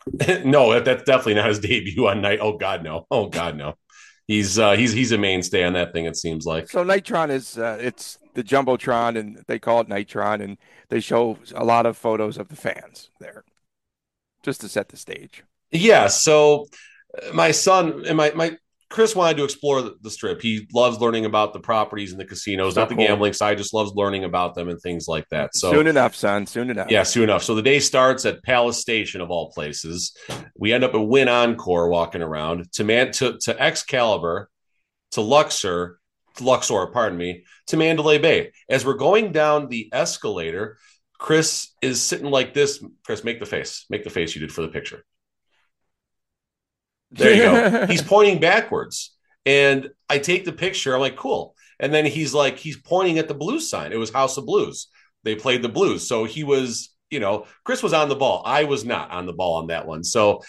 no, 0.44 0.80
that's 0.80 1.04
definitely 1.04 1.34
not 1.34 1.48
his 1.48 1.60
debut 1.60 2.08
on 2.08 2.20
Night. 2.20 2.38
Oh 2.40 2.56
God, 2.56 2.82
no. 2.82 3.06
Oh 3.10 3.28
God, 3.28 3.56
no. 3.56 3.74
He's 4.26 4.58
uh, 4.58 4.72
he's 4.72 4.92
he's 4.92 5.12
a 5.12 5.18
mainstay 5.18 5.64
on 5.64 5.74
that 5.74 5.92
thing. 5.92 6.06
It 6.06 6.16
seems 6.16 6.46
like. 6.46 6.70
So 6.70 6.84
Nitron 6.84 7.30
is 7.30 7.58
uh, 7.58 7.78
it's 7.80 8.18
the 8.34 8.42
jumbotron, 8.42 9.18
and 9.18 9.44
they 9.46 9.58
call 9.58 9.80
it 9.80 9.88
Nitron, 9.88 10.42
and 10.42 10.58
they 10.88 11.00
show 11.00 11.38
a 11.54 11.64
lot 11.64 11.86
of 11.86 11.96
photos 11.96 12.38
of 12.38 12.48
the 12.48 12.56
fans 12.56 13.10
there, 13.20 13.44
just 14.42 14.60
to 14.62 14.68
set 14.68 14.88
the 14.88 14.96
stage. 14.96 15.44
Yeah. 15.70 16.08
So 16.08 16.66
uh, 17.16 17.32
my 17.32 17.50
son 17.50 18.04
and 18.06 18.16
my 18.16 18.32
my 18.32 18.56
Chris 18.92 19.16
wanted 19.16 19.38
to 19.38 19.44
explore 19.44 19.80
the, 19.80 19.96
the, 20.02 20.10
strip. 20.10 20.42
He 20.42 20.68
loves 20.72 21.00
learning 21.00 21.24
about 21.24 21.54
the 21.54 21.60
properties 21.60 22.12
and 22.12 22.20
the 22.20 22.26
casinos, 22.26 22.76
not 22.76 22.90
the 22.90 22.94
cool. 22.94 23.06
gambling 23.06 23.32
side, 23.32 23.56
just 23.56 23.72
loves 23.72 23.92
learning 23.94 24.24
about 24.24 24.54
them 24.54 24.68
and 24.68 24.78
things 24.78 25.08
like 25.08 25.26
that. 25.30 25.56
So 25.56 25.72
soon 25.72 25.86
enough, 25.86 26.14
son. 26.14 26.46
Soon 26.46 26.68
enough. 26.68 26.90
Yeah, 26.90 27.02
soon 27.02 27.24
enough. 27.24 27.42
So 27.42 27.54
the 27.54 27.62
day 27.62 27.80
starts 27.80 28.26
at 28.26 28.42
Palace 28.42 28.78
Station 28.78 29.22
of 29.22 29.30
all 29.30 29.50
places. 29.50 30.14
We 30.58 30.74
end 30.74 30.84
up 30.84 30.94
at 30.94 30.98
Wynn 30.98 31.28
Encore 31.28 31.88
walking 31.88 32.20
around 32.20 32.70
to 32.72 32.84
man 32.84 33.12
to, 33.12 33.38
to 33.38 33.60
Excalibur, 33.60 34.50
to 35.12 35.22
Luxor, 35.22 35.98
to 36.36 36.44
Luxor, 36.44 36.86
pardon 36.88 37.16
me, 37.16 37.44
to 37.68 37.78
Mandalay 37.78 38.18
Bay. 38.18 38.52
As 38.68 38.84
we're 38.84 38.94
going 38.94 39.32
down 39.32 39.68
the 39.68 39.88
escalator, 39.90 40.76
Chris 41.18 41.70
is 41.80 42.02
sitting 42.02 42.30
like 42.30 42.52
this. 42.52 42.84
Chris, 43.06 43.24
make 43.24 43.40
the 43.40 43.46
face. 43.46 43.86
Make 43.88 44.04
the 44.04 44.10
face 44.10 44.34
you 44.34 44.42
did 44.42 44.52
for 44.52 44.60
the 44.60 44.68
picture. 44.68 45.02
There 47.12 47.34
you 47.34 47.42
go. 47.42 47.86
he's 47.90 48.02
pointing 48.02 48.40
backwards. 48.40 49.14
And 49.44 49.90
I 50.08 50.18
take 50.18 50.44
the 50.44 50.52
picture. 50.52 50.94
I'm 50.94 51.00
like, 51.00 51.16
cool. 51.16 51.54
And 51.80 51.92
then 51.92 52.06
he's 52.06 52.32
like, 52.32 52.58
he's 52.58 52.76
pointing 52.76 53.18
at 53.18 53.28
the 53.28 53.34
blues 53.34 53.68
sign. 53.68 53.92
It 53.92 53.98
was 53.98 54.10
House 54.10 54.36
of 54.36 54.46
Blues. 54.46 54.88
They 55.24 55.34
played 55.34 55.62
the 55.62 55.68
blues. 55.68 56.06
So 56.06 56.24
he 56.24 56.44
was, 56.44 56.94
you 57.10 57.20
know, 57.20 57.46
Chris 57.64 57.82
was 57.82 57.92
on 57.92 58.08
the 58.08 58.16
ball. 58.16 58.42
I 58.46 58.64
was 58.64 58.84
not 58.84 59.10
on 59.10 59.26
the 59.26 59.32
ball 59.32 59.56
on 59.56 59.66
that 59.68 59.86
one. 59.86 60.04
So 60.04 60.42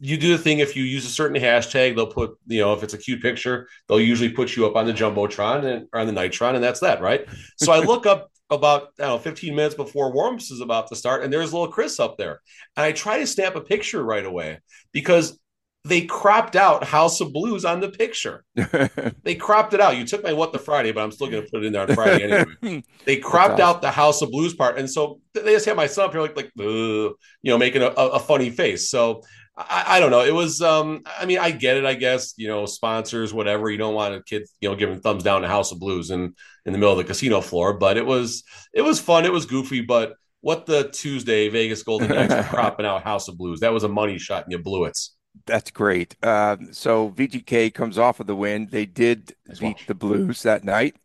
you 0.00 0.16
do 0.16 0.36
the 0.36 0.42
thing 0.42 0.58
if 0.58 0.76
you 0.76 0.84
use 0.84 1.04
a 1.04 1.08
certain 1.08 1.40
hashtag, 1.40 1.94
they'll 1.94 2.06
put, 2.06 2.38
you 2.46 2.60
know, 2.60 2.72
if 2.72 2.82
it's 2.82 2.94
a 2.94 2.98
cute 2.98 3.22
picture, 3.22 3.68
they'll 3.88 4.00
usually 4.00 4.30
put 4.30 4.56
you 4.56 4.66
up 4.66 4.76
on 4.76 4.86
the 4.86 4.92
Jumbotron 4.92 5.64
and 5.64 5.88
or 5.92 6.00
on 6.00 6.06
the 6.06 6.12
Nitron, 6.12 6.54
and 6.54 6.62
that's 6.62 6.80
that, 6.80 7.00
right? 7.00 7.26
So 7.56 7.72
I 7.72 7.80
look 7.80 8.06
up 8.06 8.30
about 8.50 8.88
I 8.98 9.04
don't 9.04 9.10
know 9.10 9.18
15 9.18 9.54
minutes 9.54 9.74
before 9.74 10.12
warms 10.12 10.50
is 10.50 10.60
about 10.60 10.88
to 10.88 10.96
start, 10.96 11.24
and 11.24 11.32
there's 11.32 11.52
little 11.52 11.68
Chris 11.68 11.98
up 11.98 12.16
there. 12.18 12.40
And 12.76 12.84
I 12.84 12.92
try 12.92 13.18
to 13.18 13.26
snap 13.26 13.56
a 13.56 13.60
picture 13.60 14.02
right 14.02 14.24
away 14.24 14.60
because 14.92 15.38
they 15.84 16.02
cropped 16.02 16.54
out 16.54 16.84
House 16.84 17.20
of 17.20 17.32
Blues 17.32 17.64
on 17.64 17.80
the 17.80 17.88
picture. 17.88 18.44
they 19.24 19.34
cropped 19.34 19.74
it 19.74 19.80
out. 19.80 19.96
You 19.96 20.06
took 20.06 20.22
my 20.22 20.32
what 20.32 20.52
the 20.52 20.58
Friday, 20.58 20.92
but 20.92 21.02
I'm 21.02 21.10
still 21.10 21.28
going 21.28 21.44
to 21.44 21.50
put 21.50 21.62
it 21.62 21.66
in 21.66 21.72
there 21.72 21.82
on 21.82 21.94
Friday 21.94 22.24
anyway. 22.24 22.84
they 23.04 23.16
cropped 23.16 23.54
awesome. 23.54 23.64
out 23.64 23.82
the 23.82 23.90
House 23.90 24.22
of 24.22 24.30
Blues 24.30 24.54
part, 24.54 24.78
and 24.78 24.88
so 24.88 25.20
they 25.34 25.52
just 25.52 25.66
had 25.66 25.76
my 25.76 25.88
son 25.88 26.06
up 26.06 26.12
here 26.12 26.20
like 26.20 26.36
like 26.36 26.52
you 26.56 27.16
know 27.44 27.58
making 27.58 27.82
a, 27.82 27.88
a 27.88 28.20
funny 28.20 28.50
face. 28.50 28.90
So 28.90 29.22
I, 29.56 29.84
I, 29.96 30.00
don't 30.00 30.12
know. 30.12 30.24
It 30.24 30.34
was 30.34 30.60
um 30.62 31.02
I 31.18 31.26
mean 31.26 31.38
I 31.38 31.50
get 31.50 31.76
it. 31.76 31.84
I 31.84 31.94
guess 31.94 32.34
you 32.36 32.46
know 32.46 32.64
sponsors 32.66 33.34
whatever. 33.34 33.68
You 33.68 33.78
don't 33.78 33.94
want 33.94 34.14
a 34.14 34.22
kid 34.22 34.46
you 34.60 34.68
know 34.68 34.76
giving 34.76 35.00
thumbs 35.00 35.24
down 35.24 35.42
to 35.42 35.48
House 35.48 35.72
of 35.72 35.80
Blues 35.80 36.10
and 36.10 36.36
in 36.64 36.72
the 36.72 36.78
middle 36.78 36.92
of 36.92 36.98
the 36.98 37.04
casino 37.04 37.40
floor, 37.40 37.76
but 37.76 37.96
it 37.96 38.06
was 38.06 38.44
it 38.72 38.82
was 38.82 39.00
fun. 39.00 39.24
It 39.24 39.32
was 39.32 39.46
goofy, 39.46 39.80
but. 39.80 40.14
What 40.44 40.66
the 40.66 40.88
Tuesday 40.88 41.48
Vegas 41.50 41.84
Golden 41.84 42.08
Knights 42.08 42.34
were 42.34 42.42
cropping 42.50 42.84
out 42.84 43.04
House 43.04 43.28
of 43.28 43.38
Blues. 43.38 43.60
That 43.60 43.72
was 43.72 43.84
a 43.84 43.88
money 43.88 44.18
shot 44.18 44.42
and 44.42 44.50
you 44.50 44.58
blew 44.58 44.86
it. 44.86 44.98
That's 45.46 45.70
great. 45.70 46.16
Uh, 46.22 46.56
so 46.72 47.10
VGK 47.10 47.72
comes 47.74 47.98
off 47.98 48.20
of 48.20 48.26
the 48.26 48.36
win. 48.36 48.68
They 48.70 48.86
did 48.86 49.34
beat 49.48 49.62
well. 49.62 49.74
the 49.86 49.94
Blues 49.94 50.42
that 50.42 50.64
night 50.64 50.96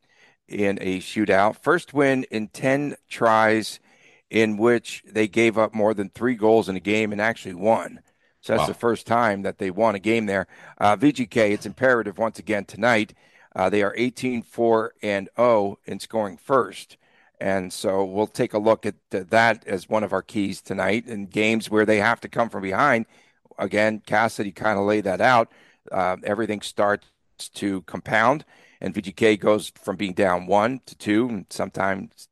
in 0.47 0.77
a 0.81 0.99
shootout. 0.99 1.57
First 1.57 1.93
win 1.93 2.23
in 2.25 2.47
10 2.49 2.95
tries 3.09 3.79
in 4.29 4.57
which 4.57 5.03
they 5.09 5.27
gave 5.27 5.57
up 5.57 5.73
more 5.73 5.93
than 5.93 6.09
three 6.09 6.35
goals 6.35 6.69
in 6.69 6.75
a 6.75 6.81
game 6.81 7.11
and 7.11 7.21
actually 7.21 7.55
won. 7.55 8.01
So 8.41 8.53
that's 8.53 8.61
wow. 8.61 8.67
the 8.67 8.73
first 8.73 9.07
time 9.07 9.41
that 9.41 9.57
they 9.57 9.71
won 9.71 9.95
a 9.95 9.99
game 9.99 10.25
there. 10.25 10.47
Uh, 10.77 10.95
VGK, 10.95 11.51
it's 11.51 11.65
imperative 11.65 12.17
once 12.17 12.39
again 12.39 12.65
tonight. 12.65 13.13
Uh, 13.55 13.69
they 13.69 13.81
are 13.81 13.93
18 13.97 14.43
4 14.43 14.93
and 15.01 15.29
0 15.35 15.79
in 15.85 15.99
scoring 15.99 16.37
first. 16.37 16.97
And 17.39 17.71
so 17.71 18.03
we'll 18.03 18.27
take 18.27 18.53
a 18.53 18.59
look 18.59 18.85
at 18.85 18.95
that 19.11 19.65
as 19.67 19.89
one 19.89 20.03
of 20.03 20.13
our 20.13 20.21
keys 20.21 20.61
tonight 20.61 21.07
in 21.07 21.27
games 21.27 21.69
where 21.69 21.85
they 21.85 21.97
have 21.97 22.19
to 22.21 22.29
come 22.29 22.49
from 22.49 22.63
behind 22.63 23.05
again, 23.57 24.01
Cassidy 24.05 24.51
kind 24.51 24.79
of 24.79 24.85
laid 24.85 25.03
that 25.05 25.21
out. 25.21 25.51
Uh, 25.91 26.17
everything 26.23 26.61
starts 26.61 27.07
to 27.55 27.81
compound, 27.83 28.45
and 28.81 28.93
VGK 28.93 29.39
goes 29.39 29.71
from 29.81 29.95
being 29.95 30.13
down 30.13 30.47
one 30.47 30.81
to 30.85 30.95
two, 30.95 31.27
and 31.29 31.45
sometimes 31.49 32.27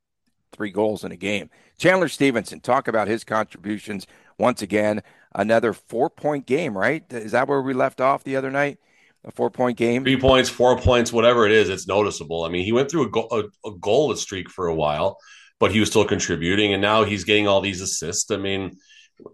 three 0.51 0.71
goals 0.71 1.03
in 1.03 1.11
a 1.11 1.17
game. 1.17 1.49
Chandler 1.77 2.07
Stephenson, 2.07 2.59
talk 2.61 2.87
about 2.87 3.07
his 3.07 3.23
contributions 3.23 4.07
once 4.37 4.61
again. 4.61 5.03
Another 5.33 5.73
four 5.73 6.09
point 6.09 6.45
game, 6.45 6.77
right? 6.77 7.03
Is 7.11 7.33
that 7.33 7.47
where 7.47 7.61
we 7.61 7.73
left 7.73 7.99
off 7.99 8.23
the 8.23 8.37
other 8.37 8.51
night? 8.51 8.77
A 9.25 9.31
four 9.31 9.49
point 9.49 9.77
game? 9.77 10.03
Three 10.03 10.19
points, 10.19 10.49
four 10.49 10.77
points, 10.77 11.11
whatever 11.11 11.45
it 11.45 11.51
is, 11.51 11.67
it's 11.69 11.87
noticeable. 11.87 12.43
I 12.43 12.49
mean, 12.49 12.63
he 12.63 12.71
went 12.71 12.89
through 12.89 13.07
a, 13.07 13.09
go- 13.09 13.27
a, 13.31 13.67
a 13.67 13.71
goalless 13.73 14.17
streak 14.17 14.49
for 14.49 14.67
a 14.67 14.75
while, 14.75 15.17
but 15.59 15.71
he 15.71 15.79
was 15.79 15.89
still 15.89 16.05
contributing, 16.05 16.73
and 16.73 16.81
now 16.81 17.03
he's 17.03 17.25
getting 17.25 17.47
all 17.47 17.59
these 17.59 17.81
assists. 17.81 18.31
I 18.31 18.37
mean, 18.37 18.77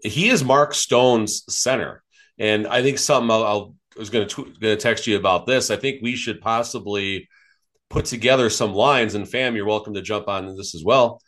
he 0.02 0.28
is 0.28 0.44
Mark 0.44 0.74
Stone's 0.74 1.44
center, 1.48 2.02
and 2.38 2.66
I 2.66 2.82
think 2.82 2.98
something 2.98 3.30
I'll, 3.30 3.44
I'll 3.44 3.74
I 3.96 3.98
was 3.98 4.10
going 4.10 4.26
to 4.26 4.44
going 4.44 4.54
to 4.60 4.76
text 4.76 5.06
you 5.06 5.16
about 5.16 5.46
this. 5.46 5.70
I 5.70 5.76
think 5.76 6.02
we 6.02 6.16
should 6.16 6.40
possibly 6.40 7.28
put 7.90 8.06
together 8.06 8.48
some 8.48 8.72
lines. 8.72 9.14
And 9.14 9.28
fam, 9.28 9.54
you're 9.54 9.66
welcome 9.66 9.94
to 9.94 10.02
jump 10.02 10.28
on 10.28 10.56
this 10.56 10.74
as 10.74 10.82
well. 10.84 11.20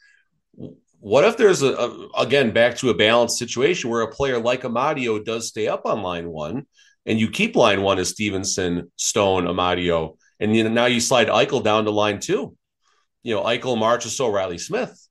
What 1.01 1.25
if 1.25 1.37
there's 1.37 1.63
a, 1.63 1.75
a 1.75 2.09
again 2.17 2.53
back 2.53 2.77
to 2.79 2.91
a 2.91 2.95
balanced 2.95 3.39
situation 3.39 3.91
where 3.91 4.01
a 4.01 4.11
player 4.11 4.39
like 4.39 4.63
Amadio 4.63 5.23
does 5.23 5.49
stay 5.49 5.69
up 5.69 5.85
on 5.85 6.03
line 6.03 6.29
one, 6.31 6.67
and 7.05 7.21
you 7.21 7.31
keep 7.31 7.55
line 7.55 7.83
one 7.83 7.99
as 7.99 8.11
Stephenson, 8.11 8.91
Stone, 8.97 9.45
Amadio, 9.45 10.17
and 10.41 10.57
you 10.57 10.65
know, 10.65 10.71
now 10.71 10.87
you 10.87 11.01
slide 11.01 11.29
Eichel 11.29 11.63
down 11.63 11.85
to 11.85 11.91
line 11.91 12.21
two. 12.21 12.57
You 13.23 13.35
know, 13.35 13.43
Eichel, 13.43 13.77
Marchessault, 13.77 14.33
Riley 14.33 14.59
Smith, 14.59 15.09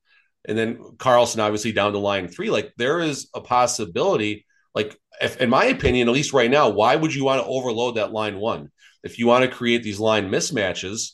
and 0.47 0.57
then 0.57 0.77
Karlsson 0.97 1.39
obviously 1.39 1.71
down 1.71 1.93
to 1.93 1.99
line 1.99 2.27
three. 2.27 2.49
Like 2.49 2.73
there 2.77 2.99
is 2.99 3.29
a 3.33 3.41
possibility. 3.41 4.45
Like 4.75 4.97
if, 5.21 5.37
in 5.37 5.49
my 5.49 5.65
opinion, 5.65 6.07
at 6.07 6.13
least 6.13 6.33
right 6.33 6.51
now, 6.51 6.69
why 6.69 6.95
would 6.95 7.13
you 7.13 7.25
want 7.25 7.41
to 7.41 7.47
overload 7.47 7.95
that 7.95 8.11
line 8.11 8.37
one? 8.37 8.71
If 9.03 9.19
you 9.19 9.27
want 9.27 9.43
to 9.43 9.55
create 9.55 9.83
these 9.83 9.99
line 9.99 10.29
mismatches, 10.29 11.11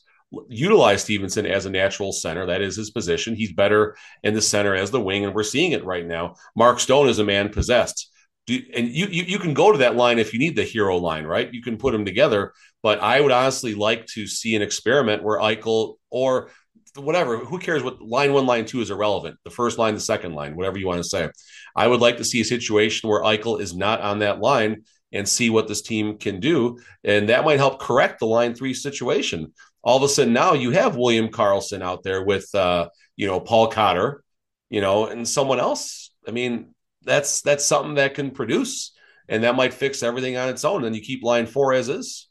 utilize 0.47 1.03
Stephenson 1.03 1.45
as 1.45 1.65
a 1.65 1.71
natural 1.71 2.11
center. 2.11 2.45
That 2.45 2.61
is 2.61 2.75
his 2.75 2.91
position. 2.91 3.35
He's 3.35 3.53
better 3.53 3.97
in 4.23 4.33
the 4.33 4.41
center 4.41 4.75
as 4.75 4.91
the 4.91 5.01
wing, 5.01 5.25
and 5.25 5.33
we're 5.33 5.43
seeing 5.43 5.71
it 5.71 5.83
right 5.83 6.05
now. 6.05 6.35
Mark 6.55 6.79
Stone 6.79 7.09
is 7.09 7.19
a 7.19 7.23
man 7.23 7.49
possessed. 7.49 8.11
Do, 8.45 8.59
and 8.75 8.87
you, 8.87 9.07
you 9.07 9.23
you 9.23 9.39
can 9.39 9.53
go 9.53 9.71
to 9.71 9.79
that 9.79 9.95
line 9.95 10.17
if 10.17 10.33
you 10.33 10.39
need 10.39 10.55
the 10.55 10.63
hero 10.63 10.97
line, 10.97 11.25
right? 11.25 11.53
You 11.53 11.61
can 11.61 11.77
put 11.77 11.91
them 11.91 12.05
together. 12.05 12.53
But 12.81 12.99
I 12.99 13.19
would 13.19 13.31
honestly 13.31 13.75
like 13.75 14.05
to 14.07 14.25
see 14.25 14.55
an 14.55 14.61
experiment 14.61 15.23
where 15.23 15.39
Eichel 15.39 15.95
or 16.09 16.51
whatever, 16.99 17.37
who 17.37 17.59
cares 17.59 17.83
what 17.83 18.01
line 18.01 18.33
one, 18.33 18.45
line 18.45 18.65
two 18.65 18.81
is 18.81 18.91
irrelevant. 18.91 19.37
The 19.43 19.49
first 19.49 19.77
line, 19.77 19.93
the 19.93 19.99
second 19.99 20.33
line, 20.33 20.55
whatever 20.55 20.77
you 20.77 20.87
want 20.87 21.01
to 21.01 21.09
say. 21.09 21.29
I 21.75 21.87
would 21.87 22.01
like 22.01 22.17
to 22.17 22.25
see 22.25 22.41
a 22.41 22.45
situation 22.45 23.09
where 23.09 23.23
Eichel 23.23 23.61
is 23.61 23.75
not 23.75 24.01
on 24.01 24.19
that 24.19 24.39
line 24.39 24.83
and 25.11 25.27
see 25.27 25.49
what 25.49 25.67
this 25.67 25.81
team 25.81 26.17
can 26.17 26.39
do. 26.39 26.77
And 27.03 27.29
that 27.29 27.43
might 27.43 27.57
help 27.57 27.79
correct 27.79 28.19
the 28.19 28.27
line 28.27 28.53
three 28.53 28.73
situation 28.73 29.51
all 29.83 29.97
of 29.97 30.03
a 30.03 30.09
sudden 30.09 30.33
now 30.33 30.53
you 30.53 30.71
have 30.71 30.95
William 30.95 31.29
Karlsson 31.29 31.81
out 31.81 32.03
there 32.03 32.23
with 32.23 32.53
uh, 32.53 32.89
you 33.15 33.27
know 33.27 33.39
Paul 33.39 33.67
Cotter, 33.67 34.23
you 34.69 34.81
know, 34.81 35.07
and 35.07 35.27
someone 35.27 35.59
else. 35.59 36.11
I 36.27 36.31
mean, 36.31 36.73
that's 37.03 37.41
that's 37.41 37.65
something 37.65 37.95
that 37.95 38.13
can 38.13 38.31
produce, 38.31 38.91
and 39.27 39.43
that 39.43 39.55
might 39.55 39.73
fix 39.73 40.03
everything 40.03 40.37
on 40.37 40.49
its 40.49 40.65
own. 40.65 40.83
And 40.83 40.95
you 40.95 41.01
keep 41.01 41.23
line 41.23 41.45
four 41.45 41.73
as 41.73 41.89
is. 41.89 42.27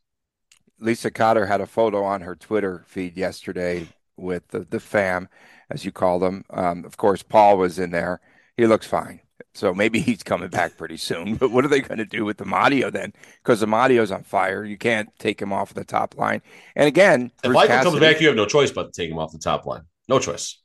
Lisa 0.81 1.11
Cotter 1.11 1.47
had 1.47 1.61
a 1.61 1.67
photo 1.67 2.05
on 2.05 2.21
her 2.21 2.37
Twitter 2.37 2.85
feed 2.87 3.17
yesterday 3.17 3.89
with 4.19 4.49
the, 4.49 4.61
the 4.61 4.81
fam, 4.81 5.29
as 5.71 5.85
you 5.85 5.93
call 5.93 6.19
them. 6.19 6.45
Um, 6.51 6.85
of 6.85 6.97
course, 6.97 7.23
Paul 7.23 7.59
was 7.59 7.79
in 7.79 7.91
there. 7.91 8.21
He 8.57 8.67
looks 8.67 8.87
fine. 8.87 9.21
So 9.55 9.75
maybe 9.75 10.01
he's 10.01 10.23
coming 10.23 10.51
back 10.51 10.77
pretty 10.77 10.97
soon. 10.97 11.35
But 11.39 11.51
what 11.51 11.65
are 11.65 11.69
they 11.69 11.81
going 11.81 11.99
to 11.99 12.05
do 12.05 12.25
with 12.25 12.39
the 12.39 12.45
Amadio 12.45 12.93
then? 12.93 13.13
Because 13.43 13.61
the 13.61 13.67
Amadio's 13.67 14.13
on 14.13 14.23
fire. 14.23 14.65
You 14.65 14.77
can't 14.77 15.09
take 15.19 15.41
him 15.41 15.53
off 15.53 15.75
the 15.75 15.85
top 15.85 16.17
line. 16.17 16.43
And 16.77 16.87
again, 16.87 17.33
if 17.43 17.51
Bruce 17.51 17.69
Eichel 17.69 17.83
comes 17.83 18.01
back, 18.01 18.21
you 18.21 18.29
have 18.29 18.37
no 18.37 18.47
choice 18.47 18.71
but 18.71 18.93
to 18.93 19.03
take 19.03 19.11
him 19.11 19.19
off 19.19 19.33
the 19.33 19.39
top 19.39 19.67
line. 19.67 19.83
No 20.09 20.19
choice. 20.19 20.61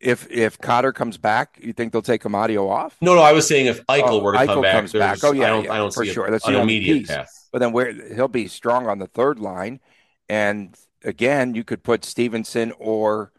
If 0.00 0.30
if 0.30 0.58
Cotter 0.58 0.92
comes 0.92 1.16
back, 1.16 1.58
you 1.62 1.72
think 1.72 1.92
they'll 1.92 2.02
take 2.02 2.24
Amadio 2.24 2.68
off? 2.68 2.96
No, 3.00 3.14
no. 3.14 3.22
I 3.22 3.32
was 3.32 3.46
saying 3.46 3.66
if 3.66 3.84
Eichel 3.86 4.04
oh, 4.04 4.22
were 4.22 4.32
to 4.32 4.38
Eichel 4.38 4.46
come 4.46 4.62
back, 4.62 4.74
comes 4.74 4.92
back. 4.92 5.24
oh 5.24 5.32
yeah, 5.32 5.46
I 5.46 5.50
don't, 5.50 5.64
yeah, 5.64 5.72
I 5.72 5.76
don't 5.78 5.94
for 5.94 6.04
see 6.04 6.12
sure. 6.12 6.26
A, 6.26 6.30
That's 6.30 6.46
an 6.46 6.54
the 6.54 6.60
immediate 6.60 6.98
piece. 6.98 7.08
path. 7.08 7.30
But 7.52 7.60
then 7.60 7.72
where 7.72 7.92
he'll 8.14 8.28
be 8.28 8.48
strong 8.48 8.86
on 8.86 8.98
the 8.98 9.06
third 9.06 9.38
line, 9.38 9.80
and 10.28 10.76
again, 11.04 11.54
you 11.54 11.64
could 11.64 11.82
put 11.82 12.04
Stephenson 12.04 12.72
or 12.78 13.32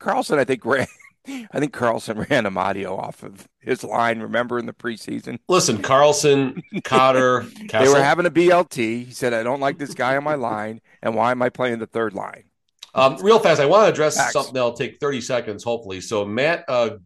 Karlsson. 0.00 0.38
I 0.38 0.44
think 0.44 0.64
ran 0.64 0.86
I 1.26 1.60
think 1.60 1.72
Karlsson 1.74 2.28
ran 2.30 2.44
Amadio 2.44 2.98
off 2.98 3.22
of 3.22 3.46
his 3.60 3.84
line. 3.84 4.20
Remember 4.20 4.58
in 4.58 4.66
the 4.66 4.72
preseason? 4.72 5.38
Listen, 5.48 5.78
Karlsson, 5.78 6.62
Cotter, 6.84 7.42
they 7.72 7.88
were 7.88 8.02
having 8.02 8.26
a 8.26 8.30
BLT. 8.30 9.04
He 9.04 9.12
said, 9.12 9.34
"I 9.34 9.42
don't 9.42 9.60
like 9.60 9.78
this 9.78 9.94
guy 9.94 10.16
on 10.16 10.24
my 10.24 10.34
line, 10.34 10.80
and 11.02 11.14
why 11.14 11.30
am 11.30 11.42
I 11.42 11.50
playing 11.50 11.78
the 11.78 11.86
third 11.86 12.14
line?" 12.14 12.44
Um, 12.92 13.18
real 13.22 13.38
fast, 13.38 13.60
I 13.60 13.66
want 13.66 13.86
to 13.86 13.92
address 13.92 14.16
Facts. 14.16 14.32
something 14.32 14.52
that'll 14.52 14.72
take 14.72 14.98
30 14.98 15.20
seconds, 15.20 15.62
hopefully. 15.62 16.00
So 16.00 16.24
Matt 16.24 16.64
uh, 16.66 16.96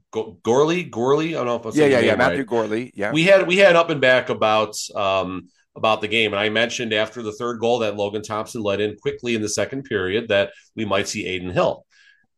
Gorley, 0.43 0.85
Gorley, 0.85 1.35
I 1.35 1.45
don't 1.45 1.47
know 1.47 1.57
if 1.57 1.67
I'm 1.67 1.73
yeah, 1.75 1.87
yeah, 1.87 2.01
yeah, 2.01 2.11
right. 2.11 2.19
Matthew 2.19 2.45
Gorley. 2.45 2.93
Yeah, 2.95 3.13
we 3.13 3.25
had 3.25 3.47
we 3.47 3.59
had 3.59 3.77
up 3.77 3.91
and 3.91 4.01
back 4.01 4.31
about 4.31 4.77
um, 4.95 5.49
about 5.77 6.01
the 6.01 6.09
game, 6.09 6.33
and 6.33 6.41
I 6.41 6.49
mentioned 6.49 6.93
after 6.93 7.23
the 7.23 7.33
third 7.33 7.61
goal 7.61 7.81
that 7.81 7.97
Logan 7.97 8.23
Thompson 8.23 8.63
led 8.63 8.81
in 8.81 8.97
quickly 8.97 9.35
in 9.35 9.43
the 9.43 9.49
second 9.49 9.85
period 9.85 10.29
that 10.29 10.53
we 10.77 10.85
might 10.85 11.09
see 11.09 11.37
Adin 11.37 11.51
Hill. 11.51 11.85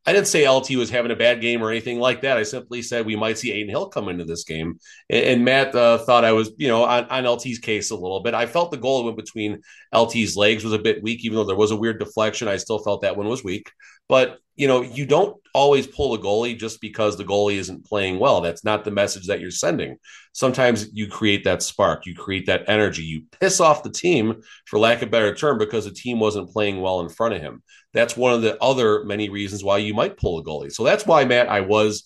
I 0.08 0.12
didn't 0.12 0.28
say 0.28 0.48
LT 0.48 0.76
was 0.76 0.88
having 0.88 1.10
a 1.10 1.16
bad 1.16 1.40
game 1.40 1.62
or 1.62 1.70
anything 1.70 1.98
like 1.98 2.20
that. 2.20 2.36
I 2.36 2.44
simply 2.44 2.80
said 2.80 3.04
we 3.04 3.16
might 3.16 3.38
see 3.38 3.50
Adin 3.50 3.68
Hill 3.68 3.88
come 3.88 4.08
into 4.08 4.24
this 4.24 4.44
game. 4.44 4.78
And, 5.10 5.44
Matt 5.44 5.74
uh, 5.74 5.98
thought 5.98 6.24
I 6.24 6.30
was, 6.30 6.52
you 6.58 6.68
know, 6.68 6.84
on, 6.84 7.06
on, 7.06 7.26
LT's 7.26 7.58
case 7.58 7.90
a 7.90 7.96
little 7.96 8.20
bit. 8.20 8.32
I 8.32 8.46
felt 8.46 8.70
the 8.70 8.76
goal 8.76 9.04
went 9.04 9.16
between 9.16 9.60
LT's 9.92 10.36
legs 10.36 10.62
was 10.62 10.74
a 10.74 10.78
bit 10.78 11.02
weak, 11.02 11.24
even 11.24 11.34
though 11.34 11.44
there 11.44 11.56
was 11.56 11.72
a 11.72 11.76
weird 11.76 11.98
deflection. 11.98 12.46
I 12.46 12.56
still 12.56 12.78
felt 12.78 13.02
that 13.02 13.16
one 13.16 13.26
was 13.26 13.42
weak. 13.42 13.68
But 14.08 14.38
you 14.56 14.66
know, 14.66 14.80
you 14.80 15.04
don't 15.04 15.36
always 15.54 15.86
pull 15.86 16.14
a 16.14 16.18
goalie 16.18 16.58
just 16.58 16.80
because 16.80 17.16
the 17.16 17.24
goalie 17.24 17.56
isn't 17.56 17.86
playing 17.86 18.18
well. 18.18 18.40
That's 18.40 18.64
not 18.64 18.84
the 18.84 18.90
message 18.90 19.26
that 19.26 19.40
you're 19.40 19.50
sending. 19.50 19.96
Sometimes 20.32 20.88
you 20.92 21.08
create 21.08 21.44
that 21.44 21.62
spark, 21.62 22.06
you 22.06 22.14
create 22.14 22.46
that 22.46 22.64
energy, 22.66 23.02
you 23.02 23.24
piss 23.38 23.60
off 23.60 23.82
the 23.82 23.90
team, 23.90 24.42
for 24.66 24.78
lack 24.78 25.02
of 25.02 25.10
better 25.10 25.34
term, 25.34 25.58
because 25.58 25.84
the 25.84 25.90
team 25.90 26.20
wasn't 26.20 26.50
playing 26.50 26.80
well 26.80 27.00
in 27.00 27.08
front 27.08 27.34
of 27.34 27.42
him. 27.42 27.62
That's 27.92 28.16
one 28.16 28.32
of 28.32 28.42
the 28.42 28.60
other 28.62 29.04
many 29.04 29.28
reasons 29.28 29.62
why 29.62 29.78
you 29.78 29.94
might 29.94 30.16
pull 30.16 30.38
a 30.38 30.44
goalie. 30.44 30.72
So 30.72 30.84
that's 30.84 31.06
why, 31.06 31.24
Matt, 31.24 31.48
I 31.48 31.60
was 31.60 32.04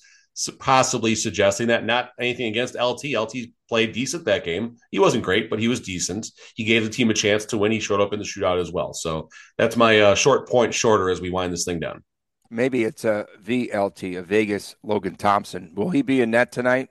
possibly 0.59 1.15
suggesting 1.15 1.69
that. 1.69 1.85
Not 1.85 2.11
anything 2.19 2.47
against 2.47 2.75
LT. 2.75 3.17
LT 3.17 3.35
played 3.69 3.93
decent 3.93 4.25
that 4.25 4.45
game. 4.45 4.77
He 4.91 4.99
wasn't 4.99 5.25
great, 5.25 5.51
but 5.51 5.59
he 5.59 5.69
was 5.69 5.81
decent. 5.81 6.29
He 6.55 6.65
gave 6.65 6.85
the 6.85 6.91
team 6.91 7.11
a 7.11 7.15
chance 7.15 7.45
to 7.47 7.59
win. 7.59 7.73
He 7.73 7.81
showed 7.81 8.01
up 8.01 8.13
in 8.13 8.19
the 8.19 8.25
shootout 8.25 8.61
as 8.61 8.73
well. 8.73 8.93
So 8.93 9.29
that's 9.59 9.77
my 9.77 10.01
uh, 10.01 10.15
short 10.15 10.49
point 10.49 10.75
shorter 10.75 11.11
as 11.11 11.21
we 11.21 11.31
wind 11.31 11.53
this 11.53 11.65
thing 11.65 11.81
down. 11.81 12.03
Maybe 12.51 12.83
it's 12.85 13.05
a 13.05 13.27
VLT, 13.45 14.19
a 14.19 14.23
Vegas 14.23 14.75
Logan 14.83 15.15
Thompson. 15.15 15.73
Will 15.77 15.91
he 15.91 16.03
be 16.03 16.21
in 16.21 16.33
net 16.33 16.51
tonight? 16.51 16.89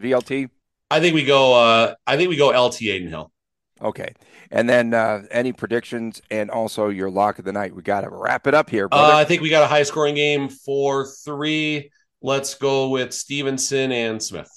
VLT? 0.00 0.48
I 0.90 1.00
think 1.00 1.14
we 1.14 1.24
go. 1.24 1.54
Uh, 1.54 1.94
I 2.06 2.16
think 2.16 2.30
we 2.30 2.36
go 2.36 2.48
LT 2.48 2.82
Adin 2.82 3.08
Hill. 3.08 3.30
Okay, 3.80 4.14
and 4.50 4.68
then 4.68 4.94
uh, 4.94 5.22
any 5.30 5.52
predictions 5.52 6.22
and 6.30 6.50
also 6.50 6.88
your 6.88 7.10
lock 7.10 7.38
of 7.38 7.44
the 7.44 7.52
night. 7.52 7.74
We 7.74 7.82
got 7.82 8.02
to 8.02 8.10
wrap 8.10 8.46
it 8.46 8.54
up 8.54 8.70
here. 8.70 8.88
Uh, 8.92 9.12
I 9.14 9.24
think 9.24 9.42
we 9.42 9.48
got 9.48 9.62
a 9.62 9.66
high 9.66 9.82
scoring 9.82 10.14
game 10.14 10.48
for 10.48 11.06
three. 11.24 11.90
Let's 12.22 12.54
go 12.54 12.88
with 12.88 13.12
Stephenson 13.12 13.92
and 13.92 14.22
Smith. 14.22 14.50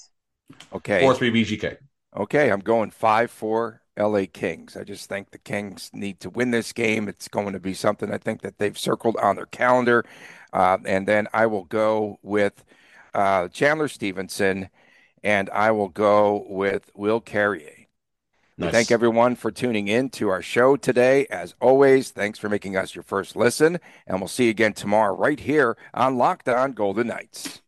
Okay, 0.72 1.00
four 1.00 1.14
three 1.14 1.30
VGK. 1.30 1.76
Okay, 2.16 2.50
I'm 2.50 2.60
going 2.60 2.90
five 2.90 3.30
four 3.30 3.82
LA 3.98 4.24
Kings. 4.32 4.76
I 4.76 4.84
just 4.84 5.08
think 5.08 5.30
the 5.30 5.38
Kings 5.38 5.90
need 5.92 6.20
to 6.20 6.30
win 6.30 6.50
this 6.50 6.72
game. 6.72 7.08
It's 7.08 7.28
going 7.28 7.52
to 7.54 7.60
be 7.60 7.74
something 7.74 8.12
I 8.12 8.18
think 8.18 8.42
that 8.42 8.58
they've 8.58 8.78
circled 8.78 9.16
on 9.16 9.36
their 9.36 9.46
calendar. 9.46 10.04
Uh, 10.52 10.78
and 10.84 11.08
then 11.08 11.28
I 11.32 11.46
will 11.46 11.64
go 11.64 12.18
with 12.22 12.64
uh, 13.14 13.48
Chandler 13.48 13.88
Stephenson 13.88 14.68
and 15.24 15.50
I 15.50 15.70
will 15.70 15.88
go 15.88 16.46
with 16.48 16.90
Will 16.94 17.20
Carrier. 17.20 17.75
Nice. 18.58 18.72
Thank 18.72 18.90
everyone 18.90 19.36
for 19.36 19.50
tuning 19.50 19.86
in 19.86 20.08
to 20.10 20.30
our 20.30 20.40
show 20.40 20.76
today. 20.76 21.26
As 21.26 21.54
always, 21.60 22.10
thanks 22.10 22.38
for 22.38 22.48
making 22.48 22.74
us 22.74 22.94
your 22.94 23.02
first 23.02 23.36
listen, 23.36 23.78
and 24.06 24.18
we'll 24.18 24.28
see 24.28 24.44
you 24.44 24.50
again 24.50 24.72
tomorrow 24.72 25.14
right 25.14 25.38
here 25.38 25.76
on 25.92 26.16
Locked 26.16 26.48
On 26.48 26.72
Golden 26.72 27.08
Knights. 27.08 27.60